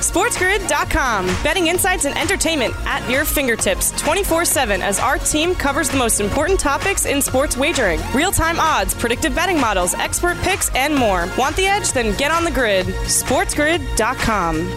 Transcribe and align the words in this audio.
SportsGrid.com. 0.00 1.26
Betting 1.44 1.68
insights 1.68 2.04
and 2.04 2.16
entertainment 2.18 2.74
at 2.86 3.08
your 3.10 3.24
fingertips 3.24 3.92
24 4.00 4.44
7 4.44 4.82
as 4.82 4.98
our 4.98 5.18
team 5.18 5.54
covers 5.54 5.88
the 5.88 5.98
most 5.98 6.20
important 6.20 6.58
topics 6.58 7.06
in 7.06 7.22
sports 7.22 7.56
wagering 7.56 8.00
real 8.14 8.32
time 8.32 8.58
odds, 8.58 8.94
predictive 8.94 9.34
betting 9.34 9.60
models, 9.60 9.94
expert 9.94 10.36
picks, 10.38 10.74
and 10.74 10.94
more. 10.94 11.28
Want 11.38 11.56
the 11.56 11.66
edge? 11.66 11.92
Then 11.92 12.16
get 12.16 12.30
on 12.30 12.44
the 12.44 12.50
grid. 12.50 12.86
SportsGrid.com. 12.86 14.76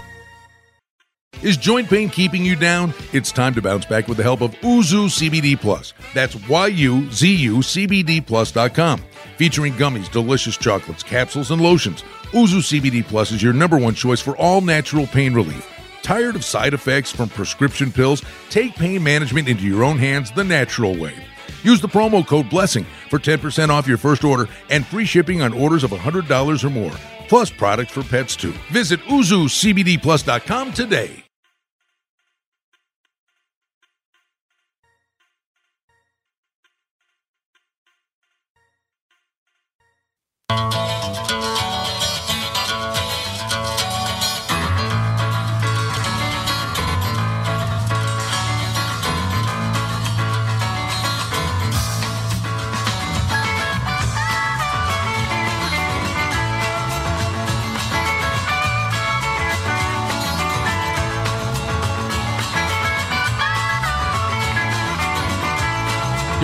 Is 1.42 1.58
joint 1.58 1.90
pain 1.90 2.08
keeping 2.08 2.42
you 2.42 2.56
down? 2.56 2.94
It's 3.12 3.30
time 3.30 3.52
to 3.54 3.60
bounce 3.60 3.84
back 3.84 4.08
with 4.08 4.16
the 4.16 4.22
help 4.22 4.40
of 4.40 4.52
Yuzu 4.60 5.10
CBD 5.10 5.60
Plus. 5.60 5.92
That's 6.14 6.36
Y-U-Z-U 6.48 7.56
CBD 7.58 8.26
Plus.com. 8.26 9.02
Featuring 9.36 9.74
gummies, 9.74 10.10
delicious 10.10 10.56
chocolates, 10.56 11.02
capsules, 11.02 11.50
and 11.50 11.60
lotions. 11.60 12.02
Yuzu 12.34 12.80
CBD 12.80 13.06
Plus 13.06 13.30
is 13.30 13.44
your 13.44 13.52
number 13.52 13.78
one 13.78 13.94
choice 13.94 14.20
for 14.20 14.36
all 14.38 14.60
natural 14.60 15.06
pain 15.06 15.34
relief. 15.34 15.70
Tired 16.02 16.34
of 16.34 16.44
side 16.44 16.74
effects 16.74 17.12
from 17.12 17.28
prescription 17.28 17.92
pills? 17.92 18.24
Take 18.50 18.74
pain 18.74 19.04
management 19.04 19.46
into 19.46 19.62
your 19.62 19.84
own 19.84 19.98
hands 19.98 20.32
the 20.32 20.42
natural 20.42 20.96
way. 20.96 21.14
Use 21.62 21.80
the 21.80 21.86
promo 21.86 22.26
code 22.26 22.50
BLESSING 22.50 22.86
for 23.08 23.20
10% 23.20 23.68
off 23.68 23.86
your 23.86 23.98
first 23.98 24.24
order 24.24 24.48
and 24.68 24.84
free 24.84 25.04
shipping 25.04 25.42
on 25.42 25.52
orders 25.52 25.84
of 25.84 25.92
$100 25.92 26.64
or 26.64 26.70
more, 26.70 26.94
plus 27.28 27.50
products 27.50 27.92
for 27.92 28.02
pets 28.02 28.34
too. 28.34 28.52
Visit 28.72 28.98
YuzuCBDPlus.com 29.02 30.72
today. 30.72 31.24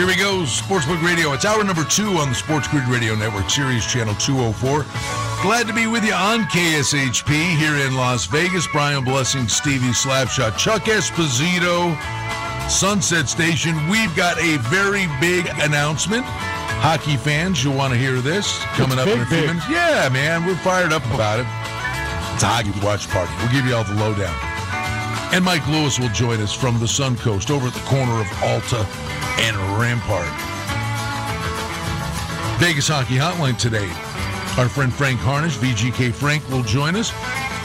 Here 0.00 0.06
we 0.06 0.16
go, 0.16 0.44
Sportsbook 0.44 1.02
Radio. 1.04 1.34
It's 1.34 1.44
hour 1.44 1.62
number 1.62 1.84
two 1.84 2.16
on 2.16 2.30
the 2.30 2.34
Sports 2.34 2.66
Grid 2.68 2.88
Radio 2.88 3.14
Network, 3.14 3.50
Sirius 3.50 3.84
Channel 3.84 4.14
204. 4.14 4.86
Glad 5.42 5.66
to 5.66 5.74
be 5.74 5.86
with 5.86 6.02
you 6.06 6.14
on 6.14 6.44
KSHP 6.44 7.58
here 7.58 7.74
in 7.86 7.94
Las 7.94 8.24
Vegas. 8.24 8.66
Brian 8.68 9.04
Blessing, 9.04 9.46
Stevie 9.46 9.88
Slapshot, 9.88 10.56
Chuck 10.56 10.84
Esposito, 10.84 11.92
Sunset 12.70 13.28
Station. 13.28 13.76
We've 13.90 14.16
got 14.16 14.38
a 14.38 14.56
very 14.70 15.06
big 15.20 15.46
announcement. 15.60 16.24
Hockey 16.24 17.18
fans, 17.18 17.62
you'll 17.62 17.76
want 17.76 17.92
to 17.92 17.98
hear 17.98 18.22
this 18.22 18.58
coming 18.76 18.98
It's 18.98 19.06
up 19.06 19.08
in 19.08 19.20
a 19.20 19.26
few 19.26 19.36
big. 19.36 19.46
minutes. 19.48 19.68
Yeah, 19.68 20.08
man, 20.10 20.46
we're 20.46 20.56
fired 20.56 20.94
up 20.94 21.04
about 21.12 21.40
it. 21.40 21.46
It's 22.32 22.42
a 22.42 22.46
hockey 22.46 22.72
watch 22.82 23.06
party. 23.10 23.30
We'll 23.36 23.52
give 23.52 23.66
you 23.66 23.76
all 23.76 23.84
the 23.84 23.92
lowdown. 23.96 24.49
And 25.32 25.44
Mike 25.44 25.66
Lewis 25.68 25.98
will 25.98 26.08
join 26.08 26.40
us 26.40 26.52
from 26.52 26.78
the 26.80 26.86
Suncoast 26.86 27.50
over 27.50 27.68
at 27.68 27.74
the 27.74 27.80
corner 27.80 28.20
of 28.20 28.26
Alta 28.42 28.84
and 29.40 29.56
Rampart. 29.78 30.26
Vegas 32.60 32.88
Hockey 32.88 33.14
Hotline 33.16 33.56
today. 33.56 33.88
Our 34.60 34.68
friend 34.68 34.92
Frank 34.92 35.20
Harnish, 35.20 35.56
VGK 35.56 36.12
Frank, 36.12 36.46
will 36.50 36.64
join 36.64 36.96
us 36.96 37.12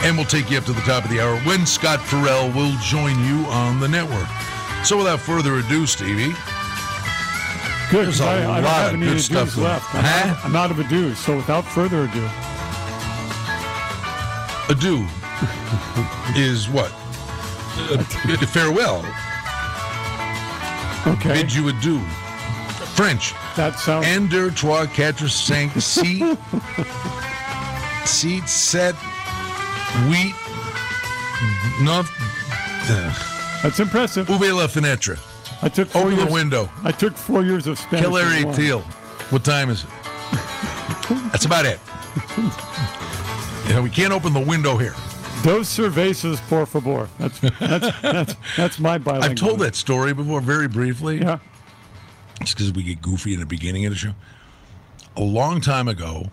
and 0.04 0.16
we'll 0.16 0.26
take 0.26 0.50
you 0.50 0.58
up 0.58 0.64
to 0.66 0.72
the 0.72 0.80
top 0.82 1.04
of 1.04 1.10
the 1.10 1.20
hour 1.20 1.36
when 1.40 1.66
Scott 1.66 2.00
Farrell 2.00 2.46
will 2.52 2.72
join 2.82 3.18
you 3.24 3.44
on 3.46 3.80
the 3.80 3.88
network. 3.88 4.28
So 4.84 4.96
without 4.96 5.18
further 5.20 5.54
ado, 5.56 5.86
Stevie, 5.86 6.32
Good. 7.90 8.06
There's 8.06 8.20
a 8.20 8.24
I, 8.24 8.42
I 8.42 8.60
lot 8.60 8.94
of 8.94 9.00
good 9.00 9.20
stuff 9.20 9.56
left. 9.56 9.94
I'm, 9.94 10.02
Huh? 10.04 10.30
out, 10.30 10.44
I'm 10.44 10.56
out 10.56 10.70
of 10.72 10.78
a. 10.80 11.14
So 11.14 11.36
without 11.36 11.64
further 11.64 12.02
ado, 12.04 12.28
adieu 14.68 15.06
is 16.36 16.68
what? 16.68 16.92
Uh, 17.78 17.98
farewell. 18.46 19.04
okay, 21.06 21.34
Bid 21.42 21.52
you 21.52 21.68
adieu. 21.68 22.00
French. 22.94 23.34
that 23.56 23.78
sounds. 23.78 24.06
Un, 24.06 24.26
deux, 24.28 24.50
trois, 24.50 24.86
quatre, 24.86 25.28
cinq, 25.28 25.70
six, 25.80 26.20
six, 28.04 28.50
sept, 28.50 28.94
huit, 30.08 30.34
neuf. 31.82 32.10
That's 33.62 33.78
impressive. 33.80 34.26
ouvrez 34.30 34.52
la 34.52 34.66
fenêtre. 34.68 35.18
I 35.62 35.68
took 35.68 35.88
four 35.88 36.02
Open 36.02 36.14
years. 36.16 36.26
the 36.26 36.32
window. 36.32 36.68
I 36.84 36.92
took 36.92 37.16
four 37.16 37.42
years 37.42 37.66
of 37.66 37.78
Spanish. 37.78 38.06
Quelle 38.06 38.16
heure 38.16 38.32
as 38.32 38.44
well. 38.44 38.54
est-il? 38.54 38.80
What 39.30 39.44
time 39.44 39.70
is 39.70 39.84
it? 39.84 39.90
That's 41.32 41.44
about 41.44 41.66
it. 41.66 41.78
You 43.68 43.74
know, 43.74 43.82
we 43.82 43.90
can't 43.90 44.12
open 44.12 44.32
the 44.32 44.40
window 44.40 44.76
here. 44.76 44.94
Dos 45.42 45.68
cervezas, 45.68 46.40
por 46.48 46.66
favor. 46.66 47.08
That's 47.18 47.38
that's 47.40 48.00
that's, 48.00 48.34
that's 48.56 48.78
my 48.80 48.98
bilingual. 48.98 49.30
I've 49.30 49.36
told 49.36 49.60
that 49.60 49.76
story 49.76 50.12
before, 50.12 50.40
very 50.40 50.66
briefly. 50.66 51.20
Yeah. 51.20 51.38
It's 52.40 52.52
because 52.52 52.72
we 52.72 52.82
get 52.82 53.00
goofy 53.00 53.32
in 53.34 53.40
the 53.40 53.46
beginning 53.46 53.86
of 53.86 53.92
the 53.92 53.98
show. 53.98 54.14
A 55.16 55.22
long 55.22 55.60
time 55.60 55.88
ago, 55.88 56.30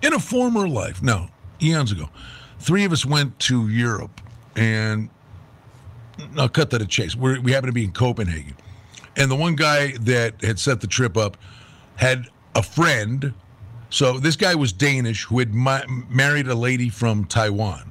in 0.00 0.14
a 0.14 0.18
former 0.18 0.68
life, 0.68 1.02
no, 1.02 1.28
eons 1.60 1.92
ago, 1.92 2.08
three 2.60 2.84
of 2.84 2.92
us 2.92 3.04
went 3.04 3.38
to 3.40 3.68
Europe, 3.68 4.20
and 4.54 5.10
I'll 6.36 6.48
cut 6.48 6.70
that 6.70 6.80
a 6.80 6.86
chase. 6.86 7.16
We're, 7.16 7.40
we 7.40 7.52
happened 7.52 7.70
to 7.70 7.74
be 7.74 7.84
in 7.84 7.92
Copenhagen, 7.92 8.54
and 9.16 9.30
the 9.30 9.36
one 9.36 9.56
guy 9.56 9.96
that 10.02 10.42
had 10.42 10.58
set 10.58 10.80
the 10.80 10.86
trip 10.86 11.16
up 11.16 11.36
had 11.96 12.28
a 12.54 12.62
friend. 12.62 13.34
So 13.90 14.18
this 14.18 14.36
guy 14.36 14.54
was 14.54 14.72
Danish 14.72 15.24
who 15.24 15.38
had 15.38 15.54
ma- 15.54 15.82
married 16.10 16.46
a 16.48 16.54
lady 16.54 16.88
from 16.88 17.24
Taiwan. 17.24 17.90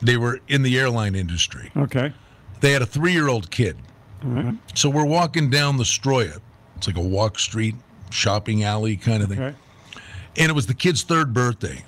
They 0.00 0.16
were 0.16 0.40
in 0.48 0.62
the 0.62 0.78
airline 0.78 1.14
industry. 1.14 1.72
Okay. 1.76 2.12
They 2.60 2.72
had 2.72 2.82
a 2.82 2.86
three-year-old 2.86 3.50
kid. 3.50 3.76
All 4.24 4.30
right. 4.30 4.54
So 4.74 4.88
we're 4.88 5.04
walking 5.06 5.50
down 5.50 5.76
the 5.76 5.84
Stroya. 5.84 6.40
It's 6.76 6.86
like 6.86 6.96
a 6.96 7.00
walk 7.00 7.38
street, 7.38 7.74
shopping 8.10 8.64
alley 8.64 8.96
kind 8.96 9.22
of 9.22 9.28
thing. 9.30 9.40
Okay. 9.42 9.56
And 10.36 10.50
it 10.50 10.54
was 10.54 10.66
the 10.66 10.74
kid's 10.74 11.02
third 11.02 11.32
birthday. 11.32 11.84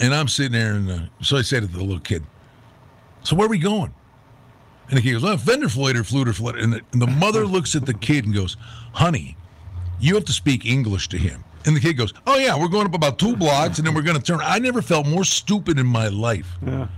And 0.00 0.14
I'm 0.14 0.28
sitting 0.28 0.52
there, 0.52 0.72
and 0.74 0.90
uh, 0.90 0.98
so 1.22 1.36
I 1.36 1.42
said 1.42 1.60
to 1.62 1.66
the 1.68 1.78
little 1.82 2.00
kid, 2.00 2.22
So 3.22 3.36
where 3.36 3.46
are 3.46 3.50
we 3.50 3.58
going? 3.58 3.92
And 4.88 4.98
the 4.98 5.02
kid 5.02 5.12
goes, 5.12 5.24
Oh, 5.24 5.36
Fenderflater, 5.36 6.02
Fluter, 6.06 6.32
Fluter. 6.34 6.62
And 6.62 6.72
the, 6.72 6.80
and 6.92 7.02
the 7.02 7.06
mother 7.06 7.46
looks 7.46 7.74
at 7.76 7.86
the 7.86 7.94
kid 7.94 8.24
and 8.24 8.34
goes, 8.34 8.56
Honey, 8.94 9.36
you 9.98 10.14
have 10.14 10.24
to 10.26 10.32
speak 10.32 10.64
English 10.64 11.08
to 11.08 11.18
him. 11.18 11.44
And 11.66 11.76
the 11.76 11.80
kid 11.80 11.94
goes, 11.94 12.14
Oh, 12.26 12.38
yeah, 12.38 12.58
we're 12.58 12.68
going 12.68 12.86
up 12.86 12.94
about 12.94 13.18
two 13.18 13.36
blocks, 13.36 13.78
and 13.78 13.86
then 13.86 13.94
we're 13.94 14.02
going 14.02 14.16
to 14.16 14.22
turn. 14.22 14.40
I 14.42 14.58
never 14.58 14.80
felt 14.80 15.06
more 15.06 15.24
stupid 15.24 15.78
in 15.78 15.86
my 15.86 16.08
life. 16.08 16.56
Yeah. 16.64 16.88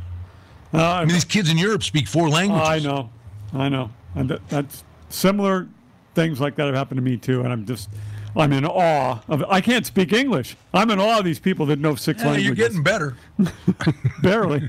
Uh, 0.75 0.83
I 0.93 1.01
mean, 1.05 1.09
these 1.15 1.25
kids 1.25 1.51
in 1.51 1.59
Europe 1.59 1.83
speak 1.83 2.07
four 2.09 2.29
languages. 2.31 2.69
I 2.69 2.79
know, 2.79 3.11
I 3.53 3.69
know, 3.69 3.91
and 4.15 4.31
that, 4.31 4.49
that's 4.49 4.85
similar 5.11 5.69
things 6.15 6.41
like 6.41 6.55
that 6.57 6.67
have 6.67 6.75
happened 6.75 6.97
to 6.99 7.03
me 7.03 7.17
too. 7.19 7.43
And 7.43 7.53
I'm 7.53 7.67
just, 7.67 7.91
I'm 8.37 8.53
in 8.55 8.65
awe 8.65 9.21
of. 9.29 9.43
I 9.51 9.61
can't 9.61 9.85
speak 9.85 10.13
English. 10.15 10.57
I'm 10.73 10.91
in 10.91 10.99
awe 10.99 11.19
of 11.19 11.25
these 11.27 11.39
people 11.41 11.67
that 11.67 11.79
know 11.79 11.95
six 11.95 12.21
Yeah, 12.23 12.29
languages. 12.31 12.47
you're 12.47 12.55
getting 12.69 12.83
better. 12.83 13.17
barely. 14.23 14.69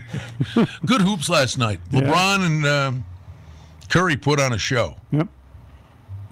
Good 0.86 1.02
hoops 1.02 1.30
last 1.30 1.58
night. 1.58 1.80
Yeah. 1.92 2.02
LeBron 2.02 2.46
and 2.46 2.66
um, 2.66 3.06
Curry 3.90 4.18
put 4.18 4.42
on 4.42 4.52
a 4.54 4.58
show. 4.58 4.96
Yep, 5.12 5.28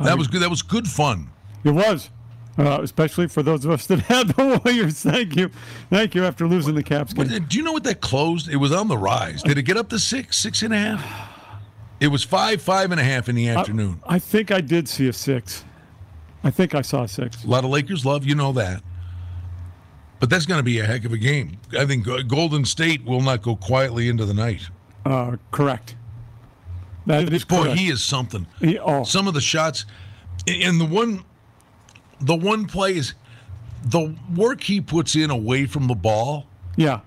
That 0.04 0.18
was 0.18 0.28
good. 0.28 0.42
That 0.42 0.50
was 0.50 0.62
good 0.64 0.88
fun. 0.88 1.30
it 1.64 1.72
was. 1.72 2.10
Uh, 2.58 2.82
especially 2.82 3.28
for 3.28 3.42
those 3.42 3.64
of 3.64 3.72
us 3.72 3.88
that 3.88 4.00
had 4.02 4.28
the 4.30 4.62
Warriors. 4.66 5.02
Thank 5.02 5.36
you, 5.38 5.50
thank 5.90 6.14
you. 6.16 6.26
After 6.26 6.48
losing 6.48 6.76
the 6.76 6.84
Caps 6.84 7.14
game, 7.14 7.28
do 7.28 7.58
you 7.58 7.64
know 7.64 7.72
what 7.72 7.84
that 7.86 8.02
closed? 8.02 8.50
It 8.50 8.58
was 8.58 8.72
on 8.72 8.88
the 8.90 8.98
rise. 8.98 9.42
Did 9.42 9.58
it 9.58 9.64
get 9.64 9.78
up 9.78 9.90
to 9.90 10.00
six, 10.00 10.38
six 10.38 10.62
and 10.62 10.74
a 10.74 10.78
half? 10.78 11.30
It 12.02 12.08
was 12.08 12.24
five, 12.24 12.62
five 12.62 12.92
and 12.92 13.00
a 13.00 13.04
half 13.04 13.30
in 13.30 13.36
the 13.36 13.48
afternoon. 13.50 14.02
I 14.08 14.20
think 14.20 14.52
I 14.52 14.60
did 14.60 14.90
see 14.90 15.08
a 15.08 15.14
six. 15.14 15.64
I 16.44 16.50
think 16.50 16.76
I 16.76 16.82
saw 16.82 17.04
a 17.04 17.08
six. 17.08 17.44
A 17.44 17.48
lot 17.48 17.64
of 17.64 17.70
Lakers 17.70 18.06
love, 18.06 18.26
you 18.26 18.36
know 18.36 18.52
that. 18.54 18.82
But 20.20 20.30
that's 20.30 20.46
going 20.46 20.60
to 20.60 20.64
be 20.64 20.80
a 20.80 20.86
heck 20.86 21.06
of 21.06 21.14
a 21.14 21.18
game. 21.18 21.58
I 21.78 21.86
think 21.86 22.06
Golden 22.28 22.66
State 22.66 23.04
will 23.06 23.22
not 23.22 23.42
go 23.42 23.56
quietly 23.56 24.08
into 24.10 24.26
the 24.26 24.34
night. 24.34 24.62
Uh, 25.06 25.38
correct. 25.52 25.96
That 27.08 27.32
is 27.34 27.46
Boy, 27.46 27.64
correct. 27.64 27.80
he 27.80 27.90
is 27.90 28.04
something. 28.04 28.46
He- 28.60 28.78
oh, 28.78 29.04
Some 29.04 29.28
of 29.28 29.34
the 29.34 29.42
shots, 29.42 29.86
and 30.48 30.80
the 30.80 30.86
one, 30.86 31.24
the 32.22 32.36
one 32.36 32.66
play 32.66 32.96
is 32.96 33.14
the 33.84 34.16
work 34.36 34.62
he 34.64 34.80
puts 34.82 35.16
in 35.16 35.30
away 35.32 35.66
from 35.66 35.88
the 35.88 35.96
ball. 35.96 36.46
yeah, 36.76 37.00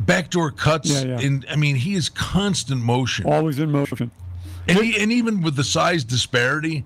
backdoor 0.00 0.50
cuts 0.52 0.90
Yeah, 0.90 1.02
yeah. 1.18 1.20
and 1.20 1.46
I 1.50 1.56
mean 1.56 1.76
he 1.76 1.94
is 1.94 2.08
constant 2.08 2.82
motion. 2.82 3.26
always 3.26 3.58
in 3.58 3.70
motion. 3.70 4.10
And, 4.66 4.78
he, 4.78 5.00
and 5.02 5.10
even 5.10 5.40
with 5.42 5.56
the 5.56 5.64
size 5.64 6.04
disparity, 6.04 6.84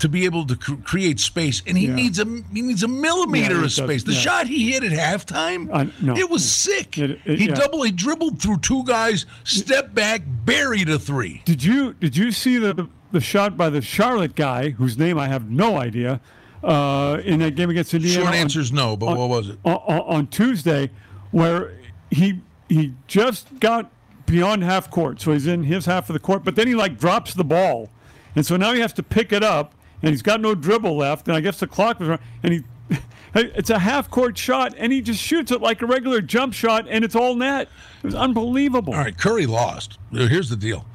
to 0.00 0.08
be 0.08 0.24
able 0.24 0.44
to 0.46 0.56
cr- 0.56 0.74
create 0.84 1.18
space, 1.20 1.62
and 1.66 1.78
he 1.78 1.86
Yeah. 1.86 1.94
needs 1.94 2.18
a 2.18 2.24
he 2.52 2.60
needs 2.62 2.82
a 2.82 2.88
millimeter 2.88 3.52
Yeah, 3.54 3.56
of 3.58 3.62
does, 3.64 3.76
space. 3.76 4.02
The 4.02 4.12
yeah. 4.12 4.18
shot 4.20 4.46
he 4.46 4.70
hit 4.72 4.82
at 4.84 4.92
halftime, 4.92 5.70
I- 5.72 5.88
no. 6.04 6.16
it 6.16 6.28
was 6.28 6.44
sick. 6.44 6.98
It- 6.98 7.18
it- 7.24 7.38
he 7.38 7.46
double 7.46 7.82
he 7.82 7.92
dribbled 7.92 8.40
through 8.42 8.58
two 8.58 8.84
guys, 8.84 9.24
stepped 9.44 9.94
back, 9.94 10.22
buried 10.44 10.88
a 10.90 10.98
three. 10.98 11.42
Did 11.46 11.64
you 11.64 11.94
did 11.94 12.16
you 12.16 12.30
see 12.32 12.58
the 12.58 12.88
the 13.12 13.20
shot 13.20 13.56
by 13.56 13.70
the 13.70 13.80
Charlotte 13.80 14.34
guy 14.34 14.70
whose 14.70 14.98
name 14.98 15.18
I 15.18 15.28
have 15.28 15.48
no 15.48 15.78
idea 15.78 16.20
uh, 16.66 17.20
in 17.24 17.38
that 17.40 17.54
game 17.54 17.70
against 17.70 17.94
Indiana? 17.94 18.22
Short 18.22 18.28
on- 18.28 18.34
answer 18.34 18.60
is 18.60 18.72
no, 18.72 18.96
but 18.96 19.16
what 19.16 19.28
was 19.28 19.48
it? 19.50 19.58
on, 19.64 19.74
on 19.74 20.00
on 20.00 20.26
Tuesday, 20.26 20.90
where 21.30 21.72
he 22.10 22.40
he 22.68 22.92
just 23.06 23.58
got 23.60 23.90
beyond 24.26 24.64
half 24.64 24.90
court, 24.90 25.20
so 25.20 25.32
he's 25.32 25.46
in 25.46 25.62
his 25.62 25.86
half 25.86 26.10
of 26.10 26.14
the 26.14 26.20
court, 26.20 26.44
but 26.44 26.56
then 26.56 26.66
he 26.66 26.74
like 26.74 26.98
drops 26.98 27.32
the 27.34 27.44
ball, 27.44 27.88
and 28.34 28.44
so 28.44 28.56
now 28.56 28.72
he 28.72 28.80
has 28.80 28.92
to 28.94 29.02
pick 29.02 29.32
it 29.32 29.44
up, 29.44 29.74
and 30.02 30.10
he's 30.10 30.22
got 30.22 30.40
no 30.40 30.54
dribble 30.54 30.96
left, 30.96 31.28
and 31.28 31.36
I 31.36 31.40
guess 31.40 31.60
the 31.60 31.66
clock 31.66 32.00
was, 32.00 32.08
run- 32.08 32.18
and 32.42 32.52
he. 32.54 32.64
It's 33.38 33.68
a 33.68 33.78
half 33.78 34.08
court 34.10 34.38
shot, 34.38 34.74
and 34.78 34.90
he 34.90 35.02
just 35.02 35.20
shoots 35.20 35.52
it 35.52 35.60
like 35.60 35.82
a 35.82 35.86
regular 35.86 36.22
jump 36.22 36.54
shot, 36.54 36.86
and 36.88 37.04
it's 37.04 37.14
all 37.14 37.34
net. 37.34 37.68
It 37.98 38.06
was 38.06 38.14
unbelievable. 38.14 38.94
All 38.94 39.00
right, 39.00 39.18
Curry 39.18 39.44
lost. 39.44 39.98
Here's 40.10 40.48
the 40.48 40.56
deal. 40.56 40.86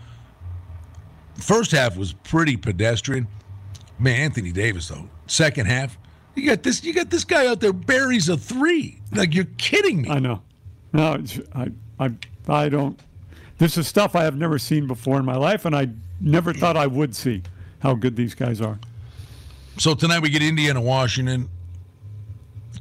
First 1.36 1.70
half 1.72 1.96
was 1.96 2.14
pretty 2.14 2.58
pedestrian. 2.58 3.28
Man, 4.00 4.20
Anthony 4.20 4.52
Davis 4.52 4.88
though. 4.88 5.08
Second 5.32 5.68
half, 5.68 5.98
you 6.36 6.46
got 6.46 6.62
this. 6.62 6.84
You 6.84 6.94
got 6.94 7.10
this 7.10 7.24
guy 7.24 7.48
out 7.48 7.62
there 7.62 7.72
buries 7.72 8.28
a 8.28 8.36
three. 8.36 9.00
Like 9.14 9.34
you're 9.34 9.48
kidding 9.58 10.02
me. 10.02 10.10
I 10.10 10.20
know. 10.20 10.42
No, 10.92 11.24
I, 11.56 11.72
I, 11.98 12.12
I 12.50 12.68
don't. 12.68 13.00
This 13.58 13.78
is 13.78 13.88
stuff 13.88 14.14
I 14.14 14.24
have 14.26 14.36
never 14.36 14.60
seen 14.60 14.88
before 14.88 15.20
in 15.20 15.24
my 15.24 15.38
life, 15.38 15.64
and 15.64 15.74
I 15.74 15.88
never 16.20 16.54
thought 16.54 16.76
I 16.76 16.86
would 16.86 17.16
see 17.16 17.44
how 17.80 17.94
good 17.94 18.18
these 18.18 18.36
guys 18.36 18.60
are. 18.60 18.78
So 19.78 19.96
tonight 19.96 20.20
we 20.22 20.30
get 20.30 20.44
Indiana, 20.44 20.82
Washington. 20.82 21.48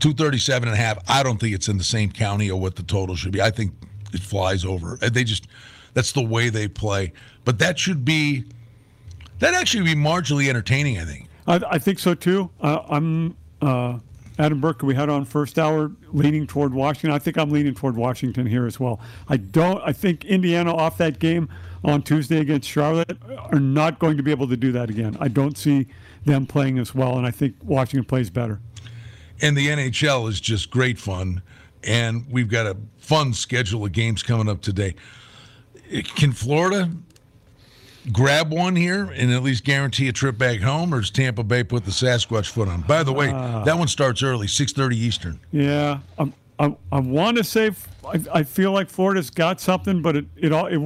237 0.01 0.69
and 0.69 0.75
a 0.77 0.81
half. 0.81 0.99
I 1.09 1.23
don't 1.23 1.39
think 1.39 1.55
it's 1.55 1.69
in 1.69 1.79
the 1.79 1.85
same 1.85 2.11
county 2.11 2.51
or 2.51 2.59
what 2.61 2.75
the 2.75 2.83
total 2.83 3.15
should 3.15 3.31
be. 3.33 3.41
I 3.41 3.51
think 3.53 3.73
it 4.13 4.23
flies 4.23 4.65
over. 4.65 4.99
Uh, 5.01 5.09
They 5.09 5.23
just 5.23 5.47
that's 5.95 6.11
the 6.11 6.23
way 6.23 6.49
they 6.49 6.67
play. 6.67 7.13
But 7.45 7.61
that 7.61 7.79
should 7.79 8.05
be 8.05 8.45
that 9.39 9.55
actually 9.55 9.85
be 9.85 9.95
marginally 9.95 10.49
entertaining, 10.49 10.99
I 10.99 11.05
think. 11.05 11.29
I, 11.51 11.61
I 11.73 11.79
think 11.79 11.99
so 11.99 12.15
too. 12.15 12.49
Uh, 12.61 12.83
I'm 12.89 13.37
uh, 13.61 13.99
Adam 14.39 14.61
Burke. 14.61 14.83
We 14.83 14.95
had 14.95 15.09
on 15.09 15.25
first 15.25 15.59
hour 15.59 15.91
leaning 16.13 16.47
toward 16.47 16.73
Washington. 16.73 17.11
I 17.11 17.19
think 17.19 17.37
I'm 17.37 17.51
leaning 17.51 17.75
toward 17.75 17.97
Washington 17.97 18.47
here 18.47 18.67
as 18.67 18.79
well. 18.79 19.01
I 19.29 19.37
don't. 19.37 19.83
I 19.85 19.93
think 19.93 20.25
Indiana 20.25 20.75
off 20.75 20.97
that 20.99 21.19
game 21.19 21.49
on 21.83 22.03
Tuesday 22.03 22.39
against 22.39 22.69
Charlotte 22.69 23.19
are 23.53 23.59
not 23.59 23.99
going 23.99 24.17
to 24.17 24.23
be 24.23 24.31
able 24.31 24.49
to 24.49 24.57
do 24.57 24.71
that 24.73 24.91
again. 24.91 25.17
I 25.19 25.29
don't 25.29 25.59
see 25.59 25.89
them 26.25 26.47
playing 26.47 26.79
as 26.79 26.95
well, 26.95 27.19
and 27.19 27.27
I 27.27 27.33
think 27.33 27.57
Washington 27.65 28.05
plays 28.05 28.31
better. 28.31 28.61
And 29.43 29.57
the 29.57 29.69
NHL 29.69 30.29
is 30.29 30.41
just 30.41 30.71
great 30.71 30.99
fun. 30.99 31.43
And 31.83 32.27
we've 32.31 32.51
got 32.51 32.67
a 32.67 32.77
fun 32.99 33.33
schedule 33.33 33.87
of 33.87 33.93
games 33.93 34.23
coming 34.23 34.49
up 34.49 34.61
today. 34.61 34.95
Can 36.15 36.33
Florida 36.33 36.91
grab 38.13 38.53
one 38.53 38.77
here 38.77 39.11
and 39.15 39.31
at 39.33 39.43
least 39.43 39.65
guarantee 39.65 40.09
a 40.09 40.13
trip 40.13 40.39
back 40.39 40.61
home, 40.61 40.95
or 40.95 41.01
does 41.01 41.11
Tampa 41.11 41.43
Bay 41.43 41.63
put 41.65 41.85
the 41.85 41.91
Sasquatch 41.91 42.51
foot 42.51 42.69
on? 42.69 42.83
By 42.83 43.03
the 43.03 43.13
way, 43.13 43.29
that 43.29 43.77
one 43.77 43.89
starts 43.89 44.23
early, 44.23 44.47
6:30 44.47 44.95
Eastern. 44.95 45.41
Yeah, 45.53 46.01
I'm, 46.19 46.33
I 46.59 46.77
I 46.93 47.01
want 47.01 47.37
to 47.37 47.45
say 47.45 47.73
I, 48.07 48.21
I, 48.33 48.43
feel 48.43 48.73
like 48.73 48.89
Florida's 48.89 49.31
got 49.31 49.61
something, 49.61 50.03
but 50.03 50.17
it 50.17 50.27
it 50.37 50.53
all 50.53 50.67
it 50.67 50.81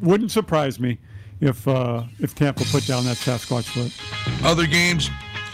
wouldn't 0.00 0.30
surprise 0.30 0.78
me 0.80 0.98
if 1.40 1.66
uh, 1.66 2.04
if 2.18 2.34
Tampa 2.34 2.64
put 2.64 2.86
down 2.86 3.04
that 3.04 3.16
Sasquatch 3.16 3.64
foot. 3.64 4.44
Other 4.44 4.66
games, 4.66 5.10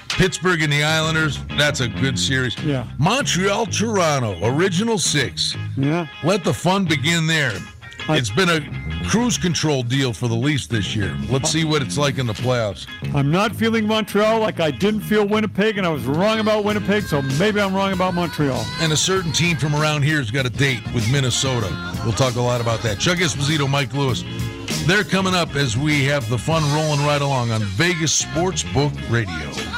Pittsburgh 0.09 0.63
and 0.63 0.73
the 0.73 0.83
Islanders. 0.83 1.39
That's 1.57 1.81
a 1.81 1.89
good 1.89 2.19
series. 2.19 2.57
Yeah. 2.63 2.87
Montreal, 2.99 3.67
Toronto, 3.67 4.39
original 4.43 4.99
six. 4.99 5.57
Yeah, 5.77 6.07
Let 6.25 6.45
the 6.45 6.53
fun 6.53 6.85
begin 6.85 7.27
there. 7.27 7.53
It's 8.11 8.31
been 8.31 8.49
a 8.49 8.61
cruise 9.09 9.37
control 9.37 9.83
deal 9.83 10.13
for 10.13 10.29
the 10.29 10.35
Leafs 10.35 10.67
this 10.67 10.97
year. 10.97 11.15
Let's 11.29 11.51
see 11.51 11.65
what 11.65 11.83
it's 11.83 11.99
like 11.99 12.19
in 12.19 12.27
the 12.27 12.33
playoffs. 12.33 12.87
I'm 13.15 13.31
not 13.31 13.55
feeling 13.55 13.87
Montreal 13.87 14.41
like 14.41 14.61
I 14.61 14.71
didn't 14.71 15.03
feel 15.03 15.27
Winnipeg, 15.27 15.77
and 15.77 15.87
I 15.87 15.91
was 15.91 16.05
wrong 16.05 16.41
about 16.41 16.65
Winnipeg, 16.65 17.05
so 17.05 17.21
maybe 17.39 17.61
I'm 17.61 17.75
wrong 17.75 17.93
about 17.93 18.15
Montreal. 18.15 18.65
And 18.81 18.93
a 18.93 18.97
certain 18.97 19.33
team 19.33 19.57
from 19.59 19.75
around 19.75 20.03
here 20.03 20.19
has 20.19 20.31
got 20.31 20.47
a 20.47 20.51
date 20.51 20.83
with 20.95 21.11
Minnesota. 21.13 21.69
We'll 22.05 22.15
talk 22.15 22.37
a 22.37 22.41
lot 22.41 22.61
about 22.61 22.81
that. 22.83 22.99
Chuck 22.99 23.19
Esposito, 23.19 23.69
Mike 23.69 23.93
Lewis. 23.93 24.25
They're 24.87 25.05
coming 25.05 25.35
up 25.35 25.55
as 25.55 25.77
we 25.77 26.05
have 26.05 26.29
the 26.31 26.39
fun 26.39 26.63
rolling 26.75 27.05
right 27.07 27.21
along 27.21 27.51
on 27.51 27.63
Vegas 27.63 28.23
Sportsbook 28.23 28.93
Radio. 29.11 29.78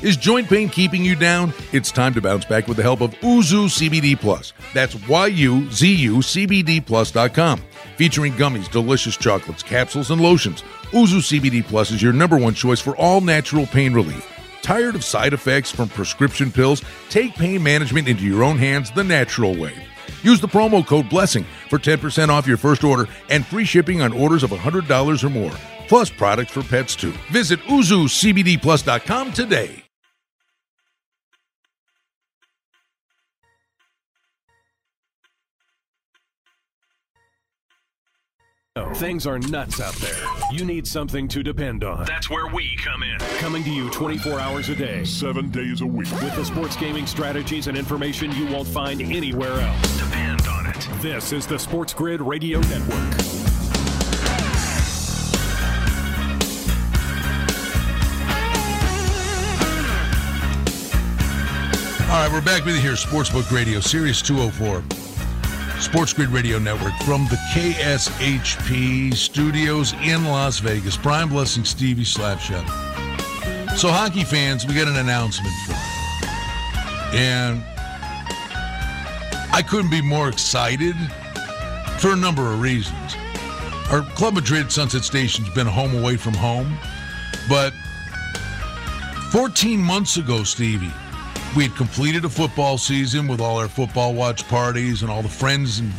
Is 0.00 0.16
joint 0.16 0.48
pain 0.48 0.68
keeping 0.68 1.04
you 1.04 1.16
down? 1.16 1.52
It's 1.72 1.90
time 1.90 2.14
to 2.14 2.22
bounce 2.22 2.44
back 2.44 2.68
with 2.68 2.76
the 2.76 2.84
help 2.84 3.00
of 3.00 3.14
Yuzu 3.16 3.66
CBD 3.66 4.18
Plus. 4.18 4.52
That's 4.72 4.94
Y-U-Z-U 5.08 6.16
CBD 6.18 6.86
Plus.com. 6.86 7.60
Featuring 7.96 8.32
gummies, 8.34 8.70
delicious 8.70 9.16
chocolates, 9.16 9.64
capsules, 9.64 10.12
and 10.12 10.20
lotions. 10.20 10.62
Yuzu 10.92 11.40
CBD 11.40 11.64
Plus 11.64 11.90
is 11.90 12.00
your 12.00 12.12
number 12.12 12.36
one 12.36 12.54
choice 12.54 12.80
for 12.80 12.96
all 12.96 13.20
natural 13.20 13.66
pain 13.66 13.92
relief. 13.92 14.24
Tired 14.62 14.94
of 14.94 15.04
side 15.04 15.32
effects 15.32 15.72
from 15.72 15.88
prescription 15.88 16.52
pills? 16.52 16.80
Take 17.10 17.34
pain 17.34 17.60
management 17.60 18.06
into 18.06 18.22
your 18.22 18.44
own 18.44 18.56
hands 18.56 18.92
the 18.92 19.02
natural 19.02 19.56
way. 19.56 19.74
Use 20.22 20.40
the 20.40 20.46
promo 20.46 20.86
code 20.86 21.08
BLESSING 21.08 21.44
for 21.68 21.78
10% 21.78 22.28
off 22.28 22.46
your 22.46 22.56
first 22.56 22.84
order 22.84 23.08
and 23.30 23.44
free 23.44 23.64
shipping 23.64 24.02
on 24.02 24.12
orders 24.12 24.44
of 24.44 24.50
$100 24.50 25.24
or 25.24 25.30
more. 25.30 25.52
Plus 25.88 26.08
products 26.10 26.52
for 26.52 26.62
pets 26.62 26.94
too. 26.94 27.12
Visit 27.32 27.58
YuzuCBDPlus.com 27.60 29.32
today. 29.32 29.87
Oh. 38.78 38.94
Things 38.94 39.26
are 39.26 39.40
nuts 39.40 39.80
out 39.80 39.94
there. 39.94 40.16
You 40.52 40.64
need 40.64 40.86
something 40.86 41.26
to 41.28 41.42
depend 41.42 41.82
on. 41.82 42.04
That's 42.04 42.30
where 42.30 42.46
we 42.46 42.76
come 42.76 43.02
in. 43.02 43.18
Coming 43.38 43.64
to 43.64 43.70
you 43.70 43.90
24 43.90 44.38
hours 44.38 44.68
a 44.68 44.76
day 44.76 45.02
seven 45.04 45.50
days 45.50 45.80
a 45.80 45.86
week. 45.86 46.10
with 46.12 46.36
the 46.36 46.44
sports 46.44 46.76
gaming 46.76 47.06
strategies 47.06 47.66
and 47.66 47.76
information 47.76 48.30
you 48.32 48.46
won't 48.46 48.68
find 48.68 49.02
anywhere 49.02 49.60
else. 49.60 49.98
Depend 49.98 50.42
on 50.46 50.66
it. 50.66 50.88
This 51.00 51.32
is 51.32 51.44
the 51.46 51.58
Sports 51.58 51.92
Grid 51.92 52.20
Radio 52.20 52.60
Network. 52.60 53.38
All 62.08 62.14
right, 62.14 62.32
we're 62.32 62.40
back 62.40 62.64
with 62.64 62.74
you 62.74 62.80
here, 62.80 62.94
Sportsbook 62.94 63.52
Radio, 63.52 63.80
Sirius 63.80 64.22
204, 64.22 64.82
Sports 65.80 66.12
Grid 66.12 66.30
Radio 66.30 66.58
Network 66.58 66.92
from 67.04 67.24
the 67.26 67.36
KSHP 67.52 69.14
studios 69.14 69.94
in 70.02 70.24
Las 70.24 70.58
Vegas. 70.58 70.96
Brian 70.96 71.28
Blessing, 71.28 71.64
Stevie 71.64 72.04
Slapshot. 72.04 72.66
So, 73.76 73.88
hockey 73.88 74.24
fans, 74.24 74.66
we 74.66 74.74
got 74.74 74.88
an 74.88 74.96
announcement 74.96 75.54
for 75.64 75.72
you. 75.72 75.78
And 77.20 77.62
I 79.52 79.62
couldn't 79.62 79.90
be 79.90 80.02
more 80.02 80.28
excited 80.28 80.96
for 81.98 82.12
a 82.12 82.16
number 82.16 82.52
of 82.52 82.60
reasons. 82.60 83.16
Our 83.90 84.02
Club 84.14 84.34
Madrid 84.34 84.70
Sunset 84.70 85.04
Station's 85.04 85.48
been 85.50 85.68
a 85.68 85.70
home 85.70 85.96
away 85.96 86.16
from 86.16 86.34
home, 86.34 86.76
but 87.48 87.72
14 89.30 89.80
months 89.80 90.16
ago, 90.16 90.42
Stevie, 90.42 90.92
we 91.56 91.64
had 91.64 91.74
completed 91.76 92.24
a 92.24 92.28
football 92.28 92.78
season 92.78 93.26
with 93.26 93.40
all 93.40 93.58
our 93.58 93.68
football 93.68 94.14
watch 94.14 94.46
parties 94.48 95.02
and 95.02 95.10
all 95.10 95.22
the 95.22 95.28
friends 95.28 95.78
and 95.78 95.92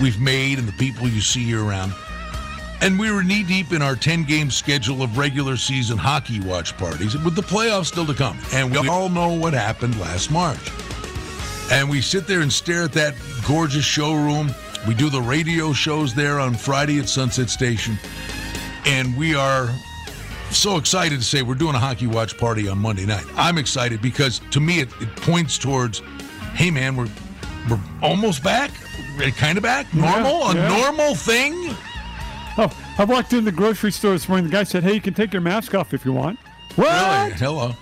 we've 0.00 0.20
made 0.20 0.58
and 0.58 0.66
the 0.66 0.72
people 0.72 1.08
you 1.08 1.20
see 1.20 1.42
year 1.42 1.62
round. 1.62 1.92
And 2.80 2.98
we 2.98 3.12
were 3.12 3.22
knee 3.22 3.44
deep 3.44 3.72
in 3.72 3.80
our 3.80 3.94
10 3.94 4.24
game 4.24 4.50
schedule 4.50 5.02
of 5.02 5.16
regular 5.16 5.56
season 5.56 5.96
hockey 5.96 6.40
watch 6.40 6.76
parties 6.76 7.16
with 7.16 7.36
the 7.36 7.42
playoffs 7.42 7.86
still 7.86 8.06
to 8.06 8.14
come. 8.14 8.38
And 8.52 8.72
we 8.72 8.88
all 8.88 9.08
know 9.08 9.32
what 9.32 9.52
happened 9.52 9.98
last 10.00 10.32
March. 10.32 10.70
And 11.70 11.88
we 11.88 12.00
sit 12.00 12.26
there 12.26 12.40
and 12.40 12.52
stare 12.52 12.82
at 12.82 12.92
that 12.94 13.14
gorgeous 13.46 13.84
showroom. 13.84 14.50
We 14.88 14.94
do 14.94 15.10
the 15.10 15.22
radio 15.22 15.72
shows 15.72 16.12
there 16.12 16.40
on 16.40 16.54
Friday 16.54 16.98
at 16.98 17.08
Sunset 17.08 17.50
Station. 17.50 17.96
And 18.84 19.16
we 19.16 19.36
are 19.36 19.70
so 20.52 20.76
excited 20.76 21.18
to 21.18 21.24
say 21.24 21.42
we're 21.42 21.54
doing 21.54 21.74
a 21.74 21.78
hockey 21.78 22.06
watch 22.06 22.36
party 22.38 22.68
on 22.68 22.78
Monday 22.78 23.06
night. 23.06 23.24
I'm 23.36 23.58
excited 23.58 24.02
because 24.02 24.40
to 24.50 24.60
me 24.60 24.80
it, 24.80 24.88
it 25.00 25.14
points 25.16 25.58
towards, 25.58 26.00
hey 26.54 26.70
man, 26.70 26.96
we're 26.96 27.08
we're 27.70 27.80
almost 28.02 28.42
back, 28.42 28.70
eh, 29.20 29.30
kind 29.30 29.56
of 29.56 29.62
back, 29.62 29.92
normal, 29.94 30.48
a 30.48 30.54
yeah. 30.54 30.68
normal 30.68 31.14
thing. 31.14 31.54
Oh, 32.58 32.70
I 32.98 33.04
walked 33.04 33.32
in 33.32 33.44
the 33.44 33.52
grocery 33.52 33.92
store 33.92 34.12
this 34.12 34.28
morning. 34.28 34.46
The 34.46 34.52
guy 34.52 34.64
said, 34.64 34.82
"Hey, 34.82 34.94
you 34.94 35.00
can 35.00 35.14
take 35.14 35.32
your 35.32 35.42
mask 35.42 35.74
off 35.74 35.94
if 35.94 36.04
you 36.04 36.12
want." 36.12 36.38
What? 36.74 36.86
Really? 36.86 37.32
Hello. 37.32 37.72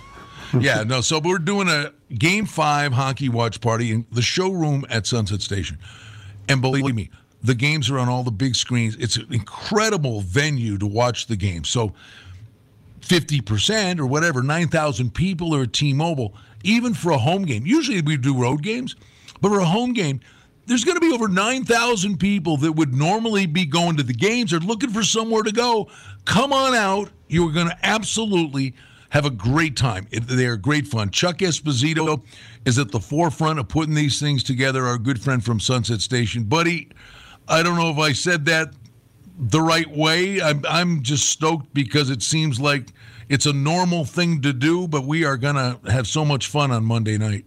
Yeah, 0.59 0.83
no. 0.83 1.01
So 1.01 1.19
we're 1.19 1.39
doing 1.39 1.67
a 1.67 1.93
game 2.13 2.45
five 2.45 2.93
hockey 2.93 3.29
watch 3.29 3.59
party 3.61 3.91
in 3.91 4.05
the 4.11 4.21
showroom 4.21 4.85
at 4.89 5.07
Sunset 5.07 5.41
Station, 5.41 5.79
and 6.47 6.61
believe 6.61 6.93
me, 6.93 7.09
the 7.43 7.55
games 7.55 7.89
are 7.89 7.97
on 7.97 8.07
all 8.07 8.23
the 8.23 8.31
big 8.31 8.55
screens. 8.55 8.95
It's 8.97 9.15
an 9.15 9.27
incredible 9.31 10.21
venue 10.21 10.77
to 10.77 10.87
watch 10.87 11.27
the 11.27 11.35
game. 11.35 11.63
So. 11.63 11.93
50% 13.01 13.99
or 13.99 14.05
whatever, 14.05 14.41
9,000 14.41 15.13
people 15.13 15.55
are 15.55 15.63
at 15.63 15.73
T 15.73 15.93
Mobile, 15.93 16.35
even 16.63 16.93
for 16.93 17.11
a 17.11 17.17
home 17.17 17.43
game. 17.43 17.65
Usually 17.65 18.01
we 18.01 18.17
do 18.17 18.39
road 18.39 18.61
games, 18.63 18.95
but 19.41 19.49
for 19.49 19.59
a 19.59 19.65
home 19.65 19.93
game, 19.93 20.19
there's 20.67 20.83
going 20.83 20.95
to 20.95 21.01
be 21.01 21.11
over 21.11 21.27
9,000 21.27 22.17
people 22.17 22.55
that 22.57 22.73
would 22.73 22.93
normally 22.93 23.45
be 23.45 23.65
going 23.65 23.97
to 23.97 24.03
the 24.03 24.13
games 24.13 24.53
or 24.53 24.59
looking 24.59 24.91
for 24.91 25.03
somewhere 25.03 25.43
to 25.43 25.51
go. 25.51 25.89
Come 26.25 26.53
on 26.53 26.73
out. 26.75 27.09
You're 27.27 27.51
going 27.51 27.67
to 27.67 27.77
absolutely 27.83 28.75
have 29.09 29.25
a 29.25 29.29
great 29.29 29.75
time. 29.75 30.07
They 30.11 30.45
are 30.45 30.55
great 30.55 30.87
fun. 30.87 31.09
Chuck 31.09 31.39
Esposito 31.39 32.21
is 32.65 32.79
at 32.79 32.91
the 32.91 32.99
forefront 32.99 33.59
of 33.59 33.67
putting 33.67 33.93
these 33.95 34.19
things 34.19 34.43
together, 34.43 34.85
our 34.85 34.97
good 34.97 35.21
friend 35.21 35.43
from 35.43 35.59
Sunset 35.59 35.99
Station. 35.99 36.43
Buddy, 36.43 36.87
I 37.47 37.63
don't 37.63 37.75
know 37.75 37.89
if 37.89 37.97
I 37.97 38.13
said 38.13 38.45
that 38.45 38.73
the 39.37 39.61
right 39.61 39.89
way. 39.89 40.41
I'm, 40.41 40.63
I'm 40.67 41.03
just 41.03 41.29
stoked 41.29 41.73
because 41.73 42.09
it 42.09 42.21
seems 42.21 42.59
like 42.59 42.87
it's 43.29 43.45
a 43.45 43.53
normal 43.53 44.05
thing 44.05 44.41
to 44.41 44.53
do, 44.53 44.87
but 44.87 45.05
we 45.05 45.23
are 45.25 45.37
going 45.37 45.55
to 45.55 45.79
have 45.91 46.07
so 46.07 46.25
much 46.25 46.47
fun 46.47 46.71
on 46.71 46.83
Monday 46.83 47.17
night. 47.17 47.45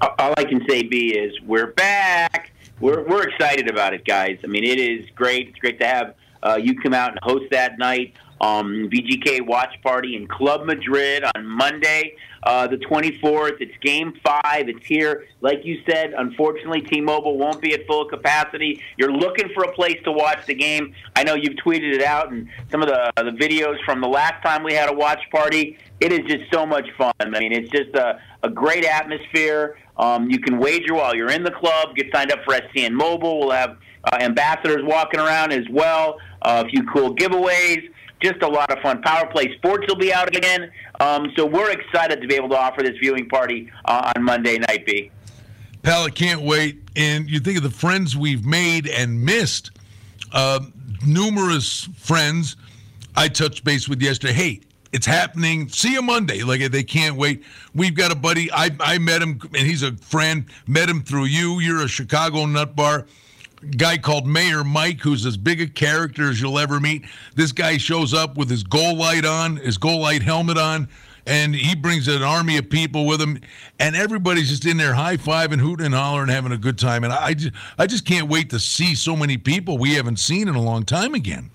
all 0.00 0.34
I 0.36 0.44
can 0.44 0.64
say, 0.68 0.82
B, 0.82 1.14
is 1.14 1.32
we're 1.42 1.72
back. 1.72 2.52
We're 2.80 3.06
we're 3.06 3.28
excited 3.28 3.70
about 3.70 3.94
it, 3.94 4.04
guys. 4.04 4.38
I 4.42 4.48
mean, 4.48 4.64
it 4.64 4.78
is 4.80 5.08
great. 5.14 5.48
It's 5.48 5.58
great 5.58 5.78
to 5.80 5.86
have 5.86 6.14
uh, 6.42 6.58
you 6.60 6.78
come 6.78 6.92
out 6.92 7.10
and 7.10 7.18
host 7.22 7.44
that 7.50 7.78
night. 7.78 8.14
Um, 8.40 8.90
VGK 8.92 9.46
Watch 9.46 9.74
Party 9.82 10.16
in 10.16 10.26
Club 10.26 10.66
Madrid 10.66 11.24
on 11.34 11.46
Monday, 11.46 12.16
uh, 12.44 12.66
the 12.66 12.76
24th. 12.76 13.60
It's 13.60 13.76
Game 13.80 14.14
Five. 14.24 14.68
It's 14.68 14.84
here. 14.86 15.26
Like 15.40 15.64
you 15.64 15.80
said, 15.88 16.14
unfortunately, 16.16 16.82
T-Mobile 16.82 17.38
won't 17.38 17.60
be 17.60 17.74
at 17.74 17.86
full 17.86 18.06
capacity. 18.06 18.80
You're 18.96 19.12
looking 19.12 19.48
for 19.54 19.64
a 19.64 19.72
place 19.72 19.98
to 20.04 20.12
watch 20.12 20.46
the 20.46 20.54
game. 20.54 20.94
I 21.16 21.24
know 21.24 21.34
you've 21.34 21.56
tweeted 21.56 21.94
it 21.94 22.02
out, 22.02 22.32
and 22.32 22.48
some 22.70 22.82
of 22.82 22.88
the 22.88 23.12
the 23.16 23.30
videos 23.30 23.82
from 23.84 24.00
the 24.00 24.08
last 24.08 24.42
time 24.44 24.62
we 24.62 24.74
had 24.74 24.90
a 24.90 24.92
watch 24.92 25.20
party. 25.30 25.78
It 26.00 26.12
is 26.12 26.20
just 26.28 26.52
so 26.52 26.66
much 26.66 26.86
fun. 26.98 27.12
I 27.20 27.28
mean, 27.28 27.52
it's 27.52 27.70
just 27.70 27.94
a, 27.94 28.20
a 28.42 28.50
great 28.50 28.84
atmosphere. 28.84 29.76
Um, 29.96 30.28
you 30.28 30.38
can 30.38 30.58
wager 30.58 30.94
while 30.94 31.14
you're 31.14 31.30
in 31.30 31.44
the 31.44 31.52
club. 31.52 31.94
Get 31.94 32.06
signed 32.12 32.32
up 32.32 32.44
for 32.44 32.54
SCN 32.54 32.92
Mobile. 32.92 33.40
We'll 33.40 33.50
have 33.50 33.78
uh, 34.04 34.18
ambassadors 34.20 34.82
walking 34.82 35.20
around 35.20 35.52
as 35.52 35.66
well. 35.70 36.18
Uh, 36.42 36.64
a 36.66 36.68
few 36.68 36.84
cool 36.84 37.14
giveaways. 37.14 37.88
Just 38.22 38.42
a 38.42 38.48
lot 38.48 38.70
of 38.70 38.78
fun. 38.80 39.02
Power 39.02 39.26
Play 39.26 39.54
Sports 39.56 39.86
will 39.88 39.96
be 39.96 40.12
out 40.12 40.34
again. 40.34 40.70
Um, 41.00 41.32
so 41.36 41.44
we're 41.44 41.70
excited 41.70 42.20
to 42.20 42.26
be 42.26 42.34
able 42.34 42.48
to 42.50 42.58
offer 42.58 42.82
this 42.82 42.96
viewing 42.98 43.28
party 43.28 43.70
uh, 43.84 44.12
on 44.16 44.22
Monday 44.22 44.58
night, 44.58 44.86
B. 44.86 45.10
Pal, 45.82 46.04
I 46.04 46.10
can't 46.10 46.40
wait. 46.40 46.82
And 46.96 47.28
you 47.28 47.40
think 47.40 47.58
of 47.58 47.62
the 47.62 47.70
friends 47.70 48.16
we've 48.16 48.46
made 48.46 48.88
and 48.88 49.22
missed. 49.22 49.72
Uh, 50.32 50.60
numerous 51.06 51.88
friends 51.96 52.56
I 53.16 53.28
touched 53.28 53.64
base 53.64 53.88
with 53.88 54.00
yesterday. 54.00 54.32
Hey, 54.32 54.60
it's 54.92 55.06
happening. 55.06 55.68
See 55.68 55.92
you 55.92 56.02
Monday. 56.02 56.42
Like 56.42 56.70
they 56.70 56.82
can't 56.82 57.16
wait. 57.16 57.42
We've 57.74 57.94
got 57.94 58.12
a 58.12 58.14
buddy. 58.14 58.50
I 58.52 58.70
I 58.80 58.98
met 58.98 59.20
him, 59.20 59.40
and 59.42 59.66
he's 59.66 59.82
a 59.82 59.92
friend. 59.96 60.46
Met 60.66 60.88
him 60.88 61.02
through 61.02 61.26
you. 61.26 61.60
You're 61.60 61.84
a 61.84 61.88
Chicago 61.88 62.46
nut 62.46 62.74
bar 62.74 63.06
guy 63.64 63.98
called 63.98 64.26
Mayor 64.26 64.64
Mike, 64.64 65.00
who's 65.00 65.26
as 65.26 65.36
big 65.36 65.60
a 65.60 65.66
character 65.66 66.30
as 66.30 66.40
you'll 66.40 66.58
ever 66.58 66.80
meet. 66.80 67.04
This 67.34 67.52
guy 67.52 67.76
shows 67.76 68.14
up 68.14 68.36
with 68.36 68.48
his 68.48 68.62
goal 68.62 68.96
light 68.96 69.24
on, 69.24 69.56
his 69.56 69.78
goal 69.78 70.00
light 70.00 70.22
helmet 70.22 70.58
on, 70.58 70.88
and 71.26 71.54
he 71.54 71.74
brings 71.74 72.08
an 72.08 72.22
army 72.22 72.58
of 72.58 72.68
people 72.68 73.06
with 73.06 73.20
him, 73.20 73.40
and 73.78 73.96
everybody's 73.96 74.50
just 74.50 74.66
in 74.66 74.76
there 74.76 74.94
high 74.94 75.16
fiving, 75.16 75.58
hooting 75.58 75.86
and 75.86 75.94
hollering, 75.94 76.28
having 76.28 76.52
a 76.52 76.58
good 76.58 76.78
time. 76.78 77.04
And 77.04 77.12
I 77.12 77.34
just, 77.34 77.54
I 77.78 77.86
just 77.86 78.04
can't 78.04 78.28
wait 78.28 78.50
to 78.50 78.58
see 78.58 78.94
so 78.94 79.16
many 79.16 79.36
people 79.36 79.78
we 79.78 79.94
haven't 79.94 80.18
seen 80.18 80.48
in 80.48 80.54
a 80.54 80.62
long 80.62 80.84
time 80.84 81.14
again. 81.14 81.50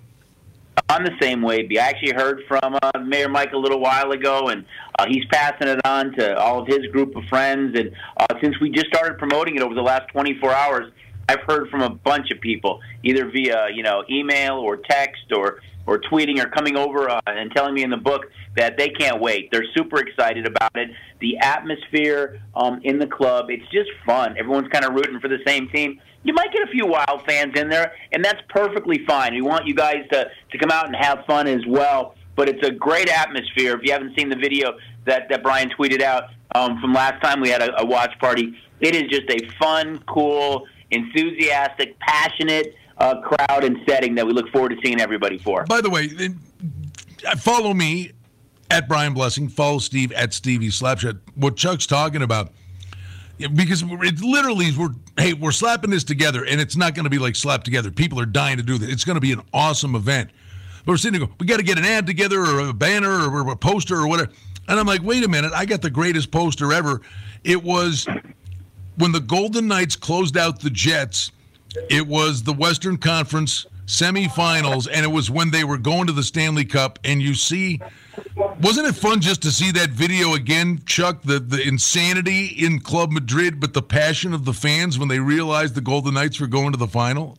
I'm 0.88 1.04
the 1.04 1.16
same 1.22 1.42
way. 1.42 1.68
I 1.72 1.76
actually 1.76 2.14
heard 2.14 2.42
from 2.48 2.78
uh, 2.82 3.00
Mayor 3.00 3.30
Mike 3.30 3.54
a 3.54 3.58
little 3.58 3.80
while 3.80 4.12
ago, 4.12 4.48
and 4.48 4.66
uh, 4.98 5.06
he's 5.08 5.26
passing 5.26 5.68
it 5.68 5.80
on 5.86 6.14
to 6.14 6.38
all 6.38 6.62
of 6.62 6.68
his 6.68 6.88
group 6.88 7.16
of 7.16 7.24
friends. 7.26 7.78
And 7.78 7.92
uh, 8.18 8.26
since 8.42 8.60
we 8.60 8.72
just 8.72 8.88
started 8.88 9.18
promoting 9.18 9.56
it 9.56 9.62
over 9.62 9.76
the 9.76 9.84
last 9.84 10.08
24 10.10 10.52
hours, 10.52 10.92
I've 11.30 11.42
heard 11.42 11.70
from 11.70 11.82
a 11.82 11.90
bunch 11.92 12.32
of 12.32 12.42
people, 12.42 12.80
either 13.04 13.30
via 13.30 13.68
you 13.72 13.84
know 13.84 14.04
email 14.10 14.56
or 14.56 14.78
text 14.78 15.32
or 15.32 15.60
or 15.86 16.00
tweeting 16.00 16.44
or 16.44 16.50
coming 16.50 16.76
over 16.76 17.08
uh, 17.08 17.22
and 17.28 17.52
telling 17.52 17.76
me 17.76 17.84
in 17.84 17.92
the 17.92 17.98
book 17.98 18.26
that 18.56 18.78
they 18.78 18.90
can't 18.90 19.22
wait. 19.22 19.52
They're 19.52 19.66
super 19.76 20.00
excited 20.00 20.48
about 20.48 20.76
it. 20.76 20.90
The 21.20 21.38
atmosphere 21.38 22.42
um, 22.56 22.80
in 22.84 22.98
the 22.98 23.06
club, 23.06 23.50
it's 23.50 23.68
just 23.72 23.90
fun. 24.06 24.38
Everyone's 24.38 24.70
kind 24.70 24.86
of 24.86 24.94
rooting 24.94 25.20
for 25.20 25.28
the 25.28 25.40
same 25.46 25.70
team. 25.70 26.00
You 26.24 26.34
might 26.34 26.52
get 26.52 26.68
a 26.68 26.72
few 26.72 26.86
wild 26.88 27.24
fans 27.28 27.54
in 27.56 27.70
there, 27.70 27.94
and 28.12 28.26
that's 28.26 28.42
perfectly 28.50 29.06
fine. 29.06 29.34
We 29.34 29.42
want 29.42 29.68
you 29.68 29.76
guys 29.76 30.04
to, 30.12 30.30
to 30.52 30.58
come 30.58 30.72
out 30.72 30.88
and 30.88 30.96
have 30.96 31.26
fun 31.26 31.48
as 31.48 31.66
well. 31.68 32.16
But 32.36 32.50
it's 32.50 32.66
a 32.68 32.72
great 32.72 33.10
atmosphere. 33.10 33.76
If 33.76 33.84
you 33.84 33.92
haven't 33.92 34.18
seen 34.18 34.30
the 34.30 34.36
video 34.36 34.78
that, 35.06 35.30
that 35.30 35.44
Brian 35.44 35.70
tweeted 35.70 36.02
out 36.02 36.26
um, 36.56 36.80
from 36.82 36.94
last 36.94 37.22
time 37.22 37.40
we 37.40 37.50
had 37.50 37.62
a, 37.62 37.82
a 37.82 37.86
watch 37.86 38.18
party, 38.20 38.56
it 38.80 38.96
is 38.96 39.04
just 39.10 39.30
a 39.30 39.40
fun, 39.60 40.02
cool, 40.08 40.66
enthusiastic, 40.92 41.98
passionate 42.00 42.76
uh, 42.98 43.22
crowd 43.22 43.64
and 43.64 43.78
setting 43.88 44.16
that 44.16 44.26
we 44.26 44.34
look 44.34 44.50
forward 44.50 44.70
to 44.70 44.78
seeing 44.84 45.00
everybody 45.00 45.38
for. 45.38 45.66
By 45.66 45.82
the 45.82 45.90
way, 45.90 46.10
uh, 47.28 47.36
follow 47.38 47.74
me 47.74 48.12
at 48.72 48.88
Brian 48.88 49.14
Blessing. 49.14 49.48
Follow 49.48 49.80
Steve 49.80 50.12
at 50.12 50.34
Stevie 50.34 50.70
Slapshot. 50.70 51.20
What 51.36 51.56
Chuck's 51.56 51.88
talking 51.88 52.22
about, 52.22 52.52
because 53.38 53.84
it 53.84 54.22
literally 54.22 54.72
we're 54.78 54.94
hey 55.18 55.34
we're 55.34 55.52
slapping 55.52 55.90
this 55.90 56.04
together, 56.04 56.46
and 56.46 56.60
it's 56.60 56.76
not 56.76 56.94
going 56.94 57.06
to 57.06 57.10
be 57.10 57.20
like 57.20 57.36
slapped 57.36 57.66
together. 57.66 57.90
People 57.92 58.20
are 58.20 58.26
dying 58.26 58.58
to 58.58 58.64
do 58.64 58.78
this. 58.78 58.90
It's 58.90 59.06
going 59.06 59.16
to 59.16 59.22
be 59.22 59.32
an 59.32 59.42
awesome 59.54 59.96
event. 59.96 60.30
But 60.86 60.94
we're 60.94 60.98
sitting 60.98 61.20
there, 61.20 61.28
going, 61.28 61.38
we 61.40 61.46
got 61.46 61.58
to 61.58 61.64
get 61.64 61.78
an 61.78 61.86
ad 61.86 62.06
together 62.06 62.40
or 62.42 62.70
a 62.70 62.74
banner 62.74 63.30
or 63.30 63.50
a 63.50 63.56
poster 63.56 63.96
or 63.96 64.08
whatever. 64.08 64.32
And 64.68 64.80
I'm 64.80 64.86
like, 64.86 65.02
wait 65.04 65.24
a 65.24 65.28
minute, 65.28 65.52
I 65.54 65.66
got 65.66 65.82
the 65.82 65.90
greatest 65.90 66.32
poster 66.32 66.72
ever. 66.72 67.02
It 67.44 67.64
was 67.64 68.08
when 69.00 69.14
the 69.14 69.22
Golden 69.22 69.68
Knights 69.68 69.96
closed 69.96 70.38
out 70.38 70.60
the 70.60 70.70
Jets, 70.70 71.32
it 71.90 72.06
was 72.06 72.44
the 72.44 72.54
Western 72.54 72.98
Conference 72.98 73.66
semifinals, 73.88 74.88
and 74.92 75.04
it 75.04 75.10
was 75.10 75.32
when 75.32 75.50
they 75.50 75.64
were 75.64 75.78
going 75.78 76.06
to 76.08 76.14
the 76.14 76.22
Stanley 76.22 76.66
Cup. 76.66 77.00
And 77.04 77.22
you 77.22 77.34
see, 77.34 77.80
wasn't 78.62 78.88
it 78.88 78.96
fun 78.96 79.22
just 79.22 79.42
to 79.44 79.52
see 79.52 79.72
that 79.72 79.92
video 79.92 80.34
again, 80.34 80.82
Chuck? 80.86 81.22
The 81.24 81.40
the 81.40 81.66
insanity 81.66 82.48
in 82.48 82.82
Club 82.82 83.12
Madrid, 83.12 83.60
but 83.60 83.74
the 83.74 83.82
passion 83.82 84.34
of 84.34 84.46
the 84.46 84.54
fans 84.54 85.00
when 85.00 85.08
they 85.08 85.20
realized 85.20 85.76
the 85.76 85.82
Golden 85.82 86.14
Knights 86.14 86.40
were 86.40 86.48
going 86.48 86.74
to 86.74 86.78
the 86.78 86.88
final. 86.88 87.38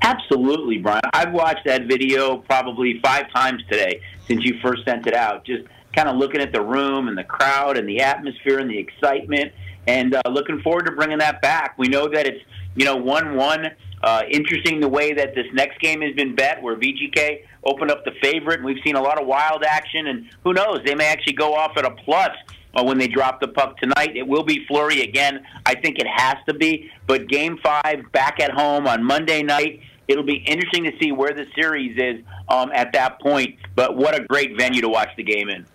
Absolutely, 0.00 0.78
Brian. 0.78 1.02
I've 1.12 1.32
watched 1.32 1.66
that 1.66 1.86
video 1.86 2.38
probably 2.38 3.00
five 3.00 3.30
times 3.34 3.62
today 3.68 4.00
since 4.28 4.44
you 4.44 4.58
first 4.62 4.84
sent 4.84 5.08
it 5.08 5.14
out. 5.14 5.44
Just 5.44 5.64
kind 5.92 6.08
of 6.08 6.16
looking 6.16 6.40
at 6.40 6.52
the 6.52 6.62
room 6.62 7.08
and 7.08 7.18
the 7.18 7.24
crowd 7.24 7.76
and 7.76 7.88
the 7.88 8.00
atmosphere 8.00 8.60
and 8.60 8.70
the 8.70 8.78
excitement, 8.78 9.52
and 9.88 10.14
uh, 10.14 10.20
looking 10.30 10.60
forward 10.60 10.84
to 10.84 10.92
bringing 10.92 11.18
that 11.18 11.40
back. 11.40 11.76
We 11.78 11.88
know 11.88 12.08
that 12.08 12.26
it's 12.26 12.44
you 12.76 12.84
know 12.84 12.96
one 12.96 13.34
one. 13.34 13.70
Uh, 14.00 14.22
interesting 14.30 14.78
the 14.78 14.88
way 14.88 15.12
that 15.12 15.34
this 15.34 15.46
next 15.52 15.80
game 15.80 16.02
has 16.02 16.14
been 16.14 16.32
bet, 16.36 16.62
where 16.62 16.76
VGK 16.76 17.42
opened 17.64 17.90
up 17.90 18.04
the 18.04 18.12
favorite, 18.22 18.58
and 18.58 18.64
we've 18.64 18.82
seen 18.84 18.94
a 18.94 19.02
lot 19.02 19.20
of 19.20 19.26
wild 19.26 19.64
action. 19.64 20.06
And 20.06 20.28
who 20.44 20.52
knows, 20.52 20.82
they 20.84 20.94
may 20.94 21.06
actually 21.06 21.32
go 21.32 21.52
off 21.52 21.76
at 21.76 21.84
a 21.84 21.90
plus 21.90 22.30
uh, 22.74 22.84
when 22.84 22.98
they 22.98 23.08
drop 23.08 23.40
the 23.40 23.48
puck 23.48 23.76
tonight. 23.78 24.14
It 24.14 24.28
will 24.28 24.44
be 24.44 24.64
Fleury 24.66 25.00
again. 25.00 25.44
I 25.66 25.74
think 25.74 25.98
it 25.98 26.06
has 26.06 26.36
to 26.46 26.54
be. 26.54 26.92
But 27.08 27.26
Game 27.26 27.58
Five 27.60 28.12
back 28.12 28.38
at 28.38 28.52
home 28.52 28.86
on 28.86 29.02
Monday 29.02 29.42
night. 29.42 29.80
It'll 30.06 30.22
be 30.22 30.36
interesting 30.46 30.84
to 30.84 30.92
see 31.00 31.10
where 31.10 31.32
the 31.32 31.46
series 31.54 31.98
is 31.98 32.24
um, 32.48 32.70
at 32.72 32.92
that 32.92 33.20
point. 33.20 33.56
But 33.74 33.96
what 33.96 34.14
a 34.14 34.24
great 34.24 34.56
venue 34.56 34.80
to 34.82 34.88
watch 34.88 35.10
the 35.16 35.24
game 35.24 35.48
in. 35.48 35.66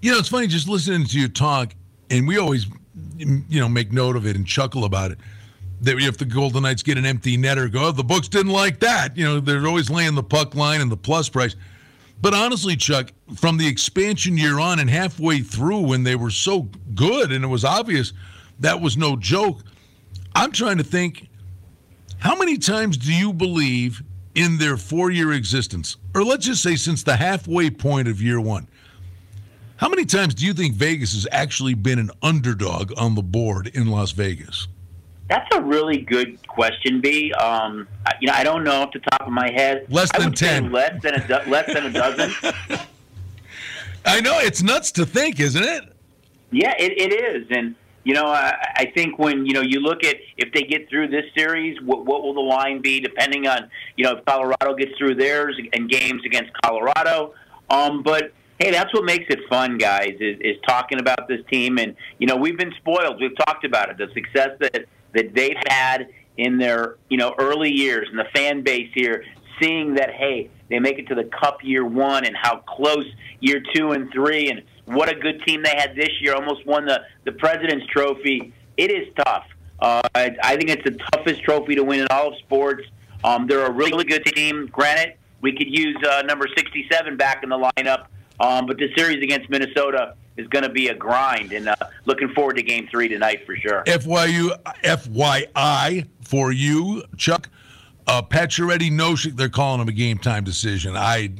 You 0.00 0.12
know, 0.12 0.18
it's 0.18 0.28
funny 0.28 0.46
just 0.46 0.68
listening 0.68 1.06
to 1.06 1.20
you 1.20 1.28
talk, 1.28 1.74
and 2.10 2.26
we 2.26 2.38
always, 2.38 2.66
you 3.16 3.60
know, 3.60 3.68
make 3.68 3.92
note 3.92 4.16
of 4.16 4.26
it 4.26 4.36
and 4.36 4.46
chuckle 4.46 4.84
about 4.84 5.10
it. 5.10 5.18
That 5.80 5.98
if 5.98 6.18
the 6.18 6.24
Golden 6.24 6.62
Knights 6.62 6.82
get 6.82 6.98
an 6.98 7.04
empty 7.04 7.36
netter, 7.36 7.70
go, 7.70 7.88
oh, 7.88 7.92
the 7.92 8.04
books 8.04 8.28
didn't 8.28 8.52
like 8.52 8.80
that. 8.80 9.16
You 9.16 9.24
know, 9.24 9.40
they're 9.40 9.66
always 9.66 9.90
laying 9.90 10.14
the 10.14 10.22
puck 10.22 10.54
line 10.54 10.80
and 10.80 10.90
the 10.90 10.96
plus 10.96 11.28
price. 11.28 11.56
But 12.20 12.32
honestly, 12.32 12.76
Chuck, 12.76 13.12
from 13.36 13.58
the 13.58 13.66
expansion 13.66 14.38
year 14.38 14.58
on 14.58 14.78
and 14.78 14.88
halfway 14.88 15.40
through 15.40 15.80
when 15.80 16.04
they 16.04 16.16
were 16.16 16.30
so 16.30 16.68
good 16.94 17.32
and 17.32 17.44
it 17.44 17.48
was 17.48 17.64
obvious 17.64 18.12
that 18.60 18.80
was 18.80 18.96
no 18.96 19.16
joke, 19.16 19.60
I'm 20.34 20.52
trying 20.52 20.78
to 20.78 20.84
think 20.84 21.28
how 22.18 22.34
many 22.36 22.56
times 22.56 22.96
do 22.96 23.12
you 23.12 23.32
believe 23.32 24.02
in 24.34 24.56
their 24.58 24.76
four 24.76 25.10
year 25.10 25.32
existence, 25.32 25.96
or 26.14 26.24
let's 26.24 26.46
just 26.46 26.62
say 26.62 26.76
since 26.76 27.02
the 27.02 27.16
halfway 27.16 27.68
point 27.68 28.08
of 28.08 28.22
year 28.22 28.40
one? 28.40 28.68
How 29.76 29.88
many 29.88 30.04
times 30.04 30.34
do 30.34 30.46
you 30.46 30.54
think 30.54 30.74
Vegas 30.74 31.14
has 31.14 31.26
actually 31.32 31.74
been 31.74 31.98
an 31.98 32.10
underdog 32.22 32.92
on 32.96 33.14
the 33.16 33.22
board 33.22 33.66
in 33.68 33.88
Las 33.88 34.12
Vegas? 34.12 34.68
That's 35.28 35.52
a 35.54 35.60
really 35.60 35.98
good 35.98 36.46
question, 36.46 37.00
B. 37.00 37.32
Um, 37.32 37.88
you 38.20 38.28
know, 38.28 38.34
I 38.34 38.44
don't 38.44 38.62
know 38.62 38.82
off 38.82 38.92
the 38.92 39.00
top 39.00 39.22
of 39.22 39.32
my 39.32 39.50
head. 39.50 39.86
Less 39.88 40.12
than 40.16 40.32
10. 40.32 40.70
less 40.70 41.02
than 41.02 41.14
a 41.14 41.26
do- 41.26 41.50
less 41.50 41.66
than 41.72 41.86
a 41.86 41.92
dozen. 41.92 42.32
I 44.06 44.20
know 44.20 44.38
it's 44.38 44.62
nuts 44.62 44.92
to 44.92 45.06
think, 45.06 45.40
isn't 45.40 45.64
it? 45.64 45.84
Yeah, 46.50 46.74
it, 46.78 46.92
it 46.92 47.12
is, 47.12 47.46
and 47.50 47.74
you 48.04 48.12
know, 48.12 48.26
I, 48.26 48.54
I 48.76 48.92
think 48.94 49.18
when 49.18 49.46
you 49.46 49.54
know 49.54 49.62
you 49.62 49.80
look 49.80 50.04
at 50.04 50.16
if 50.36 50.52
they 50.52 50.62
get 50.62 50.88
through 50.90 51.08
this 51.08 51.24
series, 51.36 51.80
what, 51.80 52.04
what 52.04 52.22
will 52.22 52.34
the 52.34 52.40
line 52.40 52.80
be? 52.82 53.00
Depending 53.00 53.46
on 53.48 53.70
you 53.96 54.04
know 54.04 54.18
if 54.18 54.24
Colorado 54.26 54.74
gets 54.74 54.96
through 54.98 55.14
theirs 55.14 55.58
and 55.72 55.88
games 55.88 56.22
against 56.26 56.52
Colorado. 56.62 57.34
Um, 57.70 58.02
but 58.02 58.32
hey, 58.58 58.70
that's 58.70 58.92
what 58.92 59.04
makes 59.04 59.26
it 59.28 59.40
fun, 59.48 59.78
guys. 59.78 60.14
Is, 60.20 60.38
is 60.40 60.56
talking 60.66 61.00
about 61.00 61.28
this 61.28 61.40
team, 61.50 61.78
and 61.78 61.96
you 62.18 62.26
know 62.26 62.36
we've 62.36 62.58
been 62.58 62.72
spoiled. 62.78 63.20
We've 63.20 63.36
talked 63.36 63.64
about 63.64 63.90
it, 63.90 63.98
the 63.98 64.08
success 64.14 64.50
that 64.60 64.86
that 65.14 65.34
they've 65.34 65.56
had 65.68 66.08
in 66.36 66.58
their 66.58 66.96
you 67.08 67.16
know 67.16 67.34
early 67.38 67.70
years, 67.70 68.08
and 68.10 68.18
the 68.18 68.26
fan 68.34 68.62
base 68.62 68.90
here 68.94 69.24
seeing 69.60 69.94
that 69.94 70.10
hey 70.10 70.50
they 70.68 70.78
make 70.78 70.98
it 70.98 71.06
to 71.06 71.14
the 71.14 71.24
cup 71.24 71.58
year 71.62 71.84
one 71.84 72.24
and 72.24 72.36
how 72.36 72.56
close 72.66 73.06
year 73.40 73.62
two 73.72 73.92
and 73.92 74.10
three 74.12 74.50
and 74.50 74.62
what 74.86 75.08
a 75.08 75.14
good 75.14 75.40
team 75.46 75.62
they 75.62 75.74
had 75.76 75.94
this 75.94 76.10
year 76.20 76.34
almost 76.34 76.66
won 76.66 76.86
the 76.86 77.02
the 77.24 77.32
president's 77.32 77.86
trophy. 77.86 78.52
It 78.76 78.90
is 78.90 79.06
tough. 79.24 79.46
Uh, 79.78 80.02
I, 80.14 80.36
I 80.42 80.56
think 80.56 80.70
it's 80.70 80.84
the 80.84 80.98
toughest 81.12 81.42
trophy 81.42 81.74
to 81.74 81.84
win 81.84 82.00
in 82.00 82.06
all 82.10 82.28
of 82.28 82.38
sports. 82.38 82.84
Um, 83.22 83.46
they're 83.46 83.66
a 83.66 83.70
really 83.70 84.04
good 84.04 84.24
team. 84.26 84.66
Granted 84.72 85.14
we 85.40 85.52
could 85.52 85.68
use 85.68 85.96
uh, 86.08 86.22
number 86.22 86.46
67 86.56 87.16
back 87.18 87.42
in 87.42 87.50
the 87.50 87.70
lineup 87.76 88.06
um, 88.40 88.66
but 88.66 88.76
the 88.78 88.88
series 88.96 89.22
against 89.22 89.48
minnesota 89.50 90.14
is 90.36 90.46
going 90.48 90.64
to 90.64 90.68
be 90.68 90.88
a 90.88 90.94
grind 90.94 91.52
and 91.52 91.68
uh, 91.68 91.76
looking 92.06 92.28
forward 92.30 92.56
to 92.56 92.62
game 92.62 92.88
three 92.90 93.06
tonight 93.08 93.44
for 93.46 93.56
sure 93.56 93.82
FYU, 93.86 94.50
FYI 94.82 96.06
for 96.22 96.52
you, 96.52 97.02
Chuck. 97.16 97.48
Uh, 98.06 98.20
Pacioretty 98.20 98.90
Nosek, 98.90 99.36
they're 99.36 99.48
calling 99.48 99.80
him 99.80 99.88
a 99.88 99.92
game 99.92 100.18
time 100.18 100.44
decision. 100.44 100.94
I, 100.96 101.30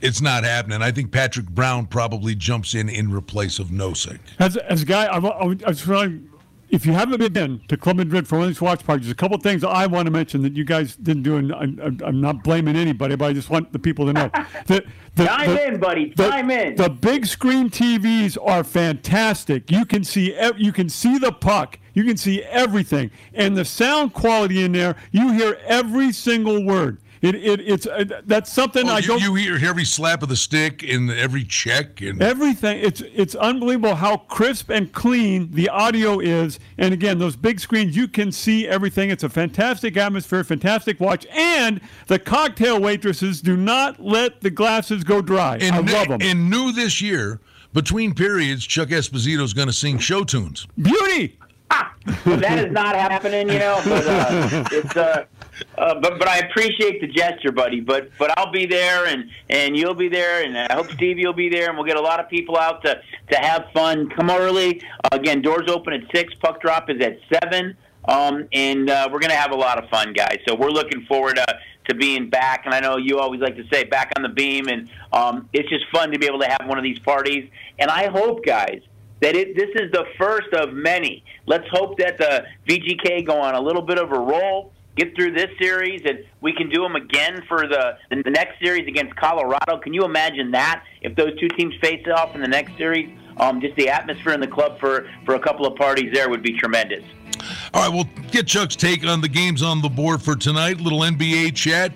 it's 0.00 0.20
not 0.20 0.44
happening. 0.44 0.80
I 0.82 0.92
think 0.92 1.10
Patrick 1.10 1.48
Brown 1.48 1.86
probably 1.86 2.34
jumps 2.36 2.74
in 2.74 2.88
in 2.88 3.10
replace 3.10 3.58
of 3.58 3.68
Nosek. 3.68 4.18
As, 4.38 4.56
as 4.58 4.82
a 4.82 4.84
guy, 4.84 5.06
I, 5.06 5.18
wa- 5.18 5.30
I, 5.30 5.44
was- 5.44 5.62
I 5.64 5.68
was 5.70 5.80
trying, 5.80 6.28
if 6.70 6.84
you 6.84 6.92
haven't 6.92 7.32
been 7.32 7.60
to 7.68 7.76
Club 7.76 7.96
Madrid 7.96 8.28
for 8.28 8.36
one 8.36 8.44
of 8.44 8.50
these 8.50 8.60
watch 8.60 8.84
parties, 8.84 9.06
there's 9.06 9.12
a 9.12 9.16
couple 9.16 9.36
of 9.36 9.42
things 9.42 9.64
I 9.64 9.86
want 9.86 10.06
to 10.06 10.10
mention 10.12 10.42
that 10.42 10.54
you 10.54 10.64
guys 10.64 10.96
didn't 10.96 11.22
do, 11.22 11.36
and 11.36 11.52
I'm, 11.52 11.98
I'm- 12.04 12.20
not 12.20 12.42
blaming 12.44 12.76
anybody, 12.76 13.16
but 13.16 13.26
I 13.26 13.32
just 13.32 13.48
want 13.50 13.72
the 13.72 13.78
people 13.78 14.06
to 14.06 14.12
know. 14.12 14.30
The, 14.66 14.84
the, 15.14 15.24
Time 15.24 15.50
the- 15.50 15.66
in, 15.66 15.80
buddy. 15.80 16.12
the- 16.14 16.28
Time 16.28 16.50
in. 16.50 16.76
The 16.76 16.90
big 16.90 17.26
screen 17.26 17.70
TVs 17.70 18.36
are 18.44 18.62
fantastic. 18.64 19.70
You 19.70 19.84
can 19.84 20.04
see 20.04 20.36
you 20.56 20.72
can 20.72 20.88
see 20.88 21.18
the 21.18 21.32
puck. 21.32 21.78
You 21.94 22.04
can 22.04 22.16
see 22.16 22.42
everything, 22.44 23.10
and 23.34 23.56
the 23.56 23.64
sound 23.64 24.12
quality 24.14 24.62
in 24.62 24.72
there. 24.72 24.94
You 25.10 25.32
hear 25.32 25.58
every 25.66 26.12
single 26.12 26.64
word. 26.64 26.98
It, 27.20 27.34
it 27.34 27.60
it's 27.60 27.86
uh, 27.86 28.04
that's 28.26 28.52
something 28.52 28.88
Oh, 28.88 28.92
I 28.94 28.98
you, 28.98 29.06
don't. 29.08 29.20
you 29.22 29.34
hear 29.34 29.58
every 29.68 29.84
slap 29.84 30.22
of 30.22 30.28
the 30.28 30.36
stick 30.36 30.82
in 30.82 31.10
every 31.10 31.44
check, 31.44 32.00
and 32.00 32.22
Everything 32.22 32.78
it's 32.80 33.00
it's 33.12 33.34
unbelievable 33.34 33.94
how 33.96 34.18
crisp 34.18 34.70
and 34.70 34.92
clean 34.92 35.50
the 35.52 35.68
audio 35.68 36.20
is. 36.20 36.58
And 36.78 36.94
again, 36.94 37.18
those 37.18 37.36
big 37.36 37.58
screens, 37.60 37.96
you 37.96 38.06
can 38.08 38.30
see 38.30 38.68
everything. 38.68 39.10
It's 39.10 39.24
a 39.24 39.28
fantastic 39.28 39.96
atmosphere, 39.96 40.44
fantastic 40.44 41.00
watch, 41.00 41.26
and 41.32 41.80
the 42.06 42.18
cocktail 42.18 42.80
waitresses 42.80 43.40
do 43.42 43.56
not 43.56 43.98
let 44.00 44.40
the 44.40 44.50
glasses 44.50 45.02
go 45.04 45.20
dry. 45.20 45.58
I 45.60 45.78
love 45.80 46.08
them. 46.08 46.18
and 46.22 46.48
new 46.50 46.72
this 46.72 47.00
year, 47.00 47.40
between 47.72 48.14
periods, 48.14 48.66
Chuck 48.66 48.88
Esposito 48.88 49.42
is 49.42 49.52
going 49.54 49.68
to 49.68 49.72
sing 49.74 49.98
show 49.98 50.24
tunes. 50.24 50.66
Beauty. 50.80 51.38
Well, 52.24 52.38
that 52.38 52.58
is 52.58 52.72
not 52.72 52.94
happening, 52.96 53.48
you 53.50 53.58
know. 53.58 53.80
But 53.84 54.06
uh, 54.06 54.64
it's 54.72 54.96
uh, 54.96 55.24
uh, 55.76 55.94
but 56.00 56.18
but 56.18 56.28
I 56.28 56.38
appreciate 56.38 57.00
the 57.00 57.06
gesture, 57.06 57.52
buddy. 57.52 57.80
But 57.80 58.10
but 58.18 58.36
I'll 58.38 58.52
be 58.52 58.66
there, 58.66 59.06
and 59.06 59.30
and 59.48 59.76
you'll 59.76 59.94
be 59.94 60.08
there, 60.08 60.44
and 60.44 60.56
I 60.56 60.74
hope 60.74 60.90
Stevie 60.90 61.26
will 61.26 61.32
be 61.32 61.48
there, 61.48 61.68
and 61.68 61.76
we'll 61.76 61.86
get 61.86 61.96
a 61.96 62.00
lot 62.00 62.20
of 62.20 62.28
people 62.28 62.56
out 62.56 62.82
to 62.84 63.00
to 63.30 63.36
have 63.36 63.66
fun. 63.72 64.08
Come 64.10 64.30
early. 64.30 64.82
Uh, 65.04 65.08
again, 65.12 65.42
doors 65.42 65.68
open 65.68 65.92
at 65.92 66.02
six. 66.14 66.34
Puck 66.34 66.60
drop 66.60 66.90
is 66.90 67.00
at 67.00 67.18
seven. 67.32 67.76
Um, 68.08 68.48
and 68.52 68.88
uh, 68.88 69.08
we're 69.12 69.18
going 69.18 69.30
to 69.30 69.36
have 69.36 69.52
a 69.52 69.56
lot 69.56 69.82
of 69.82 69.90
fun, 69.90 70.14
guys. 70.14 70.38
So 70.48 70.54
we're 70.54 70.70
looking 70.70 71.04
forward 71.04 71.36
to, 71.36 71.46
to 71.88 71.94
being 71.94 72.30
back. 72.30 72.64
And 72.64 72.74
I 72.74 72.80
know 72.80 72.96
you 72.96 73.18
always 73.18 73.40
like 73.40 73.56
to 73.56 73.68
say 73.70 73.84
back 73.84 74.12
on 74.16 74.22
the 74.22 74.30
beam, 74.30 74.68
and 74.68 74.88
um, 75.12 75.48
it's 75.52 75.68
just 75.68 75.84
fun 75.92 76.10
to 76.12 76.18
be 76.18 76.26
able 76.26 76.40
to 76.40 76.48
have 76.48 76.66
one 76.66 76.78
of 76.78 76.84
these 76.84 76.98
parties. 76.98 77.50
And 77.78 77.90
I 77.90 78.08
hope, 78.08 78.44
guys, 78.44 78.80
that 79.20 79.36
it, 79.36 79.54
this 79.56 79.68
is 79.74 79.90
the 79.92 80.06
first 80.16 80.52
of 80.54 80.72
many. 80.72 81.22
Let's 81.46 81.68
hope 81.68 81.98
that 81.98 82.18
the 82.18 82.46
VGK 82.66 83.26
go 83.26 83.40
on 83.40 83.54
a 83.54 83.60
little 83.60 83.82
bit 83.82 83.98
of 83.98 84.10
a 84.12 84.18
roll, 84.18 84.72
get 84.98 85.14
through 85.14 85.32
this 85.32 85.50
series, 85.58 86.02
and 86.04 86.24
we 86.40 86.52
can 86.52 86.68
do 86.68 86.82
them 86.82 86.96
again 86.96 87.42
for 87.48 87.66
the, 87.68 87.96
the 88.10 88.30
next 88.30 88.58
series 88.60 88.86
against 88.88 89.14
Colorado. 89.16 89.78
Can 89.78 89.94
you 89.94 90.04
imagine 90.04 90.50
that 90.50 90.82
if 91.00 91.14
those 91.14 91.38
two 91.38 91.48
teams 91.48 91.74
face 91.80 92.04
off 92.14 92.34
in 92.34 92.40
the 92.40 92.48
next 92.48 92.76
series? 92.76 93.16
Um, 93.38 93.60
just 93.60 93.76
the 93.76 93.88
atmosphere 93.88 94.32
in 94.32 94.40
the 94.40 94.48
club 94.48 94.80
for, 94.80 95.08
for 95.24 95.36
a 95.36 95.40
couple 95.40 95.64
of 95.64 95.76
parties 95.76 96.12
there 96.12 96.28
would 96.28 96.42
be 96.42 96.58
tremendous. 96.58 97.04
All 97.72 97.82
right, 97.82 97.94
we'll 97.94 98.08
get 98.32 98.48
Chuck's 98.48 98.74
take 98.74 99.06
on 99.06 99.20
the 99.20 99.28
games 99.28 99.62
on 99.62 99.80
the 99.80 99.88
board 99.88 100.20
for 100.20 100.34
tonight. 100.34 100.80
Little 100.80 101.00
NBA 101.00 101.54
chat. 101.54 101.92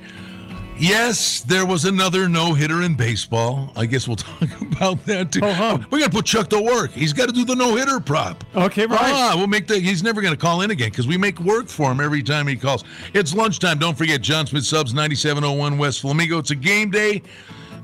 Yes, 0.78 1.40
there 1.42 1.64
was 1.64 1.84
another 1.84 2.28
no 2.28 2.54
hitter 2.54 2.82
in 2.82 2.94
baseball. 2.94 3.72
I 3.76 3.86
guess 3.86 4.08
we'll 4.08 4.16
talk 4.16 4.60
about 4.60 5.04
that 5.06 5.30
too. 5.32 5.40
Oh. 5.42 5.84
We 5.90 6.00
got 6.00 6.10
to 6.10 6.16
put 6.16 6.26
Chuck 6.26 6.48
to 6.50 6.60
work. 6.60 6.90
He's 6.90 7.12
got 7.12 7.26
to 7.28 7.32
do 7.32 7.44
the 7.44 7.54
no 7.54 7.76
hitter 7.76 8.00
prop. 8.00 8.42
Okay, 8.56 8.86
right. 8.86 8.98
Ah, 9.00 9.34
we'll 9.36 9.46
make 9.46 9.66
the. 9.68 9.78
He's 9.78 10.02
never 10.02 10.20
going 10.20 10.34
to 10.34 10.40
call 10.40 10.62
in 10.62 10.70
again 10.70 10.90
because 10.90 11.06
we 11.06 11.16
make 11.16 11.38
work 11.40 11.68
for 11.68 11.90
him 11.92 12.00
every 12.00 12.22
time 12.22 12.46
he 12.46 12.56
calls. 12.56 12.84
It's 13.14 13.34
lunchtime. 13.34 13.78
Don't 13.78 13.96
forget 13.96 14.22
John 14.22 14.46
Smith 14.46 14.64
Subs 14.64 14.92
9701 14.94 15.78
West 15.78 16.00
Flamingo. 16.00 16.38
It's 16.38 16.50
a 16.50 16.56
game 16.56 16.90
day. 16.90 17.22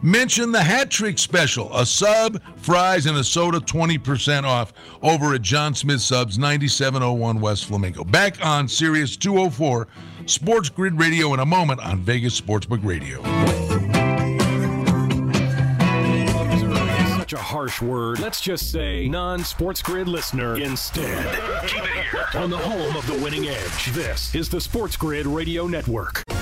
Mention 0.01 0.53
the 0.53 0.63
hat 0.63 0.91
trick 0.91 1.19
special. 1.19 1.75
A 1.77 1.85
sub, 1.85 2.41
fries, 2.57 3.07
and 3.07 3.17
a 3.17 3.25
soda 3.25 3.59
20% 3.59 4.45
off 4.45 4.73
over 5.03 5.35
at 5.35 5.43
John 5.43 5.75
Smith 5.75 6.01
Subs 6.01 6.39
9701 6.39 7.41
West 7.41 7.65
Flamingo. 7.67 8.05
Back 8.05 8.45
on 8.45 8.69
Sirius 8.69 9.17
204 9.17 9.89
Sports 10.29 10.69
Grid 10.69 10.99
Radio 10.99 11.33
in 11.33 11.41
a 11.41 11.47
moment 11.47 11.81
on 11.81 12.01
Vegas 12.01 12.39
Sportsbook 12.39 12.85
Radio. 12.85 13.23
Such 17.17 17.33
a 17.33 17.39
harsh 17.39 17.81
word. 17.81 18.21
Let's 18.21 18.43
just 18.43 18.71
say 18.71 19.09
non 19.09 19.43
sports 19.43 19.81
grid 19.81 20.07
listener 20.07 20.59
instead. 20.59 21.25
Keep 21.67 21.83
it 21.83 22.05
here 22.11 22.27
on 22.35 22.51
the 22.51 22.59
home 22.59 22.95
of 22.95 23.07
the 23.07 23.15
winning 23.25 23.49
edge. 23.49 23.87
This 23.93 24.35
is 24.35 24.51
the 24.51 24.61
Sports 24.61 24.99
Grid 24.99 25.27
Radio 25.27 25.67
Network. 25.67 26.28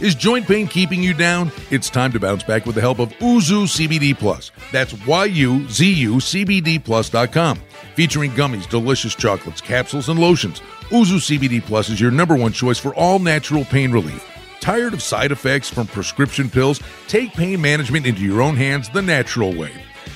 Is 0.00 0.14
joint 0.14 0.46
pain 0.46 0.66
keeping 0.66 1.02
you 1.02 1.12
down? 1.12 1.52
It's 1.70 1.90
time 1.90 2.10
to 2.12 2.20
bounce 2.20 2.42
back 2.42 2.64
with 2.64 2.74
the 2.74 2.80
help 2.80 3.00
of 3.00 3.10
Yuzu 3.18 3.66
CBD 3.66 4.18
Plus. 4.18 4.50
That's 4.72 4.94
Y-U-Z-U 5.06 6.14
CBD 6.14 6.82
Plus.com. 6.82 7.60
Featuring 7.96 8.30
gummies, 8.30 8.66
delicious 8.68 9.14
chocolates, 9.14 9.60
capsules, 9.60 10.08
and 10.08 10.18
lotions. 10.18 10.60
Yuzu 10.88 11.38
CBD 11.38 11.62
Plus 11.62 11.90
is 11.90 12.00
your 12.00 12.10
number 12.10 12.34
one 12.34 12.52
choice 12.52 12.78
for 12.78 12.94
all 12.94 13.18
natural 13.18 13.64
pain 13.66 13.92
relief. 13.92 14.26
Tired 14.60 14.94
of 14.94 15.02
side 15.02 15.32
effects 15.32 15.68
from 15.68 15.86
prescription 15.86 16.48
pills? 16.48 16.80
Take 17.06 17.34
pain 17.34 17.60
management 17.60 18.06
into 18.06 18.22
your 18.22 18.40
own 18.40 18.56
hands 18.56 18.88
the 18.88 19.02
natural 19.02 19.54
way. 19.54 19.72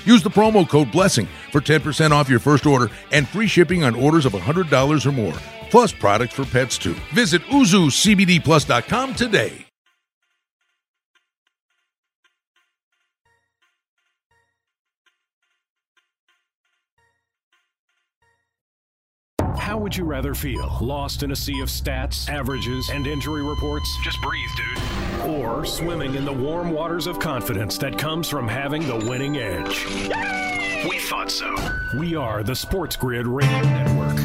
Use 0.07 0.23
the 0.23 0.31
promo 0.31 0.67
code 0.67 0.93
BLESSING 0.93 1.29
for 1.53 1.61
10% 1.61 2.11
off 2.11 2.31
your 2.31 2.39
first 2.41 2.65
order 2.65 2.91
and 3.13 3.29
free 3.29 3.47
shipping 3.47 3.85
on 3.85 3.95
orders 3.95 4.25
of 4.25 4.33
$100 4.33 5.07
or 5.07 5.13
more, 5.13 5.35
plus 5.71 5.93
products 5.93 6.33
for 6.35 6.47
pets 6.47 6.79
too. 6.79 6.95
Visit 7.13 7.43
YuzuCBDPlus.com 7.43 9.15
today. 9.15 9.64
How 19.75 19.81
would 19.81 19.97
you 19.97 20.05
rather 20.05 20.35
feel? 20.35 20.79
Lost 20.81 21.25
in 21.25 21.33
a 21.33 21.37
sea 21.37 21.59
of 21.61 21.69
stats, 21.69 22.29
averages, 22.29 22.91
and 22.91 23.09
injury 23.09 23.43
reports? 23.43 23.99
Just 24.05 24.23
breathe, 24.23 24.49
dude. 24.57 25.29
Or 25.29 25.67
swimming 25.67 26.15
in 26.15 26.25
the 26.25 26.33
warm 26.33 26.71
waters 26.71 27.09
of 27.09 27.19
confidence 27.19 27.77
that 27.79 27.99
comes 27.99 28.29
from 28.29 28.47
having 28.47 28.87
the 28.87 28.95
winning 28.95 29.39
edge? 29.39 29.85
We 30.89 31.01
thought 31.01 31.29
so. 31.29 31.53
We 31.99 32.15
are 32.15 32.45
the 32.45 32.55
Sports 32.55 32.95
Grid 32.95 33.27
Radio 33.27 33.61
Network. 33.63 34.17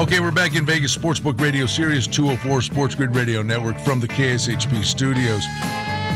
Okay, 0.00 0.20
we're 0.20 0.30
back 0.30 0.56
in 0.56 0.64
Vegas 0.64 0.96
Sportsbook 0.96 1.38
Radio 1.38 1.66
Sirius 1.66 2.06
204 2.06 2.62
Sports 2.62 2.94
Grid 2.94 3.14
Radio 3.14 3.42
Network 3.42 3.78
from 3.80 4.00
the 4.00 4.08
KSHP 4.08 4.82
studios. 4.86 5.44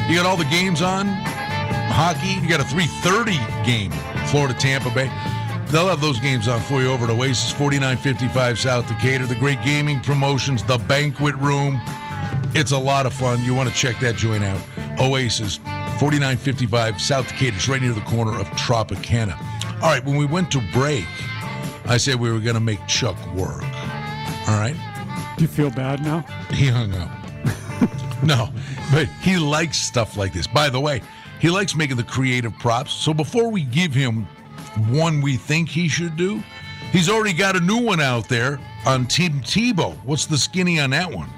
You 0.08 0.16
got 0.16 0.24
all 0.24 0.38
the 0.38 0.44
games 0.44 0.80
on. 0.80 1.08
Hockey, 1.08 2.40
you 2.40 2.48
got 2.48 2.60
a 2.60 2.64
3:30 2.64 3.36
game, 3.66 3.90
Florida 4.28 4.54
Tampa 4.58 4.88
Bay. 4.94 5.41
They'll 5.72 5.88
have 5.88 6.02
those 6.02 6.20
games 6.20 6.48
on 6.48 6.60
for 6.60 6.82
you 6.82 6.90
over 6.90 7.06
at 7.06 7.10
Oasis 7.10 7.50
4955 7.52 8.58
South 8.58 8.86
Decatur. 8.86 9.24
The 9.24 9.34
great 9.34 9.62
gaming 9.62 10.00
promotions, 10.00 10.62
the 10.62 10.76
banquet 10.76 11.34
room. 11.36 11.80
It's 12.54 12.72
a 12.72 12.78
lot 12.78 13.06
of 13.06 13.14
fun. 13.14 13.42
You 13.42 13.54
want 13.54 13.70
to 13.70 13.74
check 13.74 13.98
that 14.00 14.16
joint 14.16 14.44
out. 14.44 14.60
Oasis 15.00 15.56
4955 15.56 17.00
South 17.00 17.26
Decatur. 17.26 17.56
It's 17.56 17.68
right 17.68 17.80
near 17.80 17.94
the 17.94 18.02
corner 18.02 18.38
of 18.38 18.46
Tropicana. 18.48 19.34
All 19.76 19.88
right, 19.88 20.04
when 20.04 20.16
we 20.18 20.26
went 20.26 20.50
to 20.50 20.62
break, 20.74 21.06
I 21.86 21.96
said 21.96 22.16
we 22.16 22.30
were 22.30 22.38
going 22.38 22.52
to 22.52 22.60
make 22.60 22.86
Chuck 22.86 23.16
work. 23.34 23.62
All 24.48 24.60
right? 24.60 24.76
Do 25.38 25.42
you 25.42 25.48
feel 25.48 25.70
bad 25.70 26.02
now? 26.02 26.20
He 26.50 26.68
hung 26.68 26.92
up. 26.92 27.10
no, 28.22 28.50
but 28.92 29.06
he 29.22 29.38
likes 29.38 29.78
stuff 29.78 30.18
like 30.18 30.34
this. 30.34 30.46
By 30.46 30.68
the 30.68 30.80
way, 30.80 31.00
he 31.40 31.48
likes 31.48 31.74
making 31.74 31.96
the 31.96 32.04
creative 32.04 32.52
props. 32.58 32.92
So 32.92 33.14
before 33.14 33.50
we 33.50 33.62
give 33.62 33.94
him 33.94 34.28
one 34.88 35.20
we 35.20 35.36
think 35.36 35.68
he 35.68 35.88
should 35.88 36.16
do, 36.16 36.42
he's 36.92 37.08
already 37.08 37.32
got 37.32 37.56
a 37.56 37.60
new 37.60 37.78
one 37.78 38.00
out 38.00 38.28
there 38.28 38.60
on 38.86 39.06
Tim 39.06 39.40
Tebow. 39.40 39.96
What's 40.04 40.26
the 40.26 40.38
skinny 40.38 40.78
on 40.80 40.90
that 40.90 41.12
one? 41.12 41.28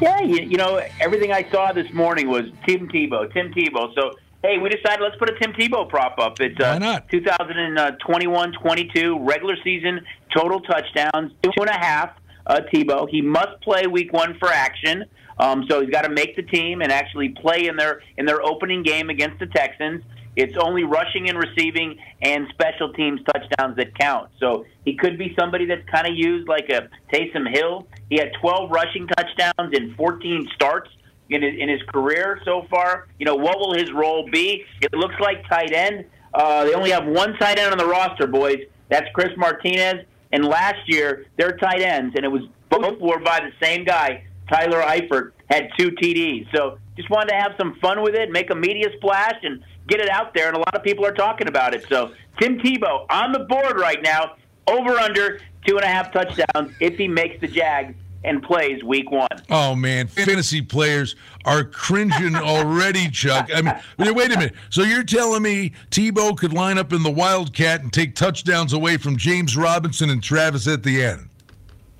Yeah, 0.00 0.20
you, 0.20 0.42
you 0.42 0.56
know, 0.56 0.80
everything 1.00 1.32
I 1.32 1.48
saw 1.50 1.72
this 1.72 1.92
morning 1.92 2.28
was 2.28 2.44
Tim 2.66 2.88
Tebow, 2.88 3.32
Tim 3.32 3.52
Tebow. 3.52 3.94
So, 3.94 4.12
hey, 4.42 4.58
we 4.58 4.68
decided 4.68 5.00
let's 5.00 5.16
put 5.16 5.30
a 5.30 5.38
Tim 5.38 5.52
Tebow 5.52 5.88
prop 5.88 6.18
up. 6.18 6.40
It's 6.40 6.58
uh, 6.58 6.72
Why 6.72 6.78
not? 6.78 7.08
2021-22 7.08 9.18
regular 9.20 9.54
season 9.62 10.00
total 10.36 10.60
touchdowns, 10.60 11.32
two 11.42 11.52
and 11.56 11.68
a 11.68 11.78
half. 11.78 12.10
Uh, 12.44 12.60
Tebow, 12.74 13.08
he 13.08 13.22
must 13.22 13.60
play 13.62 13.86
week 13.86 14.12
one 14.12 14.36
for 14.40 14.48
action. 14.48 15.04
Um, 15.38 15.64
so 15.68 15.80
he's 15.80 15.90
got 15.90 16.02
to 16.02 16.10
make 16.10 16.34
the 16.36 16.42
team 16.42 16.82
and 16.82 16.92
actually 16.92 17.30
play 17.30 17.68
in 17.68 17.76
their 17.76 18.02
in 18.16 18.26
their 18.26 18.42
opening 18.42 18.82
game 18.82 19.10
against 19.10 19.38
the 19.38 19.46
Texans. 19.46 20.02
It's 20.36 20.56
only 20.56 20.84
rushing 20.84 21.28
and 21.28 21.38
receiving 21.38 21.98
and 22.22 22.46
special 22.50 22.92
teams 22.92 23.20
touchdowns 23.24 23.76
that 23.76 23.98
count. 23.98 24.30
So 24.40 24.64
he 24.84 24.96
could 24.96 25.18
be 25.18 25.34
somebody 25.38 25.66
that's 25.66 25.86
kind 25.90 26.06
of 26.06 26.14
used 26.14 26.48
like 26.48 26.70
a 26.70 26.88
Taysom 27.12 27.52
Hill. 27.54 27.86
He 28.08 28.16
had 28.16 28.32
12 28.40 28.70
rushing 28.70 29.06
touchdowns 29.08 29.72
in 29.74 29.94
14 29.94 30.48
starts 30.54 30.90
in 31.28 31.42
his, 31.42 31.54
in 31.58 31.68
his 31.68 31.82
career 31.92 32.40
so 32.44 32.66
far. 32.70 33.08
You 33.18 33.26
know, 33.26 33.34
what 33.34 33.58
will 33.58 33.74
his 33.74 33.92
role 33.92 34.28
be? 34.30 34.64
It 34.80 34.94
looks 34.94 35.16
like 35.20 35.46
tight 35.48 35.72
end. 35.72 36.06
Uh, 36.32 36.64
they 36.64 36.74
only 36.74 36.90
have 36.90 37.06
one 37.06 37.34
tight 37.38 37.58
end 37.58 37.72
on 37.72 37.78
the 37.78 37.86
roster, 37.86 38.26
boys. 38.26 38.58
That's 38.88 39.06
Chris 39.14 39.30
Manhertz. 39.36 40.06
And 40.32 40.46
last 40.46 40.80
year, 40.86 41.26
their 41.36 41.58
tight 41.58 41.82
ends, 41.82 42.14
and 42.16 42.24
it 42.24 42.28
was 42.28 42.42
both 42.70 42.98
were 43.00 43.18
by 43.18 43.40
the 43.40 43.52
same 43.64 43.84
guy, 43.84 44.24
Tyler 44.50 44.80
Eifert, 44.80 45.32
had 45.50 45.68
two 45.78 45.90
TDs. 45.90 46.46
So 46.54 46.78
just 46.96 47.10
wanted 47.10 47.32
to 47.32 47.36
have 47.36 47.52
some 47.58 47.76
fun 47.82 48.02
with 48.02 48.14
it, 48.14 48.30
make 48.30 48.50
a 48.50 48.54
media 48.54 48.88
splash, 48.96 49.36
and 49.42 49.62
get 49.88 50.00
it 50.00 50.08
out 50.08 50.34
there. 50.34 50.48
And 50.48 50.56
a 50.56 50.60
lot 50.60 50.74
of 50.74 50.82
people 50.82 51.04
are 51.04 51.12
talking 51.12 51.48
about 51.48 51.74
it. 51.74 51.84
So 51.88 52.12
Tim 52.40 52.58
Tebow 52.58 53.06
on 53.10 53.32
the 53.32 53.40
board 53.40 53.78
right 53.78 54.02
now, 54.02 54.36
over 54.66 54.98
under 54.98 55.40
two 55.66 55.76
and 55.76 55.84
a 55.84 55.88
half 55.88 56.12
touchdowns 56.12 56.74
if 56.80 56.96
he 56.96 57.08
makes 57.08 57.40
the 57.40 57.48
Jag 57.48 57.94
and 58.24 58.42
plays 58.42 58.82
week 58.84 59.10
one. 59.10 59.28
Oh 59.50 59.74
man, 59.74 60.06
fantasy 60.06 60.62
players 60.62 61.16
are 61.44 61.64
cringing 61.64 62.36
already, 62.36 63.08
Chuck. 63.10 63.50
I 63.54 63.62
mean, 63.62 63.74
wait 63.98 64.14
wait 64.14 64.32
a 64.32 64.38
minute. 64.38 64.54
So 64.70 64.82
you're 64.82 65.04
telling 65.04 65.42
me 65.42 65.72
Tebow 65.90 66.36
could 66.36 66.52
line 66.52 66.78
up 66.78 66.92
in 66.92 67.02
the 67.02 67.10
Wildcat 67.10 67.82
and 67.82 67.92
take 67.92 68.14
touchdowns 68.14 68.72
away 68.72 68.96
from 68.96 69.16
James 69.16 69.56
Robinson 69.56 70.10
and 70.10 70.22
Travis 70.22 70.66
Etienne? 70.66 71.28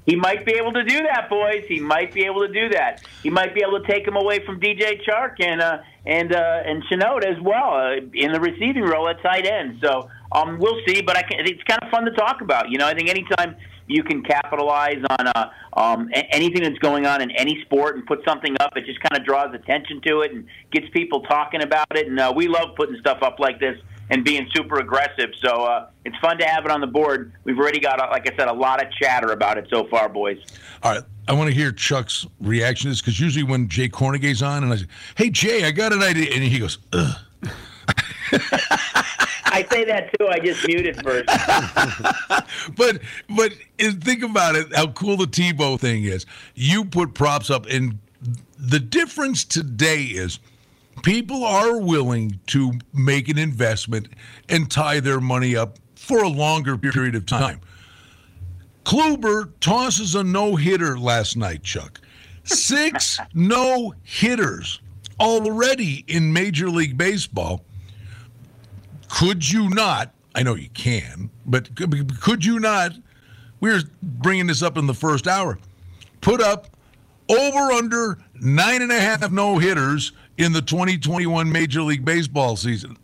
He 0.06 0.16
might 0.16 0.44
be 0.44 0.52
able 0.52 0.72
to 0.72 0.82
do 0.82 1.00
that, 1.02 1.28
boys. 1.30 1.64
He 1.68 1.78
might 1.78 2.12
be 2.12 2.24
able 2.24 2.46
to 2.46 2.52
do 2.52 2.68
that. 2.70 3.02
He 3.22 3.30
might 3.30 3.54
be 3.54 3.62
able 3.62 3.80
to 3.80 3.86
take 3.86 4.06
him 4.06 4.16
away 4.16 4.44
from 4.44 4.60
DJ 4.60 5.00
Chark 5.04 5.36
and 5.38 5.60
uh, 5.60 5.78
and 6.04 6.34
uh, 6.34 6.62
and 6.64 6.82
Shenault 6.84 7.24
as 7.24 7.40
well 7.42 7.74
uh, 7.74 7.96
in 8.14 8.32
the 8.32 8.40
receiving 8.40 8.82
role 8.82 9.08
at 9.08 9.22
tight 9.22 9.46
end. 9.46 9.80
So 9.82 10.08
um, 10.32 10.58
we'll 10.58 10.80
see. 10.86 11.02
But 11.02 11.16
I 11.16 11.22
can, 11.22 11.46
it's 11.46 11.62
kind 11.64 11.80
of 11.82 11.90
fun 11.90 12.04
to 12.04 12.12
talk 12.12 12.40
about. 12.40 12.70
You 12.70 12.78
know, 12.78 12.86
I 12.86 12.94
think 12.94 13.08
anytime 13.08 13.56
you 13.86 14.02
can 14.02 14.22
capitalize 14.22 15.02
on 15.18 15.26
uh, 15.28 15.50
um, 15.74 16.08
anything 16.30 16.62
that's 16.62 16.78
going 16.78 17.06
on 17.06 17.20
in 17.20 17.30
any 17.32 17.60
sport 17.62 17.96
and 17.96 18.06
put 18.06 18.20
something 18.26 18.56
up, 18.60 18.76
it 18.76 18.84
just 18.86 19.00
kind 19.00 19.20
of 19.20 19.26
draws 19.26 19.54
attention 19.54 20.00
to 20.06 20.20
it 20.22 20.32
and 20.32 20.46
gets 20.72 20.86
people 20.92 21.20
talking 21.22 21.62
about 21.62 21.96
it. 21.96 22.06
And 22.08 22.18
uh, 22.18 22.32
we 22.34 22.48
love 22.48 22.74
putting 22.76 22.96
stuff 23.00 23.18
up 23.22 23.38
like 23.38 23.60
this 23.60 23.76
and 24.10 24.24
being 24.24 24.48
super 24.54 24.78
aggressive. 24.78 25.30
So 25.42 25.64
uh, 25.64 25.88
it's 26.04 26.16
fun 26.18 26.38
to 26.38 26.44
have 26.44 26.64
it 26.64 26.70
on 26.70 26.80
the 26.80 26.86
board. 26.86 27.32
We've 27.44 27.58
already 27.58 27.80
got, 27.80 28.00
uh, 28.00 28.08
like 28.10 28.30
I 28.30 28.36
said, 28.36 28.48
a 28.48 28.52
lot 28.52 28.82
of 28.84 28.90
chatter 28.92 29.32
about 29.32 29.58
it 29.58 29.66
so 29.70 29.86
far, 29.88 30.08
boys. 30.08 30.38
All 30.82 30.92
right, 30.92 31.02
I 31.28 31.32
want 31.32 31.48
to 31.48 31.54
hear 31.54 31.72
Chuck's 31.72 32.26
reaction 32.40 32.84
to 32.84 32.88
this 32.90 33.00
because 33.00 33.20
usually 33.20 33.44
when 33.44 33.68
Jay 33.68 33.88
Kornegay's 33.88 34.42
on 34.42 34.64
and 34.64 34.72
I 34.72 34.76
say, 34.76 34.86
"Hey 35.16 35.30
Jay, 35.30 35.64
I 35.64 35.70
got 35.70 35.92
an 35.92 36.02
idea," 36.02 36.30
and 36.32 36.42
he 36.42 36.58
goes, 36.58 36.78
Ugh. 36.92 37.16
I 39.52 39.66
say 39.70 39.84
that 39.84 40.10
too. 40.18 40.28
I 40.28 40.38
just 40.38 40.66
muted 40.66 41.02
first. 41.02 41.26
but 42.76 43.00
but 43.28 43.52
think 43.78 44.22
about 44.22 44.56
it, 44.56 44.74
how 44.74 44.88
cool 44.88 45.18
the 45.18 45.26
Tebow 45.26 45.78
thing 45.78 46.04
is. 46.04 46.24
You 46.54 46.86
put 46.86 47.12
props 47.12 47.50
up, 47.50 47.66
and 47.66 47.98
the 48.58 48.80
difference 48.80 49.44
today 49.44 50.04
is 50.04 50.38
people 51.02 51.44
are 51.44 51.78
willing 51.78 52.38
to 52.48 52.72
make 52.92 53.28
an 53.28 53.38
investment 53.38 54.08
and 54.48 54.70
tie 54.70 55.00
their 55.00 55.20
money 55.20 55.56
up 55.56 55.78
for 55.96 56.22
a 56.22 56.28
longer 56.28 56.76
period 56.76 57.14
of 57.14 57.26
time. 57.26 57.60
Kluber 58.84 59.52
tosses 59.60 60.14
a 60.14 60.24
no 60.24 60.56
hitter 60.56 60.98
last 60.98 61.36
night, 61.36 61.62
Chuck. 61.62 62.00
Six 62.44 63.18
no 63.34 63.94
hitters 64.02 64.80
already 65.20 66.04
in 66.08 66.32
Major 66.32 66.68
League 66.68 66.98
Baseball. 66.98 67.64
Could 69.08 69.48
you 69.48 69.68
not? 69.68 70.12
I 70.34 70.42
know 70.42 70.54
you 70.54 70.70
can, 70.70 71.30
but 71.46 71.74
could, 71.76 72.44
you 72.44 72.58
not? 72.58 72.92
We're 73.60 73.82
bringing 74.02 74.46
this 74.46 74.62
up 74.62 74.78
in 74.78 74.86
the 74.86 74.94
first 74.94 75.28
hour. 75.28 75.58
Put 76.22 76.40
up 76.40 76.68
over 77.28 77.72
under 77.72 78.18
nine 78.40 78.82
and 78.82 78.90
a 78.90 78.98
half 78.98 79.30
no 79.30 79.58
hitters 79.58 80.12
in 80.38 80.52
the 80.52 80.62
2021 80.62 81.50
Major 81.50 81.82
League 81.82 82.04
Baseball 82.04 82.56
season. 82.56 82.96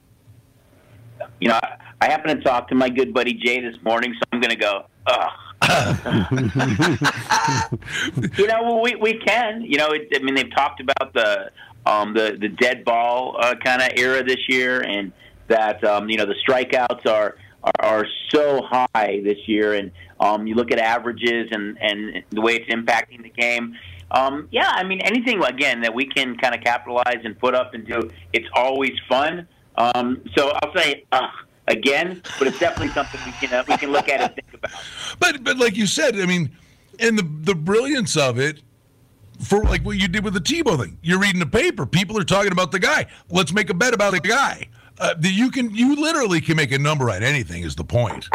You 1.40 1.48
know, 1.48 1.60
I, 2.00 2.06
happen 2.06 2.36
to 2.36 2.42
talk 2.42 2.68
to 2.68 2.74
my 2.74 2.88
good 2.88 3.12
buddy 3.12 3.34
Jay 3.34 3.60
this 3.60 3.76
morning, 3.82 4.14
so 4.14 4.20
I'm 4.32 4.40
going 4.40 4.50
to 4.50 4.56
go. 4.56 4.86
Ugh. 5.06 5.30
you 8.38 8.46
know, 8.46 8.80
we 8.82 8.94
we 8.96 9.18
can. 9.18 9.62
You 9.62 9.78
know, 9.78 9.88
it, 9.88 10.08
I 10.14 10.20
mean, 10.20 10.34
they've 10.34 10.54
talked 10.54 10.80
about 10.80 11.12
the 11.12 11.50
um, 11.86 12.14
the 12.14 12.36
the 12.40 12.48
dead 12.48 12.84
ball 12.84 13.36
uh, 13.40 13.54
kind 13.56 13.82
of 13.82 13.88
era 13.96 14.22
this 14.22 14.48
year, 14.48 14.82
and 14.82 15.12
that 15.48 15.82
um, 15.84 16.08
you 16.08 16.16
know 16.16 16.26
the 16.26 16.36
strikeouts 16.46 17.06
are, 17.06 17.36
are 17.64 17.72
are 17.80 18.06
so 18.30 18.62
high 18.62 19.20
this 19.24 19.38
year, 19.46 19.74
and 19.74 19.90
um, 20.20 20.46
you 20.46 20.54
look 20.54 20.70
at 20.70 20.78
averages 20.78 21.48
and 21.50 21.76
and 21.80 22.22
the 22.30 22.40
way 22.40 22.56
it's 22.56 22.72
impacting 22.72 23.22
the 23.22 23.30
game. 23.30 23.74
Um, 24.10 24.48
yeah, 24.50 24.72
I 24.74 24.84
mean 24.84 25.00
anything 25.02 25.42
again 25.42 25.80
that 25.82 25.94
we 25.94 26.06
can 26.06 26.36
kind 26.36 26.54
of 26.54 26.62
capitalize 26.62 27.20
and 27.24 27.38
put 27.38 27.54
up 27.54 27.74
and 27.74 27.86
do, 27.86 28.10
it's 28.32 28.48
always 28.54 28.92
fun. 29.08 29.46
Um, 29.76 30.22
so 30.36 30.50
I'll 30.62 30.74
say 30.74 31.04
ugh, 31.12 31.30
again, 31.68 32.22
but 32.38 32.48
it's 32.48 32.58
definitely 32.58 32.92
something 32.94 33.20
we 33.26 33.32
can 33.32 33.52
uh, 33.52 33.64
we 33.68 33.76
can 33.76 33.92
look 33.92 34.08
at 34.08 34.20
and 34.20 34.34
think 34.34 34.54
about. 34.54 34.70
But 35.18 35.44
but 35.44 35.58
like 35.58 35.76
you 35.76 35.86
said, 35.86 36.18
I 36.18 36.26
mean, 36.26 36.50
and 36.98 37.18
the 37.18 37.28
the 37.42 37.54
brilliance 37.54 38.16
of 38.16 38.38
it 38.38 38.62
for 39.40 39.62
like 39.64 39.84
what 39.84 39.98
you 39.98 40.08
did 40.08 40.24
with 40.24 40.34
the 40.34 40.40
Tebow 40.40 40.78
thing. 40.78 40.98
You're 41.02 41.20
reading 41.20 41.40
the 41.40 41.46
paper. 41.46 41.86
People 41.86 42.18
are 42.18 42.24
talking 42.24 42.52
about 42.52 42.72
the 42.72 42.78
guy. 42.78 43.06
Let's 43.30 43.52
make 43.52 43.70
a 43.70 43.74
bet 43.74 43.94
about 43.94 44.12
the 44.12 44.20
guy. 44.20 44.68
Uh, 44.98 45.14
you 45.20 45.50
can 45.50 45.74
you 45.74 45.94
literally 45.96 46.40
can 46.40 46.56
make 46.56 46.72
a 46.72 46.78
number 46.78 47.10
on 47.10 47.22
anything. 47.22 47.62
Is 47.62 47.76
the 47.76 47.84
point? 47.84 48.28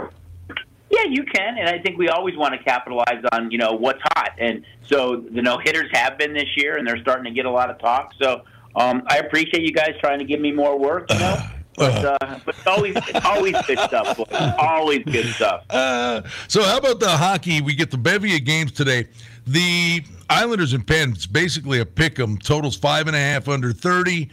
Yeah, 0.94 1.06
you 1.10 1.24
can, 1.24 1.58
and 1.58 1.68
I 1.68 1.80
think 1.80 1.98
we 1.98 2.10
always 2.10 2.38
want 2.38 2.54
to 2.54 2.64
capitalize 2.64 3.24
on 3.32 3.50
you 3.50 3.58
know 3.58 3.72
what's 3.74 4.02
hot, 4.16 4.32
and 4.38 4.64
so 4.88 5.26
the 5.32 5.42
no 5.42 5.58
hitters 5.58 5.90
have 5.94 6.20
been 6.20 6.34
this 6.34 6.56
year, 6.56 6.78
and 6.78 6.88
they're 6.88 7.00
starting 7.02 7.24
to 7.26 7.32
get 7.32 7.46
a 7.46 7.50
lot 7.50 7.72
of 7.72 7.80
talk. 7.80 8.14
So 8.22 8.44
um, 8.76 9.02
I 9.08 9.18
appreciate 9.18 9.64
you 9.64 9.72
guys 9.72 9.96
trying 10.00 10.20
to 10.20 10.26
give 10.26 10.40
me 10.40 10.52
more 10.52 10.78
work, 10.78 11.12
you 11.12 11.20
know. 11.20 11.38
But, 11.76 12.06
uh, 12.06 12.40
but 12.46 12.56
it's 12.56 12.68
always 12.68 12.96
it's 12.96 13.26
always 13.26 13.56
good 13.66 13.80
stuff. 13.80 14.16
Boys. 14.16 14.28
Always 14.60 15.04
good 15.06 15.26
stuff. 15.34 15.64
Uh, 15.72 16.22
so 16.48 16.62
how 16.62 16.78
about 16.78 17.00
the 17.00 17.10
hockey? 17.10 17.62
We 17.62 17.74
get 17.74 17.90
the 17.90 17.98
bevy 17.98 18.36
of 18.36 18.46
games 18.46 18.72
today. 18.74 19.08
The 19.48 20.04
Islanders 20.30 20.74
and 20.74 20.86
Pens 20.86 21.26
basically 21.26 21.80
a 21.80 21.86
pick 21.88 22.20
'em. 22.20 22.38
Totals 22.38 22.76
five 22.76 23.08
and 23.08 23.16
a 23.16 23.20
half 23.20 23.48
under 23.50 23.74
thirty. 23.74 24.30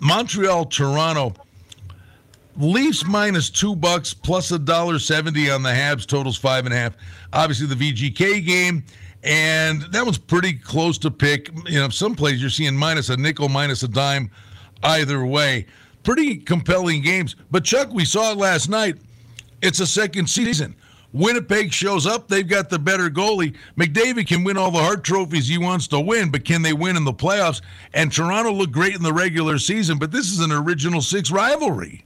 Montreal, 0.00 0.64
Toronto. 0.64 1.34
Leafs 2.60 3.06
minus 3.06 3.48
two 3.48 3.74
bucks 3.74 4.12
plus 4.12 4.50
a 4.50 4.58
dollar 4.58 4.98
seventy 4.98 5.50
on 5.50 5.62
the 5.62 5.70
Habs. 5.70 6.06
Totals 6.06 6.36
five 6.36 6.66
and 6.66 6.74
a 6.74 6.76
half. 6.76 6.94
Obviously 7.32 7.66
the 7.66 7.74
VGK 7.74 8.44
game, 8.44 8.84
and 9.22 9.82
that 9.92 10.04
one's 10.04 10.18
pretty 10.18 10.52
close 10.52 10.98
to 10.98 11.10
pick. 11.10 11.50
You 11.66 11.80
know, 11.80 11.88
some 11.88 12.14
plays 12.14 12.40
you're 12.40 12.50
seeing 12.50 12.76
minus 12.76 13.08
a 13.08 13.16
nickel, 13.16 13.48
minus 13.48 13.82
a 13.82 13.88
dime, 13.88 14.30
either 14.82 15.24
way. 15.24 15.66
Pretty 16.02 16.36
compelling 16.36 17.00
games. 17.02 17.34
But 17.50 17.64
Chuck, 17.64 17.92
we 17.92 18.04
saw 18.04 18.32
it 18.32 18.36
last 18.36 18.68
night. 18.68 18.96
It's 19.62 19.80
a 19.80 19.86
second 19.86 20.28
season. 20.28 20.76
Winnipeg 21.12 21.72
shows 21.72 22.06
up. 22.06 22.28
They've 22.28 22.46
got 22.46 22.70
the 22.70 22.78
better 22.78 23.08
goalie. 23.10 23.56
McDavid 23.76 24.28
can 24.28 24.44
win 24.44 24.56
all 24.56 24.70
the 24.70 24.78
Hart 24.78 25.02
trophies 25.02 25.48
he 25.48 25.58
wants 25.58 25.88
to 25.88 25.98
win, 25.98 26.30
but 26.30 26.44
can 26.44 26.62
they 26.62 26.72
win 26.72 26.96
in 26.96 27.04
the 27.04 27.12
playoffs? 27.12 27.62
And 27.94 28.12
Toronto 28.12 28.52
looked 28.52 28.72
great 28.72 28.94
in 28.94 29.02
the 29.02 29.12
regular 29.12 29.58
season, 29.58 29.98
but 29.98 30.12
this 30.12 30.30
is 30.30 30.40
an 30.40 30.52
original 30.52 31.00
six 31.00 31.30
rivalry. 31.30 32.04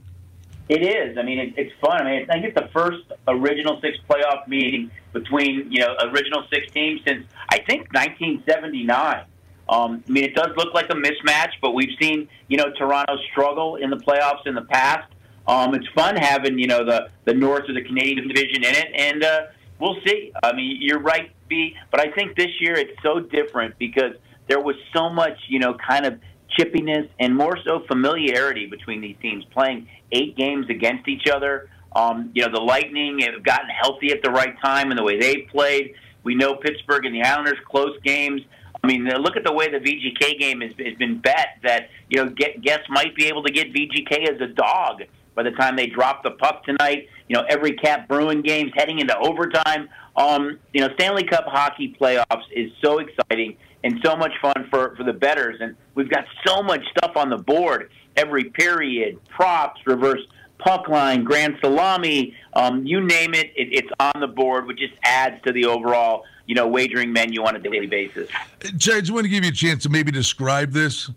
It 0.67 0.81
is. 0.81 1.17
I 1.17 1.21
mean, 1.21 1.39
it, 1.39 1.53
it's 1.57 1.73
fun. 1.79 2.01
I 2.01 2.03
mean, 2.03 2.29
I 2.29 2.33
think 2.33 2.45
it's 2.45 2.59
the 2.59 2.69
first 2.73 3.03
original 3.27 3.79
six 3.81 3.97
playoff 4.09 4.47
meeting 4.47 4.89
between 5.13 5.71
you 5.71 5.79
know 5.79 5.95
original 6.01 6.43
six 6.51 6.71
teams 6.71 7.01
since 7.05 7.25
I 7.49 7.59
think 7.59 7.93
1979. 7.93 9.25
Um, 9.67 10.03
I 10.07 10.11
mean, 10.11 10.23
it 10.23 10.35
does 10.35 10.49
look 10.57 10.73
like 10.73 10.89
a 10.89 10.93
mismatch, 10.93 11.51
but 11.61 11.73
we've 11.73 11.95
seen 12.01 12.27
you 12.47 12.57
know 12.57 12.71
Toronto 12.77 13.15
struggle 13.31 13.75
in 13.75 13.89
the 13.91 13.97
playoffs 13.97 14.47
in 14.47 14.55
the 14.55 14.63
past. 14.63 15.11
Um, 15.47 15.75
it's 15.75 15.87
fun 15.89 16.15
having 16.15 16.57
you 16.57 16.67
know 16.67 16.83
the 16.83 17.09
the 17.25 17.33
North 17.33 17.69
or 17.69 17.73
the 17.73 17.83
Canadian 17.83 18.27
division 18.27 18.63
in 18.63 18.75
it, 18.75 18.87
and 18.95 19.23
uh, 19.23 19.41
we'll 19.79 19.97
see. 20.05 20.31
I 20.43 20.53
mean, 20.53 20.77
you're 20.81 20.99
right, 20.99 21.31
B, 21.47 21.75
but 21.91 21.99
I 21.99 22.11
think 22.11 22.35
this 22.35 22.49
year 22.59 22.73
it's 22.73 22.99
so 23.03 23.19
different 23.19 23.77
because 23.77 24.13
there 24.47 24.59
was 24.59 24.75
so 24.93 25.09
much 25.09 25.37
you 25.47 25.59
know 25.59 25.75
kind 25.75 26.07
of 26.07 26.19
chippiness 26.57 27.09
and 27.19 27.35
more 27.35 27.57
so 27.63 27.83
familiarity 27.87 28.65
between 28.65 29.01
these 29.01 29.15
teams 29.21 29.43
playing 29.53 29.87
eight 30.11 30.35
games 30.35 30.67
against 30.69 31.07
each 31.07 31.27
other. 31.27 31.69
Um, 31.95 32.31
you 32.33 32.45
know, 32.45 32.51
the 32.51 32.61
Lightning 32.61 33.19
have 33.19 33.43
gotten 33.43 33.69
healthy 33.69 34.11
at 34.11 34.21
the 34.21 34.31
right 34.31 34.59
time 34.61 34.91
and 34.91 34.99
the 34.99 35.03
way 35.03 35.19
they 35.19 35.37
played. 35.51 35.95
We 36.23 36.35
know 36.35 36.55
Pittsburgh 36.55 37.05
and 37.05 37.15
the 37.15 37.21
Islanders 37.21 37.59
close 37.69 37.97
games. 38.03 38.41
I 38.83 38.87
mean, 38.87 39.05
look 39.05 39.35
at 39.35 39.43
the 39.43 39.53
way 39.53 39.69
the 39.69 39.79
VGK 39.79 40.39
game 40.39 40.61
has, 40.61 40.71
has 40.77 40.95
been 40.97 41.19
bet 41.19 41.57
that 41.63 41.89
you 42.09 42.23
know 42.23 42.29
get, 42.29 42.61
guests 42.61 42.85
might 42.89 43.15
be 43.15 43.25
able 43.25 43.43
to 43.43 43.51
get 43.51 43.73
VGK 43.73 44.29
as 44.29 44.41
a 44.41 44.47
dog 44.47 45.03
by 45.33 45.43
the 45.43 45.51
time 45.51 45.75
they 45.75 45.87
drop 45.87 46.23
the 46.23 46.31
puck 46.31 46.63
tonight. 46.65 47.09
You 47.27 47.37
know, 47.37 47.45
every 47.49 47.73
Cap 47.73 48.07
Bruin 48.07 48.41
game's 48.41 48.71
heading 48.75 48.99
into 48.99 49.17
overtime. 49.17 49.89
Um, 50.15 50.59
you 50.73 50.81
know, 50.81 50.93
Stanley 50.95 51.23
Cup 51.23 51.45
hockey 51.47 51.95
playoffs 51.99 52.43
is 52.51 52.71
so 52.83 52.99
exciting 52.99 53.57
and 53.85 54.01
so 54.03 54.17
much 54.17 54.33
fun 54.41 54.67
for 54.69 54.93
for 54.97 55.03
the 55.03 55.13
betters, 55.13 55.61
and 55.61 55.77
we've 55.93 56.09
got 56.09 56.25
so 56.45 56.61
much 56.61 56.81
stuff 56.97 57.15
on 57.15 57.29
the 57.29 57.37
board 57.37 57.89
every 58.17 58.45
period, 58.45 59.19
props, 59.29 59.81
reverse 59.85 60.21
puck 60.57 60.87
line, 60.87 61.23
grand 61.23 61.57
salami, 61.59 62.33
um, 62.53 62.85
you 62.85 63.01
name 63.01 63.33
it, 63.33 63.51
it, 63.55 63.67
it's 63.71 63.89
on 63.99 64.19
the 64.19 64.27
board, 64.27 64.65
which 64.65 64.79
just 64.79 64.93
adds 65.03 65.41
to 65.43 65.51
the 65.51 65.65
overall, 65.65 66.23
you 66.45 66.55
know, 66.55 66.67
wagering 66.67 67.11
menu 67.11 67.43
on 67.43 67.55
a 67.55 67.59
daily 67.59 67.87
basis. 67.87 68.29
Jay, 68.77 68.95
I 68.95 68.99
just 69.01 69.11
want 69.11 69.25
to 69.25 69.29
give 69.29 69.43
you 69.43 69.49
a 69.49 69.53
chance 69.53 69.83
to 69.83 69.89
maybe 69.89 70.11
describe 70.11 70.71
this. 70.71 71.11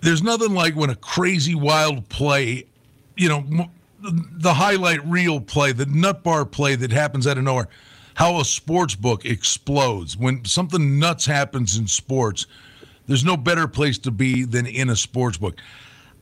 There's 0.00 0.22
nothing 0.22 0.54
like 0.54 0.76
when 0.76 0.90
a 0.90 0.94
crazy 0.94 1.56
wild 1.56 2.08
play, 2.08 2.66
you 3.16 3.28
know, 3.28 3.68
the 4.00 4.54
highlight 4.54 5.04
reel 5.04 5.40
play, 5.40 5.72
the 5.72 5.86
nut 5.86 6.22
bar 6.22 6.44
play 6.44 6.76
that 6.76 6.92
happens 6.92 7.26
out 7.26 7.36
of 7.36 7.42
nowhere, 7.42 7.68
how 8.18 8.40
a 8.40 8.44
sports 8.44 8.96
book 8.96 9.24
explodes. 9.24 10.16
When 10.16 10.44
something 10.44 10.98
nuts 10.98 11.24
happens 11.24 11.76
in 11.76 11.86
sports, 11.86 12.48
there's 13.06 13.24
no 13.24 13.36
better 13.36 13.68
place 13.68 13.96
to 13.98 14.10
be 14.10 14.44
than 14.44 14.66
in 14.66 14.90
a 14.90 14.96
sports 14.96 15.38
book. 15.38 15.60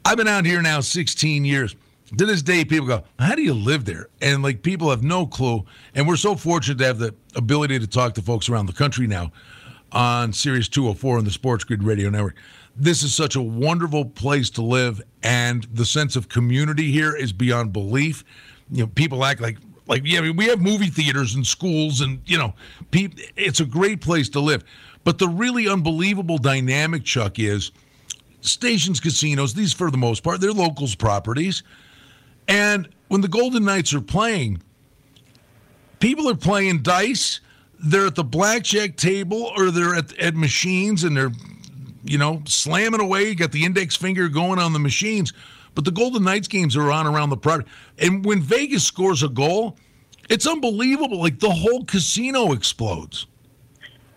I've 0.04 0.18
been 0.18 0.28
out 0.28 0.44
here 0.44 0.60
now 0.60 0.80
16 0.80 1.46
years. 1.46 1.74
To 2.18 2.26
this 2.26 2.42
day, 2.42 2.66
people 2.66 2.86
go, 2.86 3.02
How 3.18 3.34
do 3.34 3.40
you 3.40 3.54
live 3.54 3.86
there? 3.86 4.10
And 4.20 4.42
like 4.42 4.60
people 4.60 4.90
have 4.90 5.02
no 5.02 5.26
clue. 5.26 5.64
And 5.94 6.06
we're 6.06 6.16
so 6.16 6.36
fortunate 6.36 6.76
to 6.80 6.84
have 6.84 6.98
the 6.98 7.14
ability 7.34 7.78
to 7.78 7.86
talk 7.86 8.12
to 8.16 8.22
folks 8.22 8.50
around 8.50 8.66
the 8.66 8.74
country 8.74 9.06
now 9.06 9.32
on 9.90 10.34
Sirius 10.34 10.68
204 10.68 11.16
on 11.16 11.24
the 11.24 11.30
Sports 11.30 11.64
Grid 11.64 11.82
Radio 11.82 12.10
Network. 12.10 12.36
This 12.76 13.04
is 13.04 13.14
such 13.14 13.36
a 13.36 13.42
wonderful 13.42 14.04
place 14.04 14.50
to 14.50 14.62
live, 14.62 15.00
and 15.22 15.66
the 15.72 15.86
sense 15.86 16.14
of 16.14 16.28
community 16.28 16.92
here 16.92 17.16
is 17.16 17.32
beyond 17.32 17.72
belief. 17.72 18.22
You 18.70 18.82
know, 18.82 18.88
people 18.88 19.24
act 19.24 19.40
like 19.40 19.56
like 19.86 20.02
yeah, 20.04 20.30
we 20.30 20.46
have 20.46 20.60
movie 20.60 20.86
theaters 20.86 21.34
and 21.34 21.46
schools, 21.46 22.00
and 22.00 22.20
you 22.26 22.38
know, 22.38 22.54
it's 22.92 23.60
a 23.60 23.64
great 23.64 24.00
place 24.00 24.28
to 24.30 24.40
live. 24.40 24.64
But 25.04 25.18
the 25.18 25.28
really 25.28 25.68
unbelievable 25.68 26.38
dynamic, 26.38 27.04
Chuck, 27.04 27.38
is 27.38 27.70
stations, 28.40 28.98
casinos. 28.98 29.54
These, 29.54 29.72
for 29.72 29.90
the 29.90 29.96
most 29.96 30.22
part, 30.22 30.40
they're 30.40 30.52
locals 30.52 30.94
properties, 30.94 31.62
and 32.48 32.88
when 33.08 33.20
the 33.20 33.28
Golden 33.28 33.64
Knights 33.64 33.94
are 33.94 34.00
playing, 34.00 34.62
people 36.00 36.28
are 36.28 36.36
playing 36.36 36.82
dice. 36.82 37.40
They're 37.78 38.06
at 38.06 38.14
the 38.14 38.24
blackjack 38.24 38.96
table 38.96 39.52
or 39.56 39.70
they're 39.70 39.94
at, 39.94 40.16
at 40.18 40.34
machines 40.34 41.04
and 41.04 41.14
they're, 41.14 41.32
you 42.04 42.16
know, 42.16 42.42
slamming 42.46 43.00
away. 43.00 43.28
You 43.28 43.34
got 43.34 43.52
the 43.52 43.64
index 43.64 43.94
finger 43.96 44.28
going 44.28 44.58
on 44.58 44.72
the 44.72 44.78
machines. 44.78 45.34
But 45.76 45.84
the 45.84 45.92
Golden 45.92 46.24
Knights 46.24 46.48
games 46.48 46.74
are 46.74 46.90
on 46.90 47.06
around 47.06 47.28
the 47.28 47.36
property. 47.36 47.68
And 47.98 48.24
when 48.24 48.40
Vegas 48.40 48.82
scores 48.82 49.22
a 49.22 49.28
goal, 49.28 49.76
it's 50.30 50.46
unbelievable. 50.46 51.20
Like 51.20 51.38
the 51.38 51.50
whole 51.50 51.84
casino 51.84 52.52
explodes. 52.52 53.26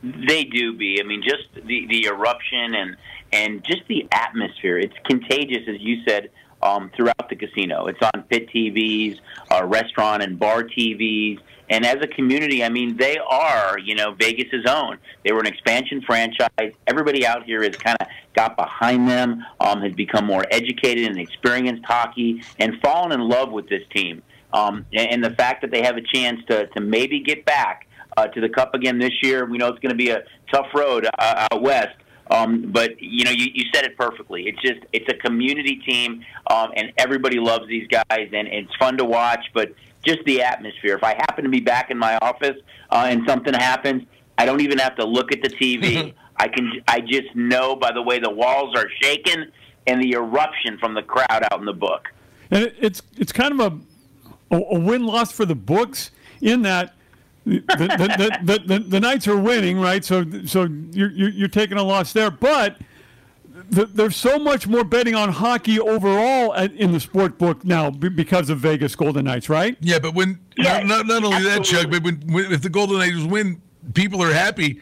They 0.01 0.45
do 0.45 0.73
be. 0.73 1.01
I 1.01 1.05
mean, 1.05 1.21
just 1.21 1.43
the 1.53 1.85
the 1.87 2.05
eruption 2.05 2.73
and 2.73 2.95
and 3.33 3.63
just 3.65 3.81
the 3.89 4.07
atmosphere. 4.13 4.79
It's 4.79 4.93
contagious, 5.03 5.67
as 5.67 5.81
you 5.81 6.01
said, 6.07 6.31
um, 6.61 6.89
throughout 6.95 7.27
the 7.29 7.35
casino. 7.35 7.87
It's 7.87 7.99
on 8.01 8.23
pit 8.23 8.47
TVs, 8.55 9.19
uh, 9.51 9.65
restaurant 9.65 10.23
and 10.23 10.39
bar 10.39 10.63
TVs. 10.63 11.39
And 11.69 11.85
as 11.85 11.97
a 12.01 12.07
community, 12.07 12.63
I 12.63 12.69
mean, 12.69 12.97
they 12.97 13.17
are, 13.17 13.77
you 13.77 13.95
know, 13.95 14.13
Vegas's 14.13 14.65
own. 14.67 14.97
They 15.23 15.31
were 15.31 15.39
an 15.39 15.47
expansion 15.47 16.01
franchise. 16.01 16.73
Everybody 16.87 17.25
out 17.25 17.43
here 17.43 17.63
has 17.63 17.75
kind 17.75 17.97
of 17.99 18.07
got 18.33 18.57
behind 18.57 19.07
them, 19.07 19.45
um, 19.59 19.81
has 19.81 19.93
become 19.93 20.25
more 20.25 20.45
educated 20.51 21.07
and 21.07 21.19
experienced 21.19 21.85
hockey, 21.85 22.43
and 22.57 22.79
fallen 22.81 23.11
in 23.11 23.21
love 23.21 23.51
with 23.51 23.69
this 23.69 23.83
team. 23.93 24.23
Um, 24.53 24.85
and, 24.93 25.11
and 25.11 25.23
the 25.23 25.35
fact 25.35 25.61
that 25.61 25.71
they 25.71 25.83
have 25.83 25.97
a 25.97 26.01
chance 26.01 26.43
to, 26.47 26.67
to 26.67 26.81
maybe 26.81 27.19
get 27.19 27.45
back 27.45 27.87
uh, 28.17 28.27
to 28.27 28.41
the 28.41 28.49
Cup 28.49 28.73
again 28.73 28.97
this 28.97 29.21
year, 29.21 29.45
we 29.45 29.57
know 29.57 29.67
it's 29.67 29.79
going 29.79 29.91
to 29.91 29.95
be 29.95 30.09
a 30.09 30.23
tough 30.51 30.67
road 30.73 31.05
uh, 31.05 31.47
out 31.51 31.61
west. 31.61 31.95
Um, 32.31 32.71
but 32.71 33.01
you 33.01 33.23
know, 33.25 33.31
you, 33.31 33.47
you 33.53 33.65
said 33.73 33.85
it 33.85 33.97
perfectly. 33.97 34.47
It's 34.47 34.61
just 34.61 34.81
it's 34.93 35.09
a 35.09 35.15
community 35.15 35.77
team, 35.77 36.23
um, 36.47 36.71
and 36.75 36.93
everybody 36.97 37.39
loves 37.39 37.67
these 37.67 37.87
guys, 37.87 38.29
and 38.33 38.47
it's 38.47 38.73
fun 38.75 38.97
to 38.97 39.05
watch. 39.05 39.45
But 39.53 39.73
just 40.03 40.19
the 40.25 40.41
atmosphere. 40.41 40.95
If 40.95 41.03
I 41.03 41.13
happen 41.13 41.43
to 41.43 41.49
be 41.49 41.59
back 41.59 41.91
in 41.91 41.97
my 41.97 42.17
office 42.17 42.57
uh, 42.89 43.07
and 43.09 43.27
something 43.27 43.53
happens, 43.53 44.03
I 44.37 44.45
don't 44.45 44.61
even 44.61 44.77
have 44.79 44.95
to 44.97 45.05
look 45.05 45.31
at 45.31 45.41
the 45.41 45.49
TV. 45.49 46.13
I 46.37 46.47
can 46.47 46.81
I 46.87 47.01
just 47.01 47.35
know 47.35 47.75
by 47.75 47.91
the 47.91 48.01
way 48.01 48.19
the 48.19 48.29
walls 48.29 48.73
are 48.75 48.87
shaking 49.01 49.45
and 49.85 50.01
the 50.01 50.13
eruption 50.13 50.77
from 50.77 50.93
the 50.93 51.01
crowd 51.01 51.43
out 51.51 51.59
in 51.59 51.65
the 51.65 51.73
book. 51.73 52.09
And 52.49 52.71
it's 52.79 53.01
it's 53.17 53.33
kind 53.33 53.59
of 53.59 53.73
a 53.73 54.55
a, 54.55 54.79
win 54.79 55.05
loss 55.05 55.31
for 55.31 55.45
the 55.45 55.55
books 55.55 56.11
in 56.41 56.61
that 56.63 56.95
the, 57.45 57.59
the, 57.59 57.87
the, 57.87 58.39
the, 58.43 58.59
the, 58.65 58.79
the 58.79 58.99
Knights 58.99 59.27
are 59.27 59.37
winning, 59.37 59.79
right? 59.79 60.03
So 60.03 60.25
so 60.45 60.63
you're 60.91 61.11
you're, 61.11 61.29
you're 61.29 61.47
taking 61.47 61.77
a 61.77 61.83
loss 61.83 62.13
there, 62.13 62.31
but. 62.31 62.77
The, 63.69 63.85
there's 63.85 64.15
so 64.15 64.39
much 64.39 64.67
more 64.67 64.83
betting 64.83 65.15
on 65.15 65.29
hockey 65.29 65.79
overall 65.79 66.53
at, 66.55 66.73
in 66.73 66.91
the 66.91 66.99
sport 66.99 67.37
book 67.37 67.63
now 67.63 67.91
b- 67.91 68.09
because 68.09 68.49
of 68.49 68.59
Vegas 68.59 68.95
Golden 68.95 69.25
Knights, 69.25 69.49
right? 69.49 69.77
Yeah, 69.79 69.99
but 69.99 70.15
when 70.15 70.39
Yeah, 70.57 70.79
not, 70.79 71.05
not, 71.05 71.21
not 71.21 71.23
only 71.23 71.43
that, 71.43 71.63
Chuck, 71.63 71.89
but 71.91 72.03
when, 72.03 72.15
when 72.27 72.51
if 72.51 72.61
the 72.61 72.69
Golden 72.69 72.97
Knights 72.97 73.23
win, 73.23 73.61
people 73.93 74.21
are 74.23 74.33
happy. 74.33 74.81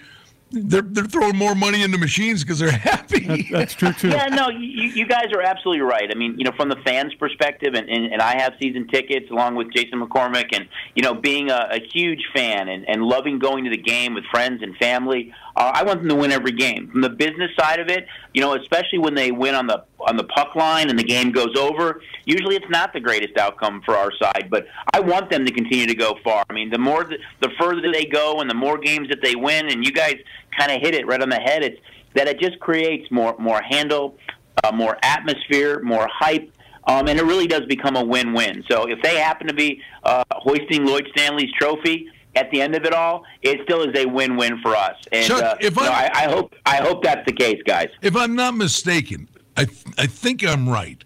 They're 0.49 0.81
they're 0.81 1.03
throwing 1.03 1.35
more 1.35 1.55
money 1.55 1.83
into 1.83 1.97
machines 1.97 2.41
because 2.41 2.59
they're 2.59 2.71
happy. 2.71 3.49
That's 3.51 3.73
true 3.73 3.91
too. 3.91 4.07
Yeah, 4.07 4.27
no, 4.27 4.47
you, 4.47 4.87
you 4.87 5.05
guys 5.05 5.25
are 5.33 5.41
absolutely 5.41 5.81
right. 5.81 6.09
I 6.09 6.15
mean, 6.15 6.39
you 6.39 6.45
know, 6.45 6.53
from 6.55 6.69
the 6.69 6.77
fans' 6.85 7.13
perspective, 7.15 7.73
and, 7.73 7.89
and, 7.89 8.13
and 8.13 8.21
I 8.21 8.41
have 8.41 8.53
season 8.57 8.87
tickets 8.87 9.29
along 9.29 9.55
with 9.55 9.73
Jason 9.73 9.99
McCormick, 9.99 10.55
and 10.55 10.69
you 10.95 11.03
know, 11.03 11.13
being 11.13 11.49
a, 11.49 11.67
a 11.71 11.79
huge 11.93 12.23
fan 12.33 12.69
and, 12.69 12.87
and 12.87 13.03
loving 13.03 13.39
going 13.39 13.65
to 13.65 13.69
the 13.69 13.75
game 13.77 14.13
with 14.13 14.23
friends 14.31 14.63
and 14.63 14.77
family. 14.77 15.33
Uh, 15.57 15.71
I 15.73 15.83
want 15.83 16.01
them 16.01 16.09
to 16.09 16.15
win 16.15 16.31
every 16.31 16.51
game. 16.51 16.87
From 16.91 17.01
the 17.01 17.09
business 17.09 17.49
side 17.59 17.79
of 17.79 17.89
it, 17.89 18.05
you 18.35 18.41
know, 18.41 18.53
especially 18.53 18.99
when 18.99 19.15
they 19.15 19.31
win 19.31 19.55
on 19.55 19.65
the 19.65 19.83
on 19.99 20.15
the 20.15 20.23
puck 20.23 20.55
line 20.55 20.91
and 20.91 20.99
the 20.99 21.03
game 21.03 21.31
goes 21.31 21.57
over. 21.57 21.99
Usually, 22.25 22.55
it's 22.55 22.69
not 22.69 22.93
the 22.93 22.99
greatest 22.99 23.37
outcome 23.37 23.81
for 23.83 23.97
our 23.97 24.11
side, 24.21 24.49
but 24.51 24.67
I 24.93 24.99
want 24.99 25.31
them 25.31 25.45
to 25.45 25.51
continue 25.51 25.87
to 25.87 25.95
go 25.95 26.15
far. 26.23 26.45
I 26.47 26.53
mean, 26.53 26.69
the 26.69 26.77
more 26.77 27.03
the, 27.03 27.17
the 27.41 27.49
further 27.59 27.91
they 27.91 28.05
go, 28.05 28.39
and 28.39 28.47
the 28.47 28.53
more 28.53 28.77
games 28.77 29.09
that 29.09 29.23
they 29.23 29.35
win, 29.35 29.69
and 29.69 29.83
you 29.83 29.91
guys 29.91 30.17
kind 30.57 30.71
of 30.71 30.79
hit 30.79 30.93
it 30.93 31.07
right 31.07 31.21
on 31.21 31.29
the 31.29 31.39
head. 31.39 31.63
It's 31.63 31.79
that 32.13 32.27
it 32.27 32.39
just 32.39 32.59
creates 32.59 33.09
more 33.09 33.35
more 33.39 33.61
handle, 33.63 34.15
uh, 34.63 34.71
more 34.71 34.99
atmosphere, 35.01 35.81
more 35.81 36.07
hype. 36.13 36.51
Um, 36.85 37.09
and 37.09 37.19
it 37.19 37.23
really 37.23 37.47
does 37.47 37.65
become 37.65 37.97
a 37.97 38.03
win-win. 38.03 38.63
So 38.71 38.85
if 38.85 39.01
they 39.01 39.17
happen 39.17 39.47
to 39.47 39.53
be 39.53 39.81
uh, 40.03 40.23
hoisting 40.31 40.85
Lord 40.85 41.05
Stanley's 41.11 41.51
trophy 41.59 42.09
at 42.37 42.49
the 42.51 42.61
end 42.61 42.75
of 42.75 42.85
it 42.85 42.93
all, 42.93 43.23
it 43.41 43.59
still 43.63 43.81
is 43.81 43.93
a 43.97 44.05
win-win 44.05 44.59
for 44.61 44.75
us. 44.75 44.95
And 45.11 45.25
Chuck, 45.25 45.43
uh, 45.43 45.55
if 45.59 45.75
you 45.75 45.83
know, 45.83 45.89
I, 45.91 46.09
I 46.13 46.23
hope 46.29 46.53
I 46.65 46.75
hope 46.77 47.03
that's 47.03 47.25
the 47.25 47.33
case, 47.33 47.61
guys. 47.65 47.89
if 48.01 48.15
I'm 48.15 48.35
not 48.35 48.55
mistaken, 48.55 49.27
I 49.57 49.65
th- 49.65 49.85
I 49.97 50.05
think 50.07 50.43
I'm 50.45 50.69
right. 50.69 51.03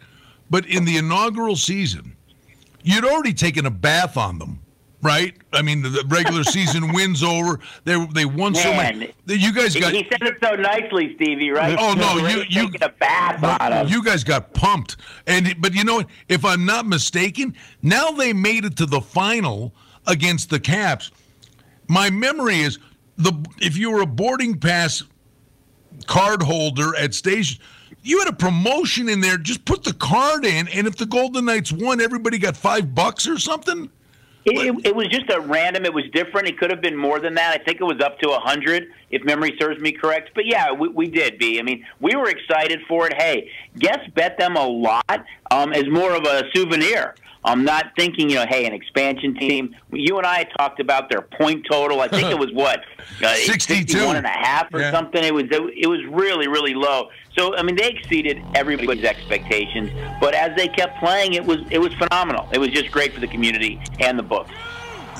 But 0.49 0.65
in 0.65 0.83
the 0.85 0.97
inaugural 0.97 1.55
season, 1.55 2.15
you'd 2.83 3.05
already 3.05 3.33
taken 3.33 3.65
a 3.65 3.69
bath 3.71 4.17
on 4.17 4.37
them, 4.37 4.59
right? 5.01 5.33
I 5.53 5.61
mean, 5.61 5.81
the, 5.81 5.87
the 5.89 6.03
regular 6.09 6.43
season 6.57 6.91
wins 6.91 7.23
over. 7.23 7.59
They 7.85 8.05
they 8.07 8.25
won 8.25 8.53
so 8.53 8.69
Man, 8.71 8.99
many. 8.99 9.13
You 9.27 9.53
guys 9.53 9.75
got 9.75 9.93
he 9.93 10.05
said 10.11 10.21
it 10.23 10.35
so 10.43 10.55
nicely, 10.55 11.15
Stevie. 11.15 11.51
Right? 11.51 11.77
Oh, 11.79 11.93
no, 11.93 12.27
you- 12.27 12.43
you- 12.49 12.69
a 12.81 12.89
bath 12.89 13.41
on 13.43 13.71
him. 13.71 13.87
You 13.87 14.03
guys 14.03 14.25
got 14.25 14.53
pumped, 14.53 14.97
and 15.27 15.55
but 15.61 15.73
you 15.73 15.85
know 15.85 15.95
what? 15.95 16.07
If 16.27 16.43
I'm 16.43 16.65
not 16.65 16.85
mistaken, 16.85 17.55
now 17.81 18.11
they 18.11 18.33
made 18.33 18.65
it 18.65 18.75
to 18.77 18.85
the 18.85 18.99
final 18.99 19.73
against 20.07 20.49
the 20.49 20.59
Caps. 20.59 21.11
My 21.91 22.09
memory 22.09 22.61
is 22.61 22.79
the 23.17 23.33
if 23.59 23.77
you 23.77 23.91
were 23.91 24.01
a 24.01 24.05
boarding 24.05 24.57
pass 24.57 25.03
card 26.07 26.41
holder 26.41 26.95
at 26.95 27.13
station, 27.13 27.61
you 28.01 28.19
had 28.19 28.29
a 28.29 28.33
promotion 28.33 29.09
in 29.09 29.19
there. 29.19 29.37
Just 29.37 29.65
put 29.65 29.83
the 29.83 29.91
card 29.91 30.45
in, 30.45 30.69
and 30.69 30.87
if 30.87 30.95
the 30.95 31.05
Golden 31.05 31.43
Knights 31.43 31.69
won, 31.69 31.99
everybody 31.99 32.37
got 32.37 32.55
five 32.55 32.95
bucks 32.95 33.27
or 33.27 33.37
something. 33.37 33.89
It, 34.45 34.57
it, 34.57 34.85
it 34.87 34.95
was 34.95 35.07
just 35.07 35.29
a 35.29 35.41
random. 35.41 35.83
It 35.83 35.93
was 35.93 36.05
different. 36.13 36.47
It 36.47 36.57
could 36.57 36.71
have 36.71 36.81
been 36.81 36.95
more 36.95 37.19
than 37.19 37.33
that. 37.35 37.59
I 37.59 37.63
think 37.63 37.81
it 37.81 37.83
was 37.83 37.99
up 37.99 38.17
to 38.19 38.29
a 38.29 38.39
hundred, 38.39 38.87
if 39.09 39.23
memory 39.25 39.57
serves 39.59 39.79
me 39.81 39.91
correct. 39.91 40.31
But 40.33 40.45
yeah, 40.45 40.71
we, 40.71 40.87
we 40.87 41.09
did. 41.09 41.37
Be. 41.39 41.59
I 41.59 41.61
mean, 41.61 41.85
we 41.99 42.15
were 42.15 42.29
excited 42.29 42.79
for 42.87 43.05
it. 43.05 43.13
Hey, 43.21 43.51
guests 43.77 44.07
bet 44.15 44.37
them 44.37 44.55
a 44.55 44.65
lot 44.65 45.25
um, 45.51 45.73
as 45.73 45.89
more 45.89 46.15
of 46.15 46.23
a 46.23 46.43
souvenir. 46.55 47.15
I'm 47.43 47.63
not 47.63 47.93
thinking, 47.97 48.29
you 48.29 48.35
know, 48.35 48.45
hey, 48.47 48.65
an 48.65 48.73
expansion 48.73 49.33
team. 49.33 49.75
You 49.91 50.17
and 50.17 50.27
I 50.27 50.43
talked 50.57 50.79
about 50.79 51.09
their 51.09 51.21
point 51.21 51.65
total. 51.69 51.99
I 52.01 52.07
think 52.07 52.29
it 52.29 52.37
was 52.37 52.51
what, 52.53 52.81
uh, 53.23 53.33
62. 53.33 53.97
and 53.97 54.25
a 54.25 54.29
half 54.29 54.71
or 54.73 54.79
Yeah. 54.79 54.91
something. 54.91 55.23
It 55.23 55.33
was 55.33 55.45
it 55.49 55.87
was 55.87 56.03
really 56.05 56.47
really 56.47 56.73
low. 56.75 57.09
So 57.37 57.55
I 57.57 57.63
mean, 57.63 57.75
they 57.75 57.89
exceeded 57.89 58.41
everybody's 58.53 59.03
expectations. 59.05 59.89
But 60.19 60.35
as 60.35 60.55
they 60.55 60.67
kept 60.67 60.99
playing, 60.99 61.33
it 61.33 61.43
was 61.43 61.59
it 61.71 61.79
was 61.79 61.91
phenomenal. 61.93 62.47
It 62.51 62.59
was 62.59 62.69
just 62.69 62.91
great 62.91 63.13
for 63.13 63.19
the 63.19 63.27
community 63.27 63.81
and 63.99 64.19
the 64.19 64.23
books. 64.23 64.51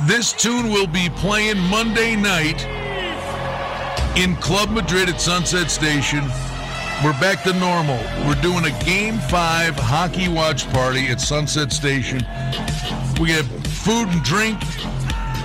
This 0.04 0.32
tune 0.34 0.70
will 0.72 0.88
be 0.88 1.10
playing 1.16 1.60
Monday 1.70 2.16
night 2.16 2.66
in 4.18 4.36
Club 4.38 4.70
Madrid 4.70 5.10
at 5.10 5.20
Sunset 5.22 5.72
Station. 5.72 6.22
We're 7.04 7.20
back 7.20 7.42
to 7.46 7.54
normal. 7.54 7.98
We're 8.28 8.40
doing 8.44 8.66
a 8.66 8.84
Game 8.86 9.18
5 9.18 9.76
hockey 9.76 10.30
watch 10.30 10.70
party 10.70 11.08
at 11.08 11.20
Sunset 11.20 11.72
Station. 11.72 12.20
We 13.20 13.30
get 13.30 13.44
food 13.44 14.08
and 14.10 14.22
drink, 14.22 14.60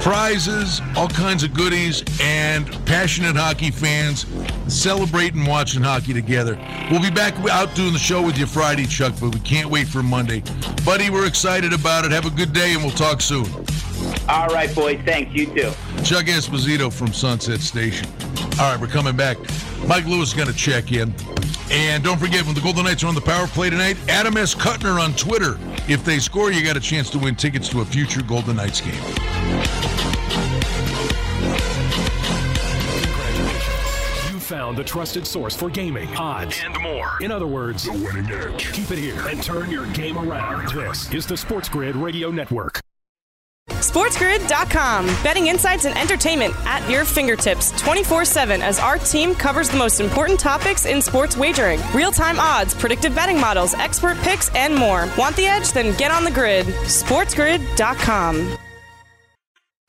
prizes, 0.03 0.83
all 0.95 1.09
kinds 1.09 1.45
of 1.45 1.55
goodies, 1.55 2.05
and 2.21 2.67
passionate 2.85 3.37
hockey 3.37 3.71
fans 3.71 4.27
celebrating 4.69 5.47
watching 5.47 5.83
hockey 5.83 6.13
together. 6.13 6.59
We'll 6.91 7.01
be 7.01 7.11
back 7.11 7.35
out 7.49 7.75
doing 7.75 7.95
the 7.95 7.99
show 7.99 8.21
with 8.21 8.37
you 8.37 8.45
Friday, 8.45 8.85
Chuck, 8.85 9.15
but 9.19 9.33
we 9.33 9.41
can't 9.41 9.71
wait 9.71 9.89
for 9.89 10.03
Monday. 10.03 10.43
Buddy, 10.85 11.09
we're 11.09 11.27
excited 11.27 11.73
about 11.73 12.05
it. 12.05 12.13
Have 12.13 12.27
a 12.27 12.31
good 12.31 12.53
day, 12.53 12.75
and 12.75 12.83
we'll 12.83 12.93
talk 12.93 13.23
soon. 13.23 13.47
All 14.29 14.49
right, 14.49 14.73
boys. 14.75 15.01
Thanks. 15.07 15.33
You 15.33 15.47
too. 15.47 15.73
Chuck 16.05 16.27
Esposito 16.27 16.93
from 16.93 17.15
Sunset 17.15 17.61
Station. 17.61 18.09
All 18.59 18.73
right, 18.73 18.81
we're 18.81 18.87
coming 18.87 19.15
back. 19.15 19.37
Mike 19.87 20.07
Lewis 20.07 20.29
is 20.29 20.35
going 20.35 20.49
to 20.49 20.55
check 20.55 20.91
in. 20.91 21.13
And 21.71 22.03
don't 22.03 22.19
forget, 22.19 22.47
when 22.47 22.55
the 22.55 22.61
Golden 22.63 22.85
Knights 22.85 23.05
are 23.05 23.09
on 23.09 23.15
the 23.15 23.21
power 23.21 23.47
play 23.47 23.69
tonight, 23.69 23.99
Adam 24.09 24.35
S. 24.39 24.55
Kuttner 24.55 24.99
on 24.99 25.13
Twitter. 25.15 25.59
If 25.89 26.07
they 26.07 26.19
score, 26.19 26.51
you 26.51 26.65
got 26.65 26.75
a 26.75 26.81
chance 26.81 27.11
to 27.11 27.19
win 27.19 27.35
tickets 27.35 27.69
to 27.71 27.83
a 27.83 27.85
future 27.85 28.23
Golden 28.23 28.57
Knights 28.57 28.81
game. 28.81 28.95
You 34.33 34.41
found 34.41 34.79
the 34.79 34.85
trusted 34.85 35.27
source 35.27 35.55
for 35.55 35.69
gaming, 35.69 36.09
odds, 36.17 36.59
and 36.65 36.81
more. 36.81 37.19
In 37.21 37.31
other 37.31 37.47
words, 37.47 37.85
the 37.85 37.93
winning 37.93 38.33
edge. 38.33 38.73
Keep 38.73 38.91
it 38.93 38.99
here 38.99 39.29
and 39.29 39.43
turn 39.43 39.71
your 39.71 39.85
game 39.89 40.17
around. 40.17 40.69
This 40.71 41.13
is 41.13 41.27
the 41.27 41.37
Sports 41.37 41.69
Grid 41.69 41.95
Radio 41.95 42.31
Network. 42.31 42.81
SportsGrid.com. 43.71 45.07
Betting 45.23 45.49
insights 45.49 45.85
and 45.87 45.99
entertainment 45.99 46.55
at 46.65 46.89
your 46.89 47.05
fingertips 47.05 47.73
24 47.81 48.25
7 48.25 48.63
as 48.63 48.79
our 48.79 48.97
team 48.99 49.35
covers 49.35 49.69
the 49.69 49.77
most 49.77 50.01
important 50.01 50.39
topics 50.39 50.87
in 50.87 51.03
sports 51.03 51.37
wagering 51.37 51.81
real 51.95 52.13
time 52.13 52.39
odds, 52.39 52.75
predictive 52.75 53.15
betting 53.15 53.41
models, 53.41 53.75
expert 53.75 54.17
picks, 54.19 54.55
and 54.55 54.75
more. 54.75 55.09
Want 55.19 55.35
the 55.37 55.47
edge? 55.47 55.73
Then 55.73 55.97
get 55.97 56.11
on 56.11 56.25
the 56.25 56.31
grid. 56.31 56.67
SportsGrid.com. 56.67 58.57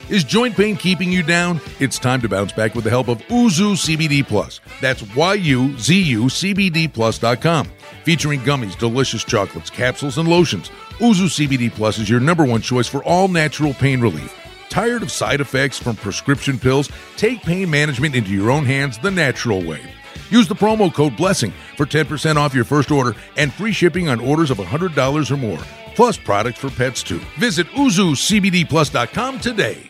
Is 0.09 0.23
joint 0.23 0.55
pain 0.55 0.77
keeping 0.77 1.11
you 1.11 1.21
down? 1.21 1.59
It's 1.81 1.99
time 1.99 2.21
to 2.21 2.29
bounce 2.29 2.53
back 2.53 2.75
with 2.75 2.85
the 2.85 2.89
help 2.89 3.09
of 3.09 3.17
Yuzu 3.23 3.73
CBD 3.75 4.25
Plus. 4.25 4.61
That's 4.79 5.03
Y-U-Z-U 5.15 6.23
CBD 6.23 6.91
Plus.com. 6.93 7.67
Featuring 8.07 8.39
gummies, 8.39 8.79
delicious 8.79 9.21
chocolates, 9.21 9.69
capsules, 9.69 10.17
and 10.17 10.29
lotions. 10.29 10.69
Yuzu 10.99 11.27
CBD 11.27 11.69
Plus 11.69 11.99
is 11.99 12.09
your 12.09 12.21
number 12.21 12.45
one 12.45 12.61
choice 12.61 12.87
for 12.87 13.03
all 13.03 13.27
natural 13.27 13.73
pain 13.73 13.99
relief. 13.99 14.33
Tired 14.69 15.03
of 15.03 15.11
side 15.11 15.41
effects 15.41 15.77
from 15.77 15.97
prescription 15.97 16.57
pills? 16.57 16.89
Take 17.17 17.41
pain 17.41 17.69
management 17.69 18.15
into 18.15 18.31
your 18.31 18.49
own 18.49 18.63
hands 18.63 18.97
the 18.97 19.11
natural 19.11 19.61
way. 19.61 19.81
Use 20.29 20.47
the 20.47 20.55
promo 20.55 20.93
code 20.93 21.17
BLESSING 21.17 21.51
for 21.75 21.85
10% 21.85 22.37
off 22.37 22.55
your 22.55 22.63
first 22.63 22.91
order 22.91 23.13
and 23.35 23.51
free 23.51 23.73
shipping 23.73 24.07
on 24.07 24.21
orders 24.21 24.51
of 24.51 24.57
$100 24.57 25.29
or 25.29 25.35
more, 25.35 25.59
plus 25.93 26.15
products 26.15 26.59
for 26.59 26.69
pets 26.69 27.03
too. 27.03 27.19
Visit 27.37 27.67
YuzuCBDPlus.com 27.71 29.41
today. 29.41 29.86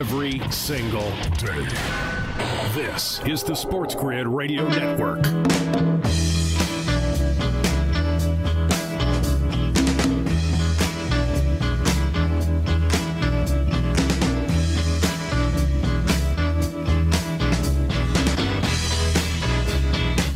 Every 0.00 0.40
single 0.50 1.08
day. 1.38 1.68
This 2.74 3.20
is 3.26 3.44
the 3.44 3.54
Sports 3.54 3.94
Grid 3.94 4.26
Radio 4.26 4.66
Network. 4.66 5.22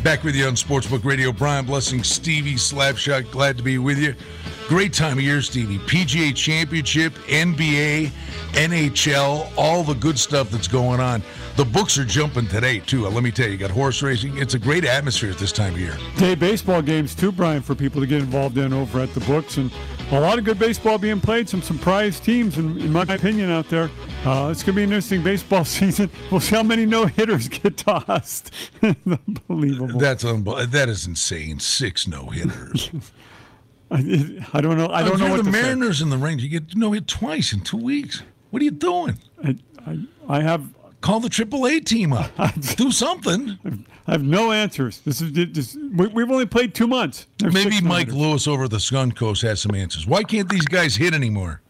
Back 0.04 0.22
with 0.22 0.36
you 0.36 0.46
on 0.46 0.54
Sportsbook 0.54 1.04
Radio. 1.04 1.32
Brian 1.32 1.66
Blessing, 1.66 2.04
Stevie 2.04 2.54
Slapshot. 2.54 3.32
Glad 3.32 3.56
to 3.56 3.64
be 3.64 3.78
with 3.78 3.98
you. 3.98 4.14
Great 4.68 4.92
time 4.92 5.16
of 5.16 5.24
year, 5.24 5.40
Stevie. 5.40 5.78
PGA 5.78 6.36
Championship, 6.36 7.14
NBA, 7.26 8.10
NHL, 8.52 9.50
all 9.56 9.82
the 9.82 9.94
good 9.94 10.18
stuff 10.18 10.50
that's 10.50 10.68
going 10.68 11.00
on. 11.00 11.22
The 11.56 11.64
books 11.64 11.96
are 11.96 12.04
jumping 12.04 12.46
today, 12.48 12.80
too. 12.80 13.08
Let 13.08 13.22
me 13.22 13.30
tell 13.30 13.46
you, 13.46 13.52
you 13.52 13.58
got 13.58 13.70
horse 13.70 14.02
racing. 14.02 14.36
It's 14.36 14.52
a 14.52 14.58
great 14.58 14.84
atmosphere 14.84 15.30
at 15.30 15.38
this 15.38 15.52
time 15.52 15.72
of 15.72 15.80
year. 15.80 15.96
Day 16.18 16.34
baseball 16.34 16.82
games 16.82 17.14
too, 17.14 17.32
Brian, 17.32 17.62
for 17.62 17.74
people 17.74 18.02
to 18.02 18.06
get 18.06 18.20
involved 18.20 18.58
in 18.58 18.74
over 18.74 19.00
at 19.00 19.14
the 19.14 19.20
books, 19.20 19.56
and 19.56 19.72
a 20.10 20.20
lot 20.20 20.38
of 20.38 20.44
good 20.44 20.58
baseball 20.58 20.98
being 20.98 21.18
played. 21.18 21.48
Some 21.48 21.62
surprise 21.62 22.20
teams, 22.20 22.58
in, 22.58 22.78
in 22.78 22.92
my 22.92 23.04
opinion, 23.04 23.50
out 23.50 23.70
there. 23.70 23.90
Uh, 24.26 24.50
it's 24.52 24.62
going 24.62 24.74
to 24.74 24.80
be 24.80 24.82
an 24.82 24.90
interesting 24.90 25.22
baseball 25.22 25.64
season. 25.64 26.10
We'll 26.30 26.40
see 26.40 26.56
how 26.56 26.62
many 26.62 26.84
no 26.84 27.06
hitters 27.06 27.48
get 27.48 27.78
tossed. 27.78 28.52
Unbelievable. 28.82 29.98
That's 29.98 30.26
unbelievable. 30.26 30.70
That 30.70 30.90
is 30.90 31.06
insane. 31.06 31.58
Six 31.58 32.06
no 32.06 32.26
hitters. 32.26 32.90
I, 33.90 33.96
I 34.52 34.60
don't 34.60 34.76
know. 34.76 34.88
I 34.88 35.02
don't 35.02 35.18
know 35.18 35.26
You're 35.26 35.36
what 35.36 35.44
the 35.44 35.50
to 35.50 35.56
say. 35.56 35.62
Mariners 35.62 36.02
in 36.02 36.10
the 36.10 36.18
range. 36.18 36.42
You 36.42 36.48
get 36.48 36.76
no 36.76 36.92
hit 36.92 37.06
twice 37.06 37.52
in 37.52 37.60
two 37.60 37.76
weeks. 37.76 38.22
What 38.50 38.62
are 38.62 38.64
you 38.64 38.70
doing? 38.70 39.18
I, 39.44 39.56
I, 39.86 39.98
I 40.28 40.42
have 40.42 40.68
Call 41.00 41.20
the 41.20 41.28
AAA 41.28 41.84
team 41.84 42.12
up. 42.12 42.30
Do 42.76 42.90
something. 42.90 43.58
I 44.06 44.12
have 44.12 44.22
no 44.22 44.50
answers. 44.52 45.00
This 45.00 45.20
is 45.20 45.32
this, 45.32 45.76
we, 45.76 46.08
we've 46.08 46.30
only 46.30 46.46
played 46.46 46.74
two 46.74 46.88
months. 46.88 47.26
There's 47.38 47.54
Maybe 47.54 47.80
Mike. 47.80 48.08
Lewis 48.08 48.48
over 48.48 48.66
the 48.66 48.78
Suncoast 48.78 49.42
has 49.42 49.60
some 49.60 49.74
answers. 49.74 50.06
Why 50.06 50.24
can't 50.24 50.48
these 50.48 50.66
guys 50.66 50.96
hit 50.96 51.14
anymore? 51.14 51.60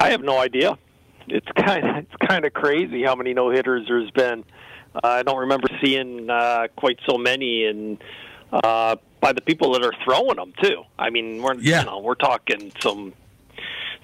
I 0.00 0.10
have 0.10 0.22
no 0.22 0.38
idea. 0.38 0.76
It's 1.28 1.46
kind 1.56 1.88
of 1.88 1.96
it's 1.96 2.16
kind 2.28 2.44
of 2.44 2.52
crazy 2.52 3.02
how 3.02 3.14
many 3.14 3.32
no 3.32 3.50
hitters 3.50 3.86
there's 3.88 4.10
been. 4.10 4.44
Uh, 4.94 5.00
I 5.04 5.22
don't 5.22 5.38
remember 5.38 5.68
seeing 5.82 6.28
uh, 6.28 6.66
quite 6.76 6.98
so 7.08 7.16
many, 7.16 7.64
and 7.64 7.98
uh, 8.52 8.96
by 9.22 9.32
the 9.32 9.40
people 9.40 9.72
that 9.72 9.82
are 9.82 9.94
throwing 10.04 10.36
them 10.36 10.52
too. 10.62 10.82
I 10.98 11.08
mean, 11.08 11.40
we're 11.40 11.54
Yeah. 11.54 11.80
you 11.80 11.86
know 11.86 12.00
we're 12.00 12.16
talking 12.16 12.70
some 12.82 13.14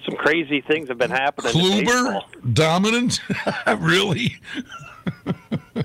some 0.05 0.15
crazy 0.15 0.61
things 0.61 0.87
have 0.87 0.97
been 0.97 1.11
happening. 1.11 1.51
Kluber, 1.51 2.21
dominant, 2.53 3.19
really? 3.77 4.37
Um, 5.27 5.35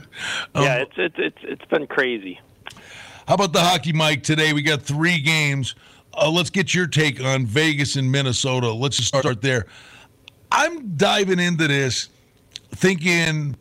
yeah, 0.54 0.76
it's 0.76 0.92
it's 0.96 1.16
it's 1.18 1.38
it's 1.42 1.64
been 1.66 1.86
crazy. 1.86 2.40
How 3.28 3.34
about 3.34 3.52
the 3.52 3.60
hockey, 3.60 3.92
Mike? 3.92 4.22
Today 4.22 4.52
we 4.52 4.62
got 4.62 4.82
three 4.82 5.20
games. 5.20 5.74
Uh, 6.16 6.30
let's 6.30 6.50
get 6.50 6.72
your 6.72 6.86
take 6.86 7.20
on 7.22 7.44
Vegas 7.44 7.96
and 7.96 8.10
Minnesota. 8.10 8.72
Let's 8.72 8.96
just 8.96 9.08
start 9.08 9.42
there. 9.42 9.66
I'm 10.52 10.96
diving 10.96 11.40
into 11.40 11.66
this 11.66 12.08
thinking 12.70 13.56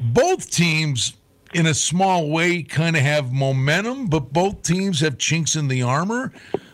both 0.00 0.50
teams, 0.50 1.12
in 1.54 1.66
a 1.66 1.74
small 1.74 2.30
way, 2.30 2.62
kind 2.62 2.96
of 2.96 3.02
have 3.02 3.32
momentum, 3.32 4.06
but 4.06 4.32
both 4.32 4.62
teams 4.62 5.00
have 5.00 5.18
chinks 5.18 5.56
in 5.56 5.68
the 5.68 5.82
armor. 5.82 6.32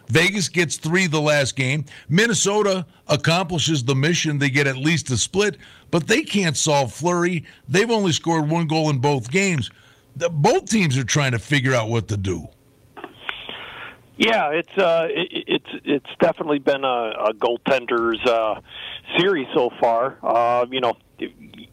Vegas 0.09 0.49
gets 0.49 0.77
three 0.77 1.07
the 1.07 1.21
last 1.21 1.57
game. 1.57 1.85
Minnesota 2.09 2.87
accomplishes 3.09 3.85
the 3.85 3.95
mission. 3.95 4.39
They 4.39 4.51
get 4.51 4.67
at 4.67 4.77
least 4.77 5.11
a 5.11 5.17
split, 5.17 5.57
but 5.91 6.07
they 6.07 6.23
can't 6.23 6.57
solve 6.57 6.93
Fleury. 6.93 7.45
They've 7.69 7.91
only 7.91 8.13
scored 8.13 8.49
one 8.49 8.67
goal 8.67 8.91
in 8.91 8.99
both 8.99 9.31
games. 9.31 9.71
The, 10.17 10.29
both 10.29 10.69
teams 10.69 10.99
are 10.99 11.05
trying 11.05 11.33
to 11.33 11.39
figure 11.39 11.75
out 11.75 11.89
what 11.89 12.09
to 12.09 12.17
do. 12.17 12.49
Yeah, 14.17 14.51
it's 14.51 14.79
uh, 14.79 15.09
it, 15.11 15.45
it's 15.49 15.85
it's 15.85 16.11
definitely 16.21 16.61
been 16.61 16.85
a, 16.85 17.13
a 17.31 17.35
goaltender's 17.35 18.25
uh, 18.25 18.61
series 19.19 19.49
so 19.53 19.71
far. 19.81 20.19
Uh, 20.23 20.67
you 20.71 20.81
know, 20.81 20.97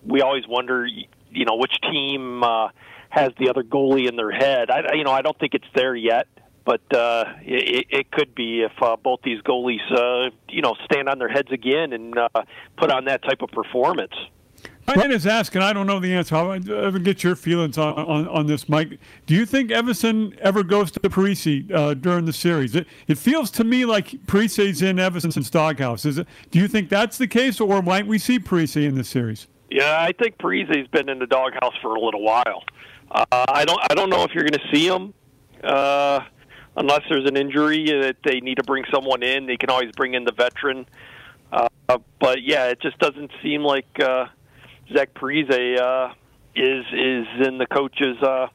we 0.04 0.22
always 0.22 0.48
wonder, 0.48 0.88
you 0.88 1.46
know, 1.46 1.56
which 1.58 1.74
team 1.82 2.44
uh, 2.44 2.70
has 3.12 3.30
the 3.38 3.50
other 3.50 3.62
goalie 3.62 4.10
in 4.10 4.16
their 4.16 4.32
head. 4.32 4.72
I, 4.72 4.96
you 4.96 5.04
know, 5.04 5.12
I 5.12 5.22
don't 5.22 5.38
think 5.38 5.54
it's 5.54 5.72
there 5.76 5.96
yet. 5.96 6.28
but 6.66 6.82
uh, 6.94 7.26
it, 7.42 7.88
it 7.90 8.12
could 8.12 8.36
be 8.36 8.62
if 8.62 8.72
uh, 8.82 8.96
both 8.96 9.22
these 9.24 9.42
goalies, 9.42 9.80
uh, 9.92 10.30
you 10.50 10.62
know, 10.62 10.76
stand 10.86 11.10
on 11.10 11.18
their 11.20 11.30
heads 11.30 11.52
again 11.52 11.94
and 11.94 12.18
uh, 12.18 12.30
put 12.78 12.92
on 12.92 13.06
that 13.06 13.24
type 13.24 13.42
of 13.42 13.50
performance. 13.50 14.14
Ryan 14.88 15.12
is 15.12 15.26
asking, 15.26 15.62
I 15.62 15.74
don't 15.74 15.88
know 15.88 16.00
the 16.00 16.14
answer. 16.14 16.36
I'll 16.36 16.52
ever 16.52 17.00
get 17.00 17.24
your 17.24 17.36
feelings 17.36 17.78
on, 17.78 17.94
on, 17.94 18.28
on 18.28 18.46
this, 18.46 18.68
Mike. 18.68 19.00
Do 19.26 19.36
you 19.36 19.46
think 19.46 19.70
Evason 19.70 20.38
ever 20.40 20.64
goes 20.64 20.92
to 20.92 21.00
Parise 21.00 21.72
uh, 21.72 21.94
during 21.94 22.26
the 22.26 22.34
series? 22.34 22.76
It, 22.76 22.88
it 23.08 23.18
feels 23.18 23.50
to 23.52 23.64
me 23.64 23.86
like 23.86 24.10
Parise's 24.26 24.82
in 24.82 24.98
Evason's 24.98 25.50
doghouse. 25.50 26.06
Is 26.06 26.18
it? 26.18 26.28
Do 26.52 26.60
you 26.60 26.68
think 26.68 26.90
that's 26.90 27.18
the 27.18 27.28
case, 27.28 27.62
or 27.62 27.82
might 27.82 28.06
we 28.06 28.18
see 28.18 28.40
Parise 28.40 28.86
in 28.86 28.96
this 28.96 29.08
series? 29.08 29.48
Yeah, 29.72 29.98
I 30.00 30.12
think 30.12 30.38
Parise's 30.38 30.88
been 30.90 31.10
in 31.10 31.20
the 31.20 31.28
doghouse 31.28 31.74
for 31.82 31.96
a 31.96 32.00
little 32.00 32.22
while. 32.22 32.64
Uh, 33.10 33.26
I 33.32 33.66
don't, 33.66 33.80
I 33.90 33.96
don't 33.96 34.10
know 34.10 34.24
if 34.24 34.32
you're 34.34 34.44
going 34.44 34.60
to 34.60 34.76
see 34.76 34.88
him 34.88 35.14
uh, 35.64 36.20
unless 36.76 37.02
there's 37.10 37.28
an 37.28 37.38
injury 37.38 37.86
that 37.86 38.18
they 38.24 38.42
need 38.42 38.56
to 38.56 38.64
bring 38.64 38.84
someone 38.94 39.24
in. 39.24 39.48
They 39.48 39.58
can 39.58 39.70
always 39.70 39.92
bring 39.94 40.14
in 40.14 40.26
the 40.26 40.34
veteran. 40.34 40.86
Uh, 41.52 41.68
but 42.20 42.44
yeah, 42.44 42.68
it 42.68 42.82
just 42.82 43.00
doesn't 43.00 43.32
seem 43.42 43.64
like. 43.64 43.88
Uh, 44.00 44.28
Zach 44.94 45.14
Parise 45.14 45.80
uh, 45.80 46.14
is 46.56 46.86
is 46.92 47.48
in 47.48 47.58
the 47.58 47.66
coach's 47.66 48.22
uh, 48.22 48.48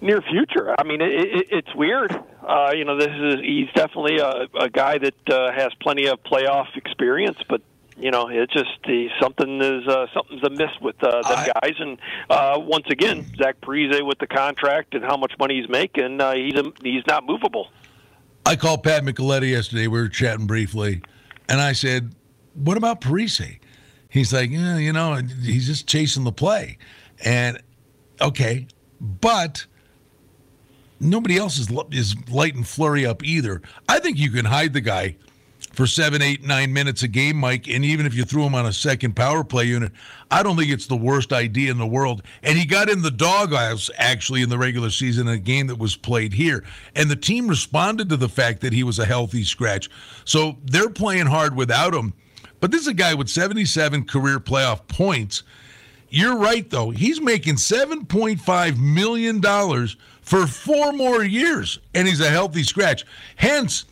near 0.00 0.22
future. 0.22 0.74
I 0.78 0.84
mean, 0.84 1.00
it, 1.00 1.12
it, 1.12 1.46
it's 1.50 1.74
weird. 1.74 2.12
Uh, 2.46 2.70
you 2.74 2.84
know, 2.84 2.96
this 2.98 3.10
is 3.10 3.40
he's 3.40 3.68
definitely 3.74 4.18
a, 4.18 4.46
a 4.58 4.70
guy 4.70 4.98
that 4.98 5.30
uh, 5.30 5.52
has 5.52 5.70
plenty 5.80 6.06
of 6.06 6.22
playoff 6.22 6.76
experience, 6.76 7.38
but 7.48 7.62
you 7.98 8.10
know, 8.10 8.28
it's 8.28 8.52
just 8.52 8.70
the, 8.86 9.08
something 9.20 9.60
is 9.60 9.86
uh, 9.88 10.06
something's 10.14 10.42
amiss 10.44 10.70
with 10.80 10.96
uh, 11.02 11.10
them 11.22 11.38
I- 11.38 11.52
guys. 11.60 11.74
And 11.78 11.98
uh, 12.30 12.58
once 12.60 12.86
again, 12.90 13.26
Zach 13.36 13.60
Parise 13.60 14.06
with 14.06 14.18
the 14.18 14.26
contract 14.26 14.94
and 14.94 15.04
how 15.04 15.16
much 15.16 15.32
money 15.38 15.60
he's 15.60 15.68
making, 15.68 16.20
uh, 16.20 16.34
he's 16.34 16.54
he's 16.82 17.06
not 17.06 17.26
movable. 17.26 17.68
I 18.46 18.56
called 18.56 18.82
Pat 18.82 19.02
Micheletti 19.02 19.50
yesterday. 19.50 19.88
We 19.88 20.00
were 20.00 20.08
chatting 20.08 20.46
briefly, 20.46 21.02
and 21.48 21.60
I 21.60 21.72
said, 21.72 22.14
"What 22.54 22.76
about 22.76 23.00
Parise?" 23.00 23.58
He's 24.08 24.32
like, 24.32 24.50
yeah, 24.50 24.78
"You 24.78 24.92
know, 24.92 25.14
he's 25.42 25.66
just 25.66 25.86
chasing 25.86 26.24
the 26.24 26.32
play." 26.32 26.78
And 27.24 27.60
okay, 28.20 28.66
but 29.00 29.66
nobody 31.00 31.36
else 31.36 31.58
is 31.58 31.68
is 31.90 32.16
lighting 32.28 32.64
Fleury 32.64 33.04
up 33.04 33.24
either. 33.24 33.60
I 33.88 33.98
think 33.98 34.18
you 34.18 34.30
can 34.30 34.44
hide 34.44 34.72
the 34.72 34.80
guy 34.80 35.16
for 35.78 35.86
seven, 35.86 36.20
eight, 36.22 36.44
nine 36.44 36.72
minutes 36.72 37.04
a 37.04 37.08
game, 37.08 37.36
Mike. 37.36 37.68
And 37.68 37.84
even 37.84 38.04
if 38.04 38.12
you 38.12 38.24
threw 38.24 38.42
him 38.42 38.56
on 38.56 38.66
a 38.66 38.72
second 38.72 39.14
power 39.14 39.44
play 39.44 39.66
unit, 39.66 39.92
I 40.28 40.42
don't 40.42 40.56
think 40.56 40.72
it's 40.72 40.88
the 40.88 40.96
worst 40.96 41.32
idea 41.32 41.70
in 41.70 41.78
the 41.78 41.86
world. 41.86 42.24
And 42.42 42.58
he 42.58 42.64
got 42.64 42.90
in 42.90 43.02
the 43.02 43.12
dog 43.12 43.50
doghouse 43.50 43.88
actually 43.96 44.42
in 44.42 44.48
the 44.48 44.58
regular 44.58 44.90
season 44.90 45.28
in 45.28 45.34
a 45.34 45.38
game 45.38 45.68
that 45.68 45.78
was 45.78 45.94
played 45.94 46.32
here. 46.32 46.64
And 46.96 47.08
the 47.08 47.14
team 47.14 47.46
responded 47.46 48.08
to 48.08 48.16
the 48.16 48.28
fact 48.28 48.60
that 48.62 48.72
he 48.72 48.82
was 48.82 48.98
a 48.98 49.04
healthy 49.04 49.44
scratch. 49.44 49.88
So 50.24 50.56
they're 50.64 50.90
playing 50.90 51.26
hard 51.26 51.54
without 51.54 51.94
him. 51.94 52.12
But 52.58 52.72
this 52.72 52.80
is 52.80 52.88
a 52.88 52.94
guy 52.94 53.14
with 53.14 53.28
77 53.28 54.04
career 54.06 54.40
playoff 54.40 54.88
points. 54.88 55.44
You're 56.08 56.38
right, 56.38 56.68
though. 56.68 56.90
He's 56.90 57.20
making 57.20 57.54
$7.5 57.54 58.78
million 58.78 59.40
for 60.22 60.46
four 60.48 60.92
more 60.92 61.22
years, 61.22 61.78
and 61.94 62.08
he's 62.08 62.20
a 62.20 62.30
healthy 62.30 62.64
scratch. 62.64 63.06
Hence, 63.36 63.84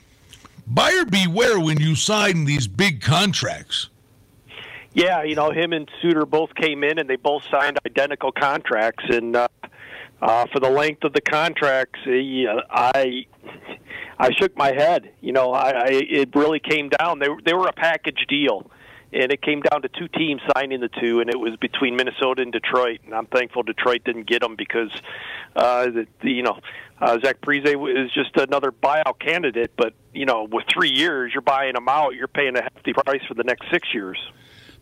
buyer 0.67 1.05
beware 1.05 1.61
when 1.61 1.79
you 1.81 1.95
sign 1.95 2.45
these 2.45 2.67
big 2.67 3.01
contracts. 3.01 3.89
Yeah, 4.93 5.23
you 5.25 5.35
know, 5.35 5.51
him 5.51 5.73
and 5.73 5.91
Suter 6.01 6.25
both 6.25 6.55
came 6.55 6.83
in 6.83 6.99
and 6.99 7.09
they 7.09 7.17
both 7.17 7.43
signed 7.51 7.79
identical 7.85 8.33
contracts, 8.33 9.05
and 9.09 9.37
uh, 9.37 9.49
uh, 10.23 10.47
for 10.51 10.59
the 10.59 10.71
length 10.71 11.05
of 11.05 11.12
the 11.12 11.21
contracts, 11.21 12.01
uh, 12.07 12.62
I 12.71 13.27
I 14.19 14.31
shook 14.33 14.57
my 14.57 14.73
head. 14.73 15.12
You 15.21 15.33
know, 15.33 15.53
I, 15.53 15.71
I 15.71 15.89
it 15.89 16.35
really 16.35 16.61
came 16.61 16.89
down. 16.89 17.19
They 17.19 17.29
they 17.45 17.53
were 17.53 17.67
a 17.67 17.75
package 17.75 18.25
deal, 18.27 18.71
and 19.13 19.31
it 19.31 19.41
came 19.43 19.63
down 19.63 19.83
to 19.83 19.89
two 19.89 20.09
teams 20.09 20.41
signing 20.55 20.81
the 20.81 20.89
two, 20.89 21.21
and 21.21 21.31
it 21.31 21.39
was 21.39 21.57
between 21.57 21.97
Minnesota 21.97 22.43
and 22.43 22.53
Detroit. 22.53 23.01
And 23.05 23.15
I'm 23.15 23.27
thankful 23.27 23.63
Detroit 23.63 24.03
didn't 24.05 24.27
get 24.27 24.43
them 24.43 24.57
because, 24.57 24.91
uh, 25.55 25.87
the, 25.87 26.07
you 26.23 26.43
know, 26.43 26.59
uh, 27.01 27.19
Zach 27.25 27.41
Parise 27.41 27.67
is 27.67 28.13
just 28.13 28.37
another 28.37 28.73
buyout 28.73 29.19
candidate. 29.21 29.73
But 29.77 29.95
you 30.13 30.27
know, 30.27 30.45
with 30.51 30.65
three 30.73 30.91
years, 30.91 31.33
you're 31.33 31.43
buying 31.43 31.77
him 31.77 31.89
out. 31.89 32.15
You're 32.15 32.29
paying 32.29 32.57
a 32.57 32.63
hefty 32.63 32.93
price 32.93 33.23
for 33.29 33.35
the 33.35 33.45
next 33.45 33.71
six 33.71 33.89
years. 33.95 34.19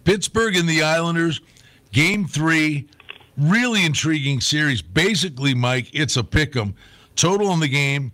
Pittsburgh 0.04 0.56
and 0.56 0.68
the 0.68 0.82
Islanders, 0.82 1.40
game 1.92 2.26
three, 2.26 2.88
really 3.36 3.84
intriguing 3.84 4.40
series. 4.40 4.82
Basically, 4.82 5.54
Mike, 5.54 5.90
it's 5.92 6.16
a 6.16 6.24
pick 6.24 6.56
'em. 6.56 6.74
Total 7.16 7.48
on 7.48 7.60
the 7.60 7.68
game, 7.68 8.12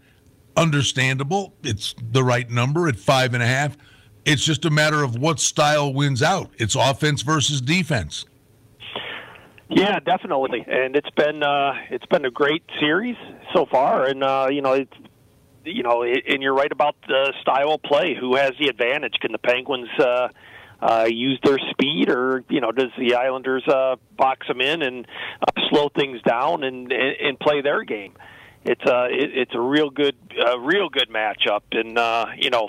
understandable. 0.57 1.55
It's 1.63 1.95
the 2.13 2.23
right 2.23 2.51
number 2.51 2.89
at 2.89 2.97
five 2.97 3.35
and 3.35 3.43
a 3.43 3.47
half. 3.47 3.77
It's 4.25 4.45
just 4.45 4.65
a 4.65 4.71
matter 4.71 5.03
of 5.03 5.17
what 5.17 5.41
style 5.41 5.93
wins 5.93 6.23
out. 6.23 6.51
It's 6.59 6.75
offense 6.75 7.23
versus 7.23 7.61
defense. 7.61 8.27
Yeah, 9.69 10.01
definitely, 10.01 10.65
and 10.67 10.97
it's 10.97 11.11
been 11.11 11.43
uh, 11.45 11.75
it's 11.91 12.07
been 12.07 12.25
a 12.25 12.31
great 12.31 12.65
series 12.81 13.17
so 13.55 13.67
far, 13.67 14.05
and 14.05 14.23
uh, 14.25 14.49
you 14.51 14.63
know 14.63 14.73
it's 14.73 14.93
you 15.65 15.83
know, 15.83 16.03
and 16.03 16.43
you're 16.43 16.55
right 16.55 16.71
about 16.71 16.97
the 17.07 17.33
style 17.41 17.73
of 17.73 17.83
play. 17.83 18.17
Who 18.19 18.37
has 18.37 18.53
the 18.59 18.69
advantage? 18.69 19.15
Can 19.21 19.33
the 19.33 19.39
Penguins 19.39 19.89
uh, 19.99 20.29
uh, 20.81 21.07
use 21.09 21.39
their 21.45 21.59
speed, 21.71 22.09
or 22.09 22.45
you 22.49 22.61
know, 22.61 22.73
does 22.73 22.91
the 22.99 23.15
Islanders 23.15 23.67
uh, 23.69 23.97
box 24.17 24.47
them 24.49 24.61
in 24.61 24.83
and 24.83 25.07
uh, 25.41 25.61
slow 25.69 25.89
things 25.89 26.21
down 26.23 26.65
and, 26.65 26.91
and 26.91 27.17
and 27.21 27.39
play 27.39 27.61
their 27.61 27.85
game? 27.85 28.15
It's 28.65 28.85
a 28.85 29.07
it, 29.07 29.31
it's 29.35 29.55
a 29.55 29.61
real 29.61 29.91
good 29.91 30.17
uh, 30.45 30.59
real 30.59 30.89
good 30.89 31.11
matchup, 31.11 31.63
and 31.73 31.99
uh, 31.99 32.27
you 32.37 32.51
know. 32.51 32.69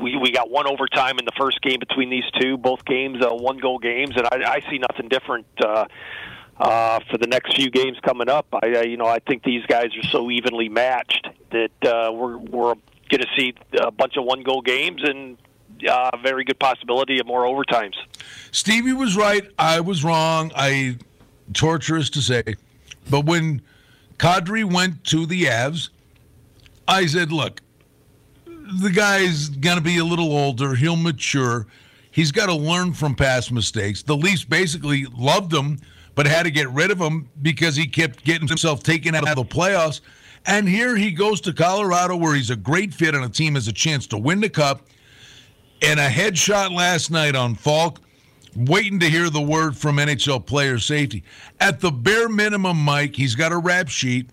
We 0.00 0.16
we 0.16 0.30
got 0.30 0.50
one 0.50 0.66
overtime 0.66 1.18
in 1.18 1.24
the 1.24 1.32
first 1.38 1.60
game 1.62 1.78
between 1.80 2.10
these 2.10 2.24
two. 2.40 2.56
Both 2.56 2.84
games 2.84 3.24
uh, 3.24 3.34
one 3.34 3.58
goal 3.58 3.78
games, 3.78 4.16
and 4.16 4.26
I, 4.26 4.54
I 4.54 4.70
see 4.70 4.78
nothing 4.78 5.08
different 5.08 5.46
uh, 5.64 5.86
uh, 6.58 7.00
for 7.10 7.18
the 7.18 7.26
next 7.26 7.56
few 7.56 7.70
games 7.70 7.98
coming 8.04 8.28
up. 8.28 8.46
I 8.52 8.72
uh, 8.72 8.82
you 8.82 8.96
know 8.96 9.06
I 9.06 9.18
think 9.20 9.42
these 9.42 9.64
guys 9.66 9.88
are 9.96 10.08
so 10.08 10.30
evenly 10.30 10.68
matched 10.68 11.28
that 11.50 11.86
uh, 11.86 12.12
we're 12.12 12.38
we're 12.38 12.74
going 13.08 13.22
to 13.22 13.28
see 13.36 13.54
a 13.80 13.90
bunch 13.90 14.16
of 14.16 14.24
one 14.24 14.42
goal 14.42 14.60
games 14.60 15.02
and 15.02 15.38
uh, 15.88 16.10
a 16.12 16.18
very 16.18 16.44
good 16.44 16.58
possibility 16.58 17.18
of 17.18 17.26
more 17.26 17.44
overtimes. 17.44 17.94
Stevie 18.50 18.92
was 18.92 19.16
right. 19.16 19.48
I 19.58 19.80
was 19.80 20.04
wrong. 20.04 20.52
I 20.54 20.98
torturous 21.52 22.10
to 22.10 22.20
say, 22.20 22.42
but 23.08 23.24
when 23.24 23.62
Kadri 24.18 24.64
went 24.64 25.04
to 25.04 25.26
the 25.26 25.44
Avs, 25.44 25.90
I 26.86 27.06
said, 27.06 27.32
"Look, 27.32 27.60
the 28.80 28.90
guy's 28.90 29.48
gonna 29.48 29.80
be 29.80 29.98
a 29.98 30.04
little 30.04 30.32
older. 30.32 30.74
He'll 30.74 30.96
mature. 30.96 31.66
He's 32.10 32.32
got 32.32 32.46
to 32.46 32.54
learn 32.54 32.92
from 32.92 33.14
past 33.14 33.52
mistakes." 33.52 34.02
The 34.02 34.16
Leafs 34.16 34.44
basically 34.44 35.06
loved 35.16 35.52
him, 35.52 35.78
but 36.14 36.26
had 36.26 36.44
to 36.44 36.50
get 36.50 36.70
rid 36.70 36.90
of 36.90 36.98
him 36.98 37.28
because 37.42 37.76
he 37.76 37.86
kept 37.86 38.24
getting 38.24 38.48
himself 38.48 38.82
taken 38.82 39.14
out 39.14 39.28
of 39.28 39.36
the 39.36 39.44
playoffs. 39.44 40.00
And 40.46 40.68
here 40.68 40.96
he 40.96 41.10
goes 41.10 41.40
to 41.42 41.52
Colorado, 41.52 42.16
where 42.16 42.34
he's 42.34 42.50
a 42.50 42.56
great 42.56 42.94
fit 42.94 43.14
on 43.14 43.22
a 43.22 43.28
team 43.28 43.54
has 43.54 43.68
a 43.68 43.72
chance 43.72 44.06
to 44.08 44.18
win 44.18 44.40
the 44.40 44.48
cup. 44.48 44.86
And 45.82 46.00
a 46.00 46.08
headshot 46.08 46.74
last 46.74 47.10
night 47.10 47.36
on 47.36 47.54
Faulk 47.54 48.00
waiting 48.56 48.98
to 49.00 49.08
hear 49.08 49.30
the 49.30 49.40
word 49.40 49.76
from 49.76 49.96
NHL 49.96 50.44
player 50.44 50.78
safety. 50.78 51.22
At 51.60 51.80
the 51.80 51.90
bare 51.90 52.28
minimum, 52.28 52.78
Mike, 52.78 53.14
he's 53.14 53.34
got 53.34 53.52
a 53.52 53.58
rap 53.58 53.88
sheet. 53.88 54.30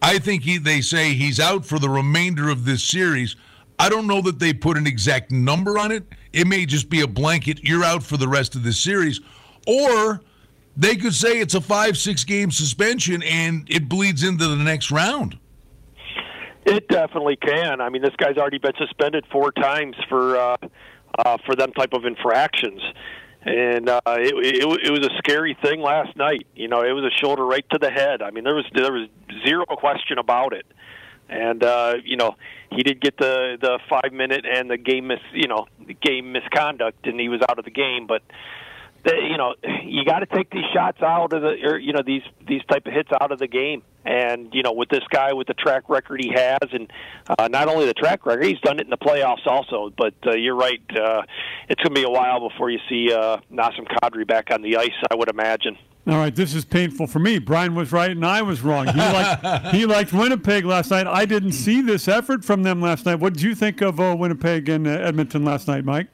I 0.00 0.18
think 0.18 0.44
he, 0.44 0.58
they 0.58 0.80
say 0.80 1.14
he's 1.14 1.40
out 1.40 1.66
for 1.66 1.78
the 1.78 1.88
remainder 1.88 2.48
of 2.48 2.64
this 2.64 2.84
series. 2.84 3.34
I 3.78 3.88
don't 3.88 4.06
know 4.06 4.20
that 4.22 4.38
they 4.38 4.52
put 4.52 4.76
an 4.76 4.86
exact 4.86 5.30
number 5.30 5.78
on 5.78 5.92
it. 5.92 6.04
It 6.32 6.46
may 6.46 6.66
just 6.66 6.90
be 6.90 7.00
a 7.02 7.06
blanket, 7.06 7.60
you're 7.62 7.84
out 7.84 8.02
for 8.02 8.16
the 8.16 8.28
rest 8.28 8.54
of 8.54 8.64
the 8.64 8.72
series. 8.72 9.20
Or 9.66 10.20
they 10.76 10.96
could 10.96 11.14
say 11.14 11.40
it's 11.40 11.54
a 11.54 11.60
five, 11.60 11.96
six 11.96 12.24
game 12.24 12.50
suspension 12.50 13.22
and 13.22 13.66
it 13.70 13.88
bleeds 13.88 14.22
into 14.22 14.46
the 14.46 14.56
next 14.56 14.90
round. 14.90 15.38
It 16.64 16.86
definitely 16.88 17.36
can. 17.36 17.80
I 17.80 17.88
mean, 17.88 18.02
this 18.02 18.14
guy's 18.18 18.36
already 18.36 18.58
been 18.58 18.74
suspended 18.78 19.24
four 19.32 19.52
times 19.52 19.96
for 20.08 20.36
uh, 20.36 20.56
uh, 21.18 21.38
for 21.46 21.56
them 21.56 21.72
type 21.72 21.94
of 21.94 22.04
infractions, 22.04 22.82
and 23.42 23.88
uh, 23.88 24.00
it, 24.06 24.34
it, 24.36 24.86
it 24.86 24.90
was 24.90 25.06
a 25.06 25.16
scary 25.16 25.56
thing 25.62 25.80
last 25.80 26.14
night. 26.16 26.46
You 26.54 26.68
know, 26.68 26.82
it 26.82 26.92
was 26.92 27.04
a 27.04 27.24
shoulder 27.24 27.46
right 27.46 27.64
to 27.70 27.78
the 27.78 27.90
head. 27.90 28.20
I 28.20 28.30
mean, 28.32 28.44
there 28.44 28.54
was 28.54 28.66
there 28.74 28.92
was 28.92 29.08
zero 29.46 29.64
question 29.64 30.18
about 30.18 30.52
it, 30.52 30.66
and 31.28 31.62
uh, 31.62 31.94
you 32.04 32.16
know, 32.16 32.36
he 32.70 32.82
did 32.82 33.00
get 33.00 33.16
the 33.18 33.56
the 33.60 33.78
five 33.88 34.12
minute 34.12 34.44
and 34.50 34.70
the 34.70 34.76
game 34.76 35.08
mis 35.08 35.20
you 35.32 35.48
know 35.48 35.66
game 36.02 36.32
misconduct, 36.32 37.06
and 37.06 37.20
he 37.20 37.28
was 37.28 37.40
out 37.48 37.58
of 37.58 37.64
the 37.64 37.70
game, 37.70 38.06
but 38.06 38.22
you 39.16 39.36
know, 39.36 39.54
you 39.84 40.04
got 40.04 40.20
to 40.20 40.26
take 40.26 40.50
these 40.50 40.64
shots 40.74 41.02
out 41.02 41.32
of 41.32 41.42
the, 41.42 41.56
or 41.64 41.78
you 41.78 41.92
know, 41.92 42.02
these 42.04 42.22
these 42.46 42.62
type 42.70 42.86
of 42.86 42.92
hits 42.92 43.10
out 43.20 43.32
of 43.32 43.38
the 43.38 43.48
game. 43.48 43.82
And 44.04 44.48
you 44.52 44.62
know, 44.62 44.72
with 44.72 44.88
this 44.88 45.04
guy 45.10 45.32
with 45.32 45.46
the 45.46 45.54
track 45.54 45.88
record 45.88 46.20
he 46.22 46.32
has, 46.34 46.68
and 46.72 46.90
uh, 47.28 47.48
not 47.48 47.68
only 47.68 47.86
the 47.86 47.94
track 47.94 48.24
record, 48.26 48.44
he's 48.44 48.60
done 48.60 48.78
it 48.78 48.84
in 48.84 48.90
the 48.90 48.96
playoffs 48.96 49.46
also. 49.46 49.92
But 49.96 50.14
uh, 50.26 50.32
you're 50.32 50.56
right, 50.56 50.80
uh, 50.90 51.22
it's 51.68 51.82
going 51.82 51.94
to 51.94 52.00
be 52.00 52.04
a 52.04 52.10
while 52.10 52.48
before 52.48 52.70
you 52.70 52.78
see 52.88 53.12
uh, 53.12 53.38
Nazem 53.52 53.86
Kadri 53.86 54.26
back 54.26 54.50
on 54.50 54.62
the 54.62 54.76
ice. 54.76 54.90
I 55.10 55.14
would 55.14 55.28
imagine. 55.28 55.76
All 56.06 56.16
right, 56.16 56.34
this 56.34 56.54
is 56.54 56.64
painful 56.64 57.06
for 57.06 57.18
me. 57.18 57.38
Brian 57.38 57.74
was 57.74 57.92
right 57.92 58.10
and 58.10 58.24
I 58.24 58.40
was 58.40 58.62
wrong. 58.62 58.86
He 58.86 58.98
liked, 58.98 59.66
he 59.74 59.84
liked 59.84 60.10
Winnipeg 60.10 60.64
last 60.64 60.90
night. 60.90 61.06
I 61.06 61.26
didn't 61.26 61.52
see 61.52 61.82
this 61.82 62.08
effort 62.08 62.46
from 62.46 62.62
them 62.62 62.80
last 62.80 63.04
night. 63.04 63.16
What 63.16 63.34
did 63.34 63.42
you 63.42 63.54
think 63.54 63.82
of 63.82 64.00
uh, 64.00 64.16
Winnipeg 64.18 64.70
and 64.70 64.86
uh, 64.86 64.90
Edmonton 64.90 65.44
last 65.44 65.68
night, 65.68 65.84
Mike? 65.84 66.06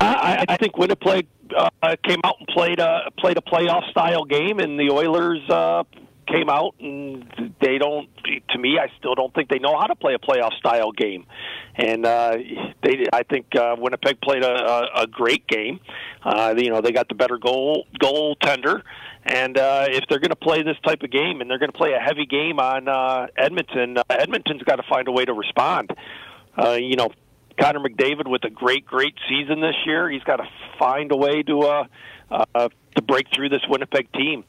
I, 0.00 0.44
I 0.48 0.56
think 0.56 0.76
Winnipeg 0.76 1.26
uh, 1.56 1.96
came 2.04 2.20
out 2.24 2.36
and 2.38 2.48
played 2.48 2.78
a 2.78 3.10
played 3.18 3.38
a 3.38 3.40
playoff 3.40 3.90
style 3.90 4.24
game, 4.24 4.58
and 4.58 4.78
the 4.78 4.90
Oilers 4.90 5.40
uh, 5.48 5.84
came 6.26 6.48
out 6.48 6.74
and 6.80 7.54
they 7.60 7.78
don't. 7.78 8.08
To 8.50 8.58
me, 8.58 8.78
I 8.78 8.88
still 8.98 9.14
don't 9.14 9.34
think 9.34 9.48
they 9.48 9.58
know 9.58 9.78
how 9.78 9.86
to 9.86 9.96
play 9.96 10.14
a 10.14 10.18
playoff 10.18 10.52
style 10.58 10.92
game, 10.92 11.26
and 11.74 12.04
uh, 12.04 12.36
they. 12.82 13.06
I 13.12 13.22
think 13.22 13.54
uh, 13.56 13.76
Winnipeg 13.78 14.20
played 14.20 14.44
a, 14.44 14.88
a, 14.94 15.06
great 15.06 15.46
game. 15.46 15.80
Uh, 16.22 16.54
you 16.56 16.70
know, 16.70 16.80
they 16.80 16.92
got 16.92 17.08
the 17.08 17.14
better 17.14 17.38
goal 17.38 17.86
goaltender. 18.00 18.82
And 19.24 19.58
uh, 19.58 19.86
if 19.88 20.04
they're 20.08 20.20
going 20.20 20.30
to 20.30 20.36
play 20.36 20.62
this 20.62 20.76
type 20.86 21.02
of 21.02 21.10
game, 21.10 21.40
and 21.40 21.50
they're 21.50 21.58
going 21.58 21.70
to 21.70 21.76
play 21.76 21.92
a 21.92 21.98
heavy 21.98 22.24
game 22.24 22.58
on 22.58 22.88
uh, 22.88 23.26
Edmonton, 23.36 23.98
uh, 23.98 24.02
Edmonton's 24.08 24.62
got 24.62 24.76
to 24.76 24.84
find 24.88 25.06
a 25.06 25.12
way 25.12 25.24
to 25.24 25.34
respond. 25.34 25.90
Uh, 26.56 26.72
you 26.72 26.96
know, 26.96 27.10
Connor 27.60 27.80
McDavid 27.80 28.28
with 28.28 28.44
a 28.44 28.50
great, 28.50 28.86
great 28.86 29.14
season 29.28 29.60
this 29.60 29.74
year. 29.86 30.10
He's 30.10 30.22
got 30.22 30.36
to 30.36 30.48
find 30.78 31.10
a 31.12 31.16
way 31.16 31.42
to 31.42 31.60
uh, 31.60 31.84
uh, 32.30 32.68
to 32.96 33.02
break 33.02 33.26
through 33.34 33.48
this 33.48 33.62
Winnipeg 33.68 34.12
team. 34.12 34.44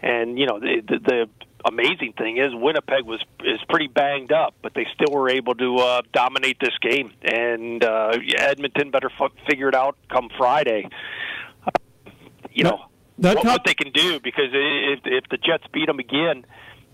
And 0.00 0.38
you 0.38 0.46
know, 0.46 0.58
the, 0.60 0.82
the, 0.86 0.98
the 0.98 1.28
amazing 1.64 2.14
thing 2.18 2.38
is 2.38 2.50
Winnipeg 2.54 3.04
was 3.04 3.20
is 3.44 3.60
pretty 3.68 3.88
banged 3.88 4.32
up, 4.32 4.54
but 4.62 4.74
they 4.74 4.86
still 4.94 5.12
were 5.12 5.30
able 5.30 5.54
to 5.54 5.76
uh, 5.76 6.02
dominate 6.12 6.58
this 6.60 6.76
game. 6.80 7.12
And 7.22 7.84
uh, 7.84 8.16
Edmonton 8.38 8.90
better 8.90 9.10
f- 9.20 9.32
figure 9.48 9.68
it 9.68 9.74
out 9.74 9.96
come 10.10 10.28
Friday. 10.36 10.88
Uh, 11.66 12.10
you 12.52 12.64
know 12.64 12.80
That 13.18 13.36
what, 13.36 13.42
top- 13.42 13.52
what 13.52 13.64
they 13.64 13.74
can 13.74 13.92
do 13.92 14.20
because 14.20 14.50
if 14.52 15.00
if 15.04 15.24
the 15.30 15.36
Jets 15.36 15.64
beat 15.72 15.86
them 15.86 15.98
again. 15.98 16.44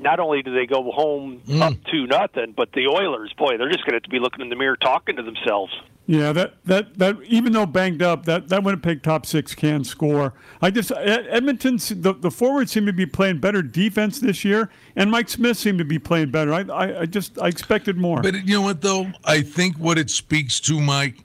Not 0.00 0.20
only 0.20 0.42
do 0.42 0.54
they 0.54 0.66
go 0.66 0.90
home 0.92 1.42
hmm. 1.46 1.60
up 1.60 1.74
to 1.90 2.06
nothing, 2.06 2.54
but 2.56 2.70
the 2.72 2.86
Oilers, 2.86 3.32
boy, 3.36 3.58
they're 3.58 3.70
just 3.70 3.84
going 3.84 3.92
to 3.92 3.96
have 3.96 4.02
to 4.04 4.10
be 4.10 4.20
looking 4.20 4.40
in 4.40 4.48
the 4.48 4.56
mirror, 4.56 4.76
talking 4.76 5.16
to 5.16 5.22
themselves. 5.22 5.72
Yeah, 6.08 6.32
that, 6.32 6.54
that, 6.64 6.98
that 6.98 7.22
even 7.24 7.52
though 7.52 7.66
banged 7.66 8.00
up, 8.00 8.24
that, 8.24 8.48
that 8.48 8.64
Winnipeg 8.64 9.02
top 9.02 9.26
six 9.26 9.54
can 9.54 9.84
score. 9.84 10.32
I 10.62 10.70
just 10.70 10.90
Ed- 10.90 11.26
Edmonton, 11.28 11.76
the, 11.76 12.14
the 12.18 12.30
forwards 12.30 12.72
seem 12.72 12.86
to 12.86 12.94
be 12.94 13.04
playing 13.04 13.40
better 13.40 13.60
defense 13.60 14.18
this 14.18 14.42
year, 14.42 14.70
and 14.96 15.10
Mike 15.10 15.28
Smith 15.28 15.58
seemed 15.58 15.78
to 15.80 15.84
be 15.84 15.98
playing 15.98 16.30
better. 16.30 16.54
I, 16.54 16.60
I, 16.62 17.00
I 17.00 17.06
just 17.06 17.38
I 17.38 17.48
expected 17.48 17.98
more. 17.98 18.22
But 18.22 18.46
you 18.46 18.54
know 18.54 18.62
what, 18.62 18.80
though? 18.80 19.08
I 19.26 19.42
think 19.42 19.76
what 19.76 19.98
it 19.98 20.08
speaks 20.08 20.60
to, 20.60 20.80
Mike, 20.80 21.24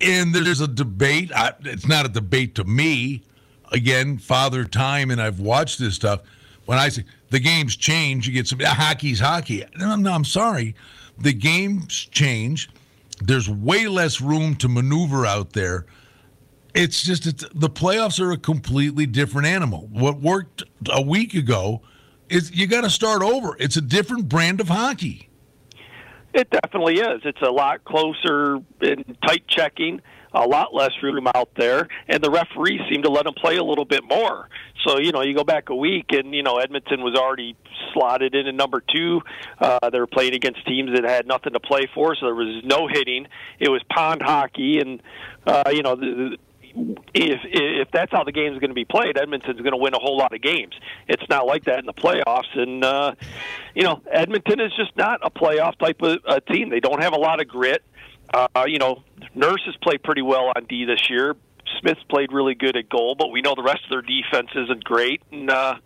and 0.00 0.34
there's 0.34 0.60
a 0.60 0.66
debate. 0.66 1.30
I, 1.32 1.52
it's 1.60 1.86
not 1.86 2.04
a 2.04 2.08
debate 2.08 2.56
to 2.56 2.64
me. 2.64 3.22
Again, 3.70 4.18
father 4.18 4.64
time, 4.64 5.12
and 5.12 5.22
I've 5.22 5.38
watched 5.38 5.78
this 5.78 5.94
stuff. 5.94 6.22
When 6.66 6.78
I 6.78 6.88
say 6.88 7.04
the 7.32 7.40
games 7.40 7.76
change, 7.76 8.28
you 8.28 8.34
get 8.34 8.46
some 8.46 8.60
ah, 8.62 8.74
hockey's 8.74 9.18
hockey. 9.18 9.64
No, 9.78 9.96
no, 9.96 10.12
I'm 10.12 10.24
sorry. 10.24 10.74
The 11.18 11.32
games 11.32 12.08
change. 12.10 12.68
There's 13.20 13.48
way 13.48 13.88
less 13.88 14.20
room 14.20 14.54
to 14.56 14.68
maneuver 14.68 15.24
out 15.24 15.54
there. 15.54 15.86
It's 16.74 17.02
just 17.02 17.26
it's, 17.26 17.44
the 17.54 17.70
playoffs 17.70 18.20
are 18.20 18.32
a 18.32 18.36
completely 18.36 19.06
different 19.06 19.46
animal. 19.46 19.88
What 19.90 20.20
worked 20.20 20.64
a 20.90 21.00
week 21.00 21.32
ago 21.32 21.80
is 22.28 22.52
you 22.52 22.66
got 22.66 22.82
to 22.82 22.90
start 22.90 23.22
over. 23.22 23.56
It's 23.58 23.78
a 23.78 23.82
different 23.82 24.28
brand 24.28 24.60
of 24.60 24.68
hockey. 24.68 25.30
It 26.34 26.50
definitely 26.50 26.98
is. 26.98 27.22
It's 27.24 27.40
a 27.40 27.50
lot 27.50 27.82
closer 27.84 28.58
and 28.82 29.16
tight 29.26 29.48
checking, 29.48 30.02
a 30.34 30.46
lot 30.46 30.74
less 30.74 30.92
room 31.02 31.26
out 31.34 31.50
there, 31.56 31.88
and 32.08 32.22
the 32.22 32.30
referees 32.30 32.80
seem 32.90 33.02
to 33.02 33.10
let 33.10 33.24
them 33.24 33.34
play 33.34 33.56
a 33.56 33.64
little 33.64 33.84
bit 33.84 34.02
more. 34.04 34.48
So 34.86 34.98
you 34.98 35.12
know, 35.12 35.22
you 35.22 35.34
go 35.34 35.44
back 35.44 35.68
a 35.68 35.74
week, 35.74 36.06
and 36.10 36.34
you 36.34 36.42
know 36.42 36.58
Edmonton 36.58 37.02
was 37.02 37.14
already 37.14 37.56
slotted 37.92 38.34
in 38.34 38.46
at 38.46 38.54
number 38.54 38.82
two. 38.94 39.20
Uh, 39.58 39.90
they 39.90 39.98
were 39.98 40.06
playing 40.06 40.34
against 40.34 40.66
teams 40.66 40.90
that 40.94 41.04
had 41.04 41.26
nothing 41.26 41.52
to 41.52 41.60
play 41.60 41.88
for, 41.94 42.14
so 42.14 42.26
there 42.26 42.34
was 42.34 42.62
no 42.64 42.88
hitting. 42.88 43.26
It 43.58 43.68
was 43.68 43.82
pond 43.90 44.22
hockey, 44.22 44.80
and 44.80 45.02
uh, 45.46 45.70
you 45.70 45.82
know. 45.82 45.96
The, 45.96 46.38
if 46.74 47.40
if 47.44 47.88
that's 47.92 48.10
how 48.10 48.24
the 48.24 48.32
game 48.32 48.54
is 48.54 48.58
going 48.58 48.70
to 48.70 48.74
be 48.74 48.86
played, 48.86 49.18
Edmonton's 49.18 49.60
going 49.60 49.72
to 49.72 49.76
win 49.76 49.92
a 49.92 49.98
whole 49.98 50.16
lot 50.16 50.34
of 50.34 50.40
games. 50.40 50.74
It's 51.06 51.22
not 51.28 51.46
like 51.46 51.64
that 51.64 51.80
in 51.80 51.86
the 51.86 51.92
playoffs, 51.92 52.58
and 52.58 52.82
uh, 52.82 53.14
you 53.74 53.82
know 53.82 54.00
Edmonton 54.10 54.60
is 54.60 54.72
just 54.76 54.96
not 54.96 55.20
a 55.22 55.30
playoff 55.30 55.76
type 55.78 56.00
of 56.00 56.18
uh, 56.26 56.40
team. 56.40 56.70
They 56.70 56.80
don't 56.80 57.02
have 57.02 57.12
a 57.12 57.18
lot 57.18 57.42
of 57.42 57.48
grit. 57.48 57.82
Uh, 58.32 58.64
you 58.66 58.78
know, 58.78 59.02
Nurse 59.34 59.62
has 59.66 59.76
played 59.82 60.02
pretty 60.02 60.22
well 60.22 60.52
on 60.54 60.64
D 60.68 60.84
this 60.84 61.10
year. 61.10 61.36
Smith's 61.80 62.02
played 62.08 62.32
really 62.32 62.54
good 62.54 62.76
at 62.76 62.88
goal, 62.88 63.14
but 63.14 63.30
we 63.30 63.40
know 63.40 63.54
the 63.54 63.62
rest 63.62 63.80
of 63.84 63.90
their 63.90 64.02
defense 64.02 64.48
isn't 64.54 64.84
great. 64.84 65.22
And 65.30 65.50
uh, 65.50 65.76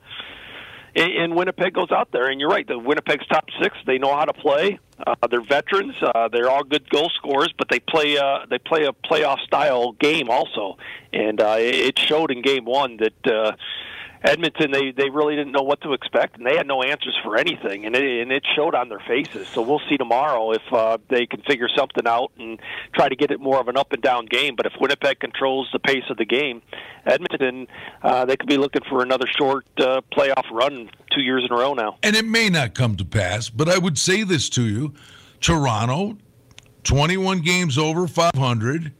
and 0.94 1.12
and 1.12 1.34
Winnipeg 1.36 1.74
goes 1.74 1.90
out 1.90 2.10
there, 2.12 2.28
and 2.30 2.40
you're 2.40 2.48
right. 2.48 2.66
The 2.66 2.78
Winnipeg's 2.78 3.26
top 3.26 3.46
six, 3.62 3.76
they 3.86 3.98
know 3.98 4.14
how 4.16 4.24
to 4.24 4.32
play. 4.32 4.78
Uh, 5.06 5.14
they're 5.30 5.44
veterans. 5.44 5.94
Uh, 6.02 6.28
they're 6.28 6.50
all 6.50 6.64
good 6.64 6.88
goal 6.88 7.10
scorers, 7.10 7.52
but 7.58 7.68
they 7.68 7.80
play 7.80 8.16
uh, 8.16 8.46
they 8.48 8.58
play 8.58 8.84
a 8.84 8.92
playoff 8.92 9.40
style 9.40 9.92
game 9.92 10.30
also, 10.30 10.78
and 11.12 11.40
uh, 11.40 11.56
it 11.58 11.98
showed 11.98 12.30
in 12.30 12.42
game 12.42 12.64
one 12.64 12.98
that. 12.98 13.26
Uh, 13.26 13.52
Edmonton, 14.26 14.72
they 14.72 14.90
they 14.90 15.08
really 15.08 15.36
didn't 15.36 15.52
know 15.52 15.62
what 15.62 15.80
to 15.82 15.92
expect, 15.92 16.36
and 16.36 16.46
they 16.46 16.56
had 16.56 16.66
no 16.66 16.82
answers 16.82 17.16
for 17.22 17.36
anything, 17.36 17.86
and 17.86 17.94
it, 17.94 18.22
and 18.22 18.32
it 18.32 18.44
showed 18.56 18.74
on 18.74 18.88
their 18.88 19.02
faces. 19.06 19.46
So 19.48 19.62
we'll 19.62 19.80
see 19.88 19.96
tomorrow 19.96 20.52
if 20.52 20.62
uh, 20.72 20.98
they 21.08 21.26
can 21.26 21.42
figure 21.42 21.68
something 21.76 22.06
out 22.06 22.32
and 22.38 22.58
try 22.94 23.08
to 23.08 23.14
get 23.14 23.30
it 23.30 23.40
more 23.40 23.60
of 23.60 23.68
an 23.68 23.76
up 23.76 23.92
and 23.92 24.02
down 24.02 24.26
game. 24.26 24.56
But 24.56 24.66
if 24.66 24.72
Winnipeg 24.80 25.20
controls 25.20 25.68
the 25.72 25.78
pace 25.78 26.04
of 26.10 26.16
the 26.16 26.24
game, 26.24 26.60
Edmonton, 27.06 27.68
uh, 28.02 28.24
they 28.24 28.36
could 28.36 28.48
be 28.48 28.56
looking 28.56 28.82
for 28.88 29.02
another 29.02 29.26
short 29.38 29.64
uh, 29.78 30.00
playoff 30.12 30.50
run 30.50 30.90
two 31.12 31.22
years 31.22 31.44
in 31.48 31.56
a 31.56 31.58
row 31.58 31.74
now. 31.74 31.96
And 32.02 32.16
it 32.16 32.24
may 32.24 32.48
not 32.48 32.74
come 32.74 32.96
to 32.96 33.04
pass, 33.04 33.48
but 33.48 33.68
I 33.68 33.78
would 33.78 33.96
say 33.96 34.24
this 34.24 34.48
to 34.50 34.66
you 34.66 34.92
Toronto, 35.40 36.18
21 36.82 37.40
games 37.40 37.78
over 37.78 38.08
500. 38.08 38.92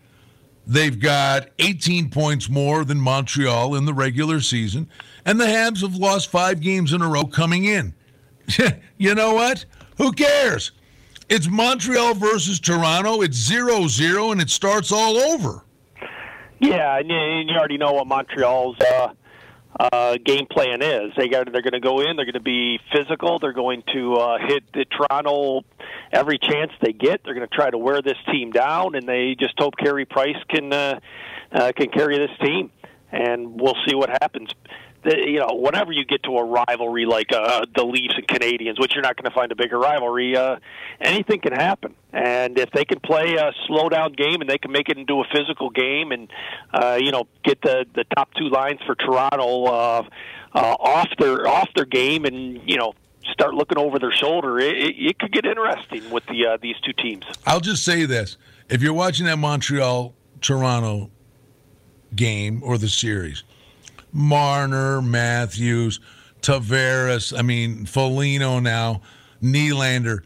They've 0.68 0.98
got 0.98 1.48
18 1.60 2.10
points 2.10 2.48
more 2.48 2.84
than 2.84 2.98
Montreal 2.98 3.76
in 3.76 3.84
the 3.84 3.94
regular 3.94 4.40
season, 4.40 4.88
and 5.26 5.40
the 5.40 5.44
Habs 5.44 5.82
have 5.82 5.96
lost 5.96 6.30
five 6.30 6.60
games 6.60 6.92
in 6.92 7.02
a 7.02 7.08
row 7.08 7.24
coming 7.24 7.64
in. 7.64 7.92
you 8.96 9.14
know 9.14 9.34
what? 9.34 9.66
Who 9.98 10.12
cares? 10.12 10.70
It's 11.28 11.48
Montreal 11.48 12.14
versus 12.14 12.60
Toronto. 12.60 13.20
It's 13.20 13.36
0 13.36 13.88
0, 13.88 14.30
and 14.30 14.40
it 14.40 14.48
starts 14.48 14.92
all 14.92 15.16
over. 15.16 15.64
Yeah, 16.60 16.98
and 16.98 17.10
you, 17.10 17.56
already 17.56 17.76
know 17.76 17.92
what 17.92 18.06
Montreal's 18.06 18.76
uh, 18.80 19.08
uh, 19.78 20.16
game 20.24 20.46
plan 20.46 20.80
is. 20.80 21.12
They 21.16 21.28
got 21.28 21.52
they're 21.52 21.60
going 21.60 21.72
to 21.72 21.80
go 21.80 22.00
in. 22.00 22.16
They're 22.16 22.24
going 22.24 22.34
to 22.34 22.40
be 22.40 22.78
physical. 22.92 23.40
They're 23.40 23.52
going 23.52 23.82
to 23.92 24.14
uh, 24.14 24.38
hit 24.46 24.72
the 24.72 24.84
Toronto 24.84 25.62
every 26.12 26.38
chance 26.38 26.70
they 26.80 26.92
get. 26.92 27.22
They're 27.24 27.34
going 27.34 27.46
to 27.46 27.54
try 27.54 27.68
to 27.68 27.78
wear 27.78 28.00
this 28.00 28.16
team 28.30 28.52
down, 28.52 28.94
and 28.94 29.06
they 29.08 29.34
just 29.38 29.54
hope 29.58 29.74
Carey 29.76 30.04
Price 30.04 30.38
can 30.48 30.72
uh, 30.72 31.00
uh, 31.52 31.72
can 31.76 31.90
carry 31.90 32.16
this 32.16 32.36
team. 32.40 32.70
And 33.12 33.60
we'll 33.60 33.76
see 33.86 33.94
what 33.94 34.10
happens. 34.10 34.50
You 35.06 35.38
know, 35.38 35.54
whenever 35.54 35.92
you 35.92 36.04
get 36.04 36.24
to 36.24 36.36
a 36.36 36.44
rivalry 36.44 37.06
like 37.06 37.32
uh, 37.32 37.64
the 37.74 37.84
Leafs 37.84 38.14
and 38.16 38.26
Canadiens, 38.26 38.80
which 38.80 38.94
you're 38.94 39.02
not 39.02 39.16
going 39.16 39.30
to 39.30 39.34
find 39.34 39.52
a 39.52 39.54
bigger 39.54 39.78
rivalry, 39.78 40.36
uh, 40.36 40.56
anything 41.00 41.40
can 41.40 41.52
happen. 41.52 41.94
And 42.12 42.58
if 42.58 42.70
they 42.72 42.84
can 42.84 42.98
play 43.00 43.34
a 43.34 43.52
slow 43.66 43.88
down 43.88 44.12
game 44.12 44.40
and 44.40 44.50
they 44.50 44.58
can 44.58 44.72
make 44.72 44.88
it 44.88 44.98
into 44.98 45.20
a 45.20 45.24
physical 45.32 45.70
game, 45.70 46.10
and 46.10 46.30
uh, 46.74 46.98
you 47.00 47.12
know, 47.12 47.28
get 47.44 47.62
the 47.62 47.86
the 47.94 48.04
top 48.16 48.34
two 48.34 48.48
lines 48.48 48.80
for 48.84 48.94
Toronto 48.96 49.64
uh, 49.64 50.02
uh, 50.54 50.58
off 50.58 51.08
their 51.18 51.46
off 51.46 51.68
their 51.76 51.84
game, 51.84 52.24
and 52.24 52.60
you 52.68 52.76
know, 52.76 52.94
start 53.32 53.54
looking 53.54 53.78
over 53.78 53.98
their 53.98 54.12
shoulder, 54.12 54.58
it, 54.58 54.76
it, 54.76 54.94
it 54.98 55.18
could 55.18 55.32
get 55.32 55.46
interesting 55.46 56.10
with 56.10 56.26
the 56.26 56.46
uh, 56.46 56.58
these 56.60 56.76
two 56.84 56.92
teams. 56.92 57.24
I'll 57.46 57.60
just 57.60 57.84
say 57.84 58.06
this. 58.06 58.36
If 58.68 58.82
you're 58.82 58.92
watching 58.92 59.26
that 59.26 59.36
Montreal 59.36 60.14
Toronto 60.40 61.10
game 62.14 62.62
or 62.64 62.78
the 62.78 62.88
series, 62.88 63.44
Marner, 64.16 65.02
Matthews, 65.02 66.00
Tavares, 66.40 67.36
I 67.38 67.42
mean, 67.42 67.84
Foligno 67.84 68.60
now, 68.60 69.02
Nylander, 69.42 70.22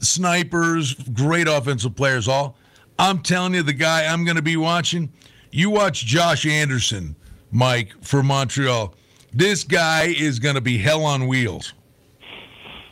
snipers, 0.00 0.94
great 0.94 1.46
offensive 1.46 1.94
players, 1.94 2.26
all. 2.26 2.56
I'm 2.98 3.20
telling 3.20 3.54
you, 3.54 3.62
the 3.62 3.72
guy 3.72 4.06
I'm 4.06 4.24
going 4.24 4.36
to 4.36 4.42
be 4.42 4.56
watching, 4.56 5.12
you 5.50 5.70
watch 5.70 6.04
Josh 6.04 6.44
Anderson, 6.44 7.14
Mike, 7.50 7.92
for 8.02 8.22
Montreal. 8.22 8.94
This 9.32 9.64
guy 9.64 10.14
is 10.16 10.38
going 10.38 10.56
to 10.56 10.60
be 10.60 10.78
hell 10.78 11.04
on 11.04 11.26
wheels. 11.26 11.72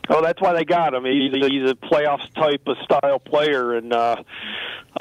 Oh, 0.08 0.22
that's 0.22 0.40
why 0.40 0.52
they 0.52 0.64
got 0.64 0.94
him. 0.94 1.04
He's, 1.04 1.32
he's 1.32 1.70
a 1.70 1.74
playoffs 1.74 2.32
type 2.34 2.62
of 2.66 2.76
style 2.78 3.18
player, 3.18 3.74
and 3.74 3.92
uh, 3.92 4.22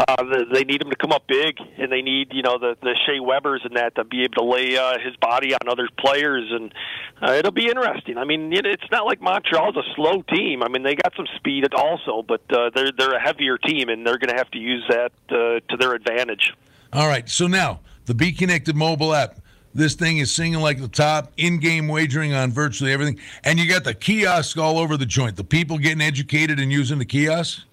uh, 0.07 0.23
they 0.51 0.63
need 0.63 0.81
him 0.81 0.89
to 0.89 0.95
come 0.95 1.11
up 1.11 1.27
big, 1.27 1.57
and 1.77 1.91
they 1.91 2.01
need 2.01 2.29
you 2.31 2.41
know 2.41 2.57
the 2.57 2.75
the 2.81 2.95
Shea 3.05 3.19
Weber's 3.19 3.61
and 3.63 3.75
that 3.75 3.95
to 3.95 4.03
be 4.03 4.23
able 4.23 4.35
to 4.35 4.43
lay 4.43 4.77
uh, 4.77 4.97
his 4.99 5.15
body 5.17 5.53
on 5.53 5.69
other 5.69 5.87
players, 5.99 6.49
and 6.51 6.73
uh, 7.21 7.33
it'll 7.33 7.51
be 7.51 7.67
interesting. 7.67 8.17
I 8.17 8.23
mean, 8.23 8.51
it, 8.53 8.65
it's 8.65 8.89
not 8.91 9.05
like 9.05 9.21
Montreal's 9.21 9.75
a 9.75 9.83
slow 9.95 10.21
team. 10.23 10.63
I 10.63 10.67
mean, 10.69 10.83
they 10.83 10.95
got 10.95 11.13
some 11.15 11.27
speed 11.35 11.65
also, 11.73 12.23
but 12.27 12.41
uh, 12.51 12.69
they're 12.73 12.91
they're 12.97 13.15
a 13.15 13.21
heavier 13.21 13.57
team, 13.57 13.89
and 13.89 14.05
they're 14.05 14.17
going 14.17 14.29
to 14.31 14.37
have 14.37 14.51
to 14.51 14.59
use 14.59 14.83
that 14.89 15.11
uh, 15.29 15.59
to 15.69 15.77
their 15.77 15.93
advantage. 15.93 16.53
All 16.93 17.07
right. 17.07 17.27
So 17.29 17.47
now 17.47 17.79
the 18.05 18.13
B 18.13 18.31
Connected 18.31 18.75
mobile 18.75 19.13
app. 19.13 19.37
This 19.73 19.95
thing 19.95 20.17
is 20.17 20.29
singing 20.29 20.59
like 20.59 20.81
the 20.81 20.89
top, 20.89 21.31
in 21.37 21.57
game 21.57 21.87
wagering 21.87 22.33
on 22.33 22.51
virtually 22.51 22.91
everything. 22.91 23.17
And 23.45 23.57
you 23.57 23.69
got 23.69 23.85
the 23.85 23.93
kiosks 23.93 24.57
all 24.57 24.77
over 24.77 24.97
the 24.97 25.05
joint. 25.05 25.37
The 25.37 25.45
people 25.45 25.77
getting 25.77 26.01
educated 26.01 26.59
and 26.59 26.73
using 26.73 26.99
the 26.99 27.05
kiosks. 27.05 27.63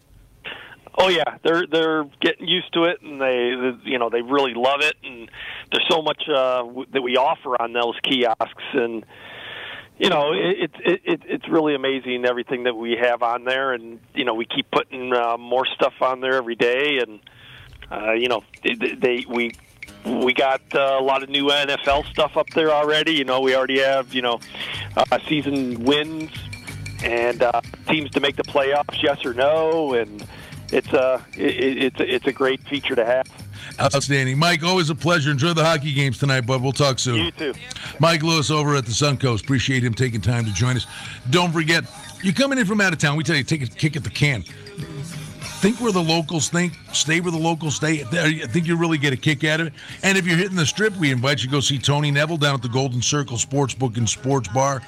Oh 1.01 1.09
yeah, 1.09 1.38
they're 1.44 1.64
they're 1.64 2.05
getting 2.20 2.49
used 2.49 2.72
to 2.74 2.84
it, 2.84 3.01
and 3.03 3.20
they, 3.20 3.55
they 3.55 3.90
you 3.90 3.99
know 4.01 4.11
they 4.11 4.20
really 4.20 4.53
love 4.55 4.80
it, 4.80 4.94
and 5.05 5.30
there's 5.70 5.86
so 5.88 6.03
much 6.03 6.24
uh, 6.28 6.62
w- 6.64 6.86
that 6.92 7.03
we 7.03 7.16
offer 7.16 7.61
on 7.62 7.72
those 7.72 7.94
kiosks, 8.03 8.64
and 8.72 9.07
you 9.99 10.09
know 10.11 10.32
it, 10.32 10.72
it, 10.84 11.01
it 11.05 11.20
it's 11.24 11.49
really 11.49 11.76
amazing 11.76 12.24
everything 12.26 12.64
that 12.64 12.74
we 12.74 12.96
have 13.01 13.22
on 13.22 13.44
there, 13.44 13.72
and 13.72 14.01
you 14.12 14.24
know 14.24 14.34
we 14.34 14.44
keep 14.44 14.68
putting 14.72 15.12
uh, 15.12 15.36
more 15.38 15.66
stuff 15.66 15.94
on 16.01 16.20
there 16.20 16.34
every 16.34 16.57
day, 16.57 16.99
and 16.99 17.20
uh, 17.92 18.12
you 18.14 18.26
know 18.26 18.42
they, 18.64 18.74
they 18.74 19.24
we 19.28 19.53
we 20.05 20.34
got 20.34 20.62
uh, 20.74 20.96
a 20.99 21.03
lot 21.03 21.22
of 21.22 21.28
new 21.28 21.46
NFL 21.46 22.11
stuff 22.11 22.36
up 22.36 22.49
there 22.57 22.72
already. 22.72 23.12
You 23.12 23.24
know 23.24 23.40
we 23.40 23.55
already 23.55 23.78
have 23.78 24.12
you 24.14 24.22
know 24.22 24.40
uh, 24.96 25.18
season 25.28 25.84
wins 25.84 26.32
and 27.05 27.40
uh, 27.40 27.61
teams 27.86 28.11
to 28.11 28.20
make 28.20 28.34
the 28.34 28.42
playoffs, 28.42 29.01
yes 29.01 29.24
or 29.24 29.32
no, 29.32 29.94
and 29.94 30.26
it's 30.72 30.92
uh, 30.92 31.22
a 31.36 31.40
it, 31.40 31.82
it's 31.82 32.00
a, 32.00 32.14
it's 32.14 32.26
a 32.26 32.32
great 32.32 32.60
feature 32.68 32.94
to 32.94 33.04
have. 33.04 33.26
Outstanding. 33.80 34.38
Mike, 34.38 34.62
always 34.62 34.90
a 34.90 34.94
pleasure. 34.94 35.30
Enjoy 35.30 35.52
the 35.52 35.64
hockey 35.64 35.92
games 35.92 36.18
tonight, 36.18 36.42
bud. 36.42 36.62
We'll 36.62 36.72
talk 36.72 36.98
soon. 36.98 37.26
You 37.26 37.30
too. 37.30 37.54
Mike 38.00 38.22
Lewis 38.22 38.50
over 38.50 38.74
at 38.76 38.84
the 38.86 38.92
Suncoast. 38.92 39.42
Appreciate 39.44 39.84
him 39.84 39.94
taking 39.94 40.20
time 40.20 40.44
to 40.44 40.52
join 40.52 40.76
us. 40.76 40.86
Don't 41.30 41.52
forget, 41.52 41.84
you're 42.22 42.34
coming 42.34 42.58
in 42.58 42.66
from 42.66 42.80
out 42.80 42.92
of 42.92 42.98
town. 42.98 43.16
We 43.16 43.24
tell 43.24 43.36
you, 43.36 43.44
take 43.44 43.62
a 43.62 43.66
kick 43.66 43.96
at 43.96 44.04
the 44.04 44.10
can. 44.10 44.42
Think 45.60 45.80
where 45.80 45.92
the 45.92 46.02
locals 46.02 46.48
think. 46.48 46.74
Stay 46.92 47.20
where 47.20 47.32
the 47.32 47.38
locals 47.38 47.76
stay. 47.76 48.02
I 48.02 48.46
think 48.46 48.66
you 48.66 48.76
really 48.76 48.98
get 48.98 49.12
a 49.12 49.16
kick 49.16 49.42
out 49.44 49.60
of 49.60 49.68
it. 49.68 49.72
And 50.02 50.16
if 50.16 50.26
you're 50.26 50.36
hitting 50.36 50.56
the 50.56 50.66
strip, 50.66 50.96
we 50.96 51.10
invite 51.10 51.38
you 51.40 51.46
to 51.46 51.50
go 51.50 51.60
see 51.60 51.78
Tony 51.78 52.10
Neville 52.10 52.36
down 52.36 52.54
at 52.54 52.62
the 52.62 52.68
Golden 52.68 53.02
Circle 53.02 53.36
Sportsbook 53.36 53.96
and 53.96 54.08
Sports 54.08 54.48
Bar. 54.48 54.82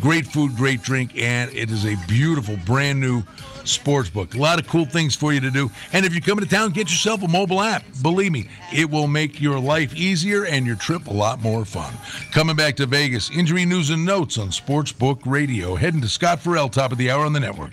Great 0.00 0.26
food, 0.26 0.56
great 0.56 0.82
drink, 0.82 1.12
and 1.16 1.50
it 1.54 1.70
is 1.70 1.86
a 1.86 1.96
beautiful, 2.06 2.56
brand 2.66 3.00
new 3.00 3.22
sports 3.68 4.10
book. 4.10 4.34
A 4.34 4.38
lot 4.38 4.58
of 4.58 4.68
cool 4.68 4.84
things 4.84 5.14
for 5.14 5.32
you 5.32 5.40
to 5.40 5.50
do. 5.50 5.70
And 5.92 6.06
if 6.06 6.12
you're 6.12 6.20
coming 6.20 6.44
to 6.44 6.50
town, 6.50 6.70
get 6.70 6.90
yourself 6.90 7.22
a 7.22 7.28
mobile 7.28 7.60
app. 7.60 7.84
Believe 8.02 8.32
me, 8.32 8.48
it 8.72 8.90
will 8.90 9.06
make 9.06 9.40
your 9.40 9.58
life 9.58 9.94
easier 9.94 10.44
and 10.44 10.66
your 10.66 10.76
trip 10.76 11.06
a 11.06 11.12
lot 11.12 11.42
more 11.42 11.64
fun. 11.64 11.92
Coming 12.32 12.56
back 12.56 12.76
to 12.76 12.86
Vegas, 12.86 13.30
injury 13.30 13.64
news 13.64 13.90
and 13.90 14.04
notes 14.04 14.38
on 14.38 14.48
Sportsbook 14.48 15.20
Radio. 15.26 15.74
Heading 15.74 16.00
to 16.00 16.08
Scott 16.08 16.40
Ferrall, 16.40 16.68
top 16.68 16.92
of 16.92 16.98
the 16.98 17.10
hour 17.10 17.24
on 17.24 17.32
the 17.32 17.40
network. 17.40 17.72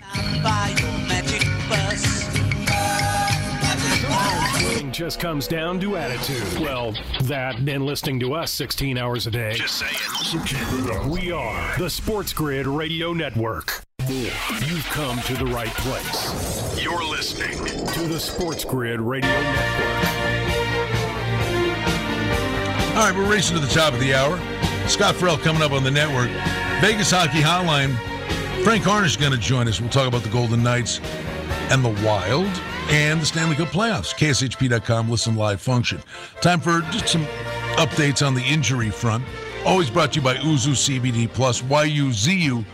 Just 4.94 5.18
comes 5.18 5.48
down 5.48 5.80
to 5.80 5.96
attitude. 5.96 6.60
Well, 6.60 6.94
that 7.22 7.56
and 7.56 7.84
listening 7.84 8.20
to 8.20 8.34
us 8.34 8.52
16 8.52 8.96
hours 8.96 9.26
a 9.26 9.30
day. 9.32 9.54
Just 9.54 9.80
saying. 9.80 11.10
We 11.10 11.32
are 11.32 11.78
the 11.78 11.90
Sports 11.90 12.32
Grid 12.32 12.68
Radio 12.68 13.12
Network. 13.12 13.83
You've 14.08 14.84
come 14.90 15.18
to 15.22 15.34
the 15.34 15.46
right 15.46 15.72
place. 15.76 16.82
You're 16.82 17.02
listening 17.04 17.56
to 17.86 18.06
the 18.06 18.20
Sports 18.20 18.62
Grid 18.62 19.00
Radio 19.00 19.30
Network. 19.30 20.04
All 22.90 23.06
right, 23.06 23.14
we're 23.16 23.30
racing 23.30 23.56
to 23.56 23.62
the 23.62 23.72
top 23.72 23.94
of 23.94 24.00
the 24.00 24.12
hour. 24.14 24.38
Scott 24.88 25.14
Ferrall 25.14 25.38
coming 25.38 25.62
up 25.62 25.72
on 25.72 25.84
the 25.84 25.90
network. 25.90 26.28
Vegas 26.82 27.10
Hockey 27.10 27.40
Hotline. 27.40 27.96
Frank 28.62 28.84
Harnish 28.84 29.12
is 29.12 29.16
going 29.16 29.32
to 29.32 29.38
join 29.38 29.68
us. 29.68 29.80
We'll 29.80 29.88
talk 29.88 30.06
about 30.06 30.22
the 30.22 30.28
Golden 30.28 30.62
Knights 30.62 31.00
and 31.70 31.82
the 31.82 32.06
Wild 32.06 32.50
and 32.90 33.22
the 33.22 33.26
Stanley 33.26 33.56
Cup 33.56 33.68
playoffs. 33.68 34.14
KSHP.com, 34.14 35.08
listen 35.08 35.34
live 35.34 35.62
function. 35.62 36.02
Time 36.42 36.60
for 36.60 36.82
just 36.90 37.08
some 37.08 37.24
updates 37.76 38.26
on 38.26 38.34
the 38.34 38.42
injury 38.42 38.90
front. 38.90 39.24
Always 39.64 39.88
brought 39.88 40.12
to 40.12 40.20
you 40.20 40.24
by 40.24 40.34
Yuzu 40.34 41.00
CBD 41.00 41.32
Plus, 41.32 41.62
Y-U-Z-U, 41.62 42.64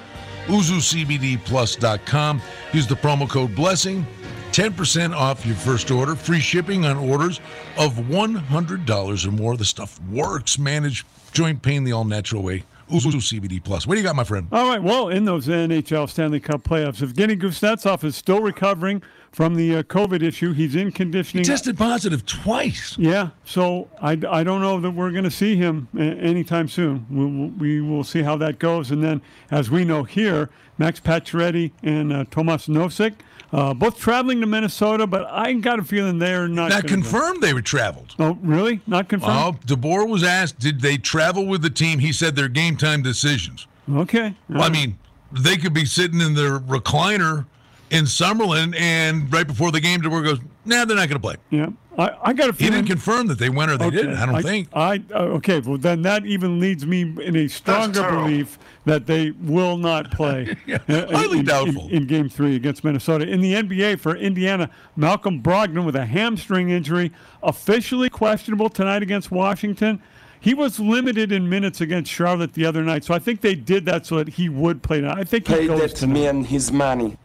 YuzuCBDPlus.com. 0.50 2.42
Use 2.72 2.86
the 2.86 2.94
promo 2.96 3.28
code 3.28 3.54
BLESSING. 3.54 4.06
10% 4.52 5.14
off 5.16 5.46
your 5.46 5.54
first 5.54 5.90
order. 5.92 6.16
Free 6.16 6.40
shipping 6.40 6.84
on 6.84 6.96
orders 6.96 7.40
of 7.78 7.94
$100 7.94 9.26
or 9.26 9.30
more. 9.30 9.56
The 9.56 9.64
stuff 9.64 10.00
works. 10.10 10.58
Manage 10.58 11.06
joint 11.32 11.62
pain 11.62 11.84
the 11.84 11.92
all 11.92 12.04
natural 12.04 12.42
way. 12.42 12.64
Yuzu 12.90 13.40
CBD 13.40 13.62
Plus. 13.62 13.86
What 13.86 13.94
do 13.94 14.00
you 14.00 14.06
got, 14.06 14.16
my 14.16 14.24
friend? 14.24 14.48
All 14.52 14.68
right. 14.68 14.82
Well, 14.82 15.08
in 15.08 15.24
those 15.24 15.46
NHL 15.46 16.08
Stanley 16.08 16.40
Cup 16.40 16.62
playoffs, 16.62 17.00
Evgeny 17.06 17.40
Kuznetsov 17.40 18.04
is 18.04 18.16
still 18.16 18.40
recovering 18.40 19.02
from 19.32 19.54
the 19.54 19.76
uh, 19.76 19.82
COVID 19.84 20.22
issue. 20.22 20.52
He's 20.52 20.74
in 20.74 20.90
conditioning. 20.92 21.44
Tested 21.44 21.78
positive 21.78 22.26
twice. 22.26 22.96
Yeah, 22.98 23.30
so 23.44 23.88
I, 24.02 24.12
I 24.28 24.42
don't 24.42 24.60
know 24.60 24.80
that 24.80 24.90
we're 24.90 25.12
going 25.12 25.24
to 25.24 25.30
see 25.30 25.56
him 25.56 25.88
a- 25.96 26.00
anytime 26.00 26.68
soon. 26.68 27.06
We 27.10 27.24
will, 27.24 27.48
we 27.50 27.80
will 27.80 28.04
see 28.04 28.22
how 28.22 28.36
that 28.38 28.58
goes. 28.58 28.90
And 28.90 29.02
then, 29.04 29.22
as 29.50 29.70
we 29.70 29.84
know 29.84 30.02
here, 30.02 30.50
Max 30.78 30.98
Pacioretty 30.98 31.70
and 31.82 32.12
uh, 32.12 32.24
Tomas 32.30 32.66
Nosek, 32.66 33.14
uh, 33.52 33.74
both 33.74 33.98
traveling 33.98 34.40
to 34.40 34.46
Minnesota, 34.46 35.06
but 35.06 35.26
I 35.26 35.52
got 35.54 35.78
a 35.78 35.84
feeling 35.84 36.18
they're 36.18 36.48
not. 36.48 36.70
Not 36.70 36.82
gonna 36.82 36.82
go. 36.82 36.88
confirmed 36.88 37.42
they 37.42 37.52
were 37.52 37.62
traveled. 37.62 38.14
Oh, 38.18 38.38
really? 38.42 38.80
Not 38.86 39.08
confirmed? 39.08 39.56
Oh, 39.56 39.74
DeBoer 39.74 40.08
was 40.08 40.22
asked, 40.22 40.58
did 40.58 40.80
they 40.80 40.96
travel 40.96 41.46
with 41.46 41.62
the 41.62 41.70
team? 41.70 41.98
He 41.98 42.12
said 42.12 42.36
they're 42.36 42.48
game 42.48 42.76
time 42.76 43.02
decisions. 43.02 43.66
Okay. 43.92 44.34
Well, 44.48 44.62
I 44.62 44.68
mean, 44.68 44.98
they 45.32 45.56
could 45.56 45.72
be 45.74 45.84
sitting 45.84 46.20
in 46.20 46.34
their 46.34 46.58
recliner 46.60 47.46
in 47.90 48.04
Summerlin, 48.04 48.74
and 48.78 49.32
right 49.32 49.46
before 49.46 49.70
the 49.72 49.80
game, 49.80 50.00
DeBoer 50.00 50.24
goes, 50.24 50.38
nah, 50.64 50.84
they're 50.84 50.96
not 50.96 51.08
going 51.08 51.10
to 51.10 51.18
play. 51.20 51.36
Yeah. 51.50 51.68
I, 51.98 52.16
I 52.22 52.32
got 52.32 52.48
a 52.48 52.52
feeling. 52.52 52.72
He 52.72 52.78
didn't 52.78 52.88
confirm 52.88 53.26
that 53.26 53.38
they 53.38 53.50
went 53.50 53.70
or 53.70 53.76
they 53.76 53.86
Okay, 53.86 53.96
didn't. 53.96 54.16
I 54.16 54.26
don't 54.26 54.42
think. 54.42 54.68
I 54.72 55.02
uh, 55.12 55.18
okay. 55.36 55.58
Well, 55.60 55.76
then 55.76 56.02
that 56.02 56.24
even 56.24 56.58
leads 56.60 56.86
me 56.86 57.02
in 57.02 57.36
a 57.36 57.48
stronger 57.48 58.08
belief 58.08 58.58
that 58.86 59.06
they 59.06 59.32
will 59.32 59.76
not 59.76 60.10
play. 60.10 60.56
Yeah, 60.66 60.78
uh, 60.88 61.10
highly 61.14 61.40
in, 61.40 61.44
doubtful. 61.44 61.88
in, 61.88 61.96
in 61.96 62.06
Game 62.06 62.28
Three 62.28 62.54
against 62.54 62.84
Minnesota. 62.84 63.26
In 63.28 63.40
the 63.40 63.54
NBA 63.54 63.98
for 63.98 64.16
Indiana, 64.16 64.70
Malcolm 64.96 65.42
Brogdon 65.42 65.84
with 65.84 65.96
a 65.96 66.06
hamstring 66.06 66.70
injury, 66.70 67.10
officially 67.42 68.08
questionable 68.08 68.70
tonight 68.70 69.02
against 69.02 69.30
Washington. 69.30 70.00
He 70.40 70.54
was 70.54 70.80
limited 70.80 71.32
in 71.32 71.48
minutes 71.50 71.80
against 71.82 72.10
Charlotte 72.10 72.54
the 72.54 72.64
other 72.64 72.82
night, 72.82 73.04
so 73.04 73.12
I 73.12 73.18
think 73.18 73.40
they 73.42 73.54
did 73.56 73.84
that 73.86 74.06
so 74.06 74.16
that 74.16 74.28
he 74.28 74.48
would 74.48 74.82
play. 74.82 75.00
tonight. 75.00 75.18
I 75.18 75.24
think 75.24 75.46
he 75.48 75.54
Pay 75.54 75.66
goes 75.66 75.80
that 75.80 75.96
tonight. 75.96 76.14
man 76.14 76.44
his 76.44 76.70
money. 76.72 77.18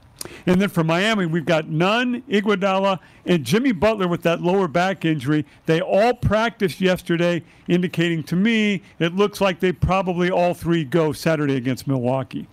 And 0.45 0.61
then 0.61 0.69
for 0.69 0.83
Miami, 0.83 1.25
we've 1.25 1.45
got 1.45 1.69
Nunn, 1.69 2.21
Iguodala, 2.23 2.99
and 3.25 3.43
Jimmy 3.43 3.71
Butler 3.71 4.07
with 4.07 4.23
that 4.23 4.41
lower 4.41 4.67
back 4.67 5.05
injury. 5.05 5.45
They 5.65 5.81
all 5.81 6.13
practiced 6.13 6.81
yesterday, 6.81 7.43
indicating 7.67 8.23
to 8.23 8.35
me 8.35 8.83
it 8.99 9.15
looks 9.15 9.41
like 9.41 9.59
they 9.59 9.71
probably 9.71 10.29
all 10.29 10.53
three 10.53 10.83
go 10.83 11.11
Saturday 11.11 11.55
against 11.55 11.87
Milwaukee. 11.87 12.47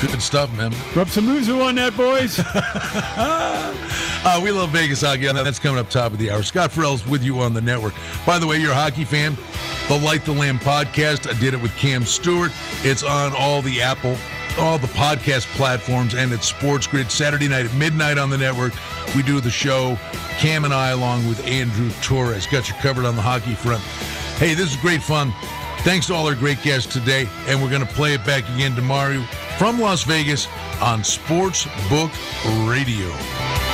Good 0.00 0.22
stuff, 0.22 0.50
man. 0.56 0.72
Rub 0.96 1.10
some 1.10 1.26
Yuzu 1.26 1.62
on 1.62 1.74
that, 1.74 1.94
boys. 1.94 2.38
Uh, 2.38 4.40
we 4.42 4.50
love 4.50 4.70
Vegas 4.70 5.02
hockey. 5.02 5.26
and 5.26 5.36
That's 5.36 5.58
coming 5.58 5.78
up 5.78 5.90
top 5.90 6.12
of 6.12 6.18
the 6.18 6.30
hour. 6.30 6.42
Scott 6.42 6.72
Ferrall's 6.72 7.06
with 7.06 7.22
you 7.22 7.38
on 7.40 7.52
the 7.52 7.60
network. 7.60 7.92
By 8.24 8.38
the 8.38 8.46
way, 8.46 8.58
you're 8.58 8.72
a 8.72 8.74
hockey 8.74 9.04
fan. 9.04 9.36
The 9.88 9.98
Light 9.98 10.24
the 10.24 10.32
Lamp 10.32 10.62
podcast. 10.62 11.28
I 11.28 11.38
did 11.38 11.52
it 11.52 11.60
with 11.60 11.76
Cam 11.76 12.06
Stewart. 12.06 12.50
It's 12.82 13.02
on 13.02 13.34
all 13.36 13.60
the 13.60 13.82
Apple, 13.82 14.16
all 14.60 14.78
the 14.78 14.86
podcast 14.88 15.46
platforms, 15.56 16.14
and 16.14 16.32
at 16.32 16.44
Sports 16.44 16.86
Grid 16.86 17.10
Saturday 17.10 17.48
night 17.48 17.64
at 17.66 17.74
midnight 17.74 18.18
on 18.18 18.28
the 18.28 18.36
network. 18.36 18.74
We 19.16 19.22
do 19.22 19.40
the 19.40 19.50
show. 19.50 19.98
Cam 20.38 20.64
and 20.64 20.74
I, 20.74 20.90
along 20.90 21.26
with 21.26 21.44
Andrew 21.46 21.90
Torres, 22.02 22.46
got 22.46 22.68
you 22.68 22.74
covered 22.76 23.06
on 23.06 23.16
the 23.16 23.22
hockey 23.22 23.54
front. 23.54 23.82
Hey, 24.38 24.54
this 24.54 24.70
is 24.70 24.76
great 24.76 25.02
fun. 25.02 25.32
Thanks 25.78 26.08
to 26.08 26.14
all 26.14 26.26
our 26.26 26.34
great 26.34 26.62
guests 26.62 26.92
today, 26.92 27.26
and 27.46 27.62
we're 27.62 27.70
going 27.70 27.86
to 27.86 27.94
play 27.94 28.12
it 28.12 28.24
back 28.26 28.46
again 28.50 28.76
tomorrow 28.76 29.22
from 29.58 29.80
Las 29.80 30.04
Vegas 30.04 30.46
on 30.82 31.02
Sports 31.02 31.66
Book 31.88 32.10
Radio. 32.68 33.69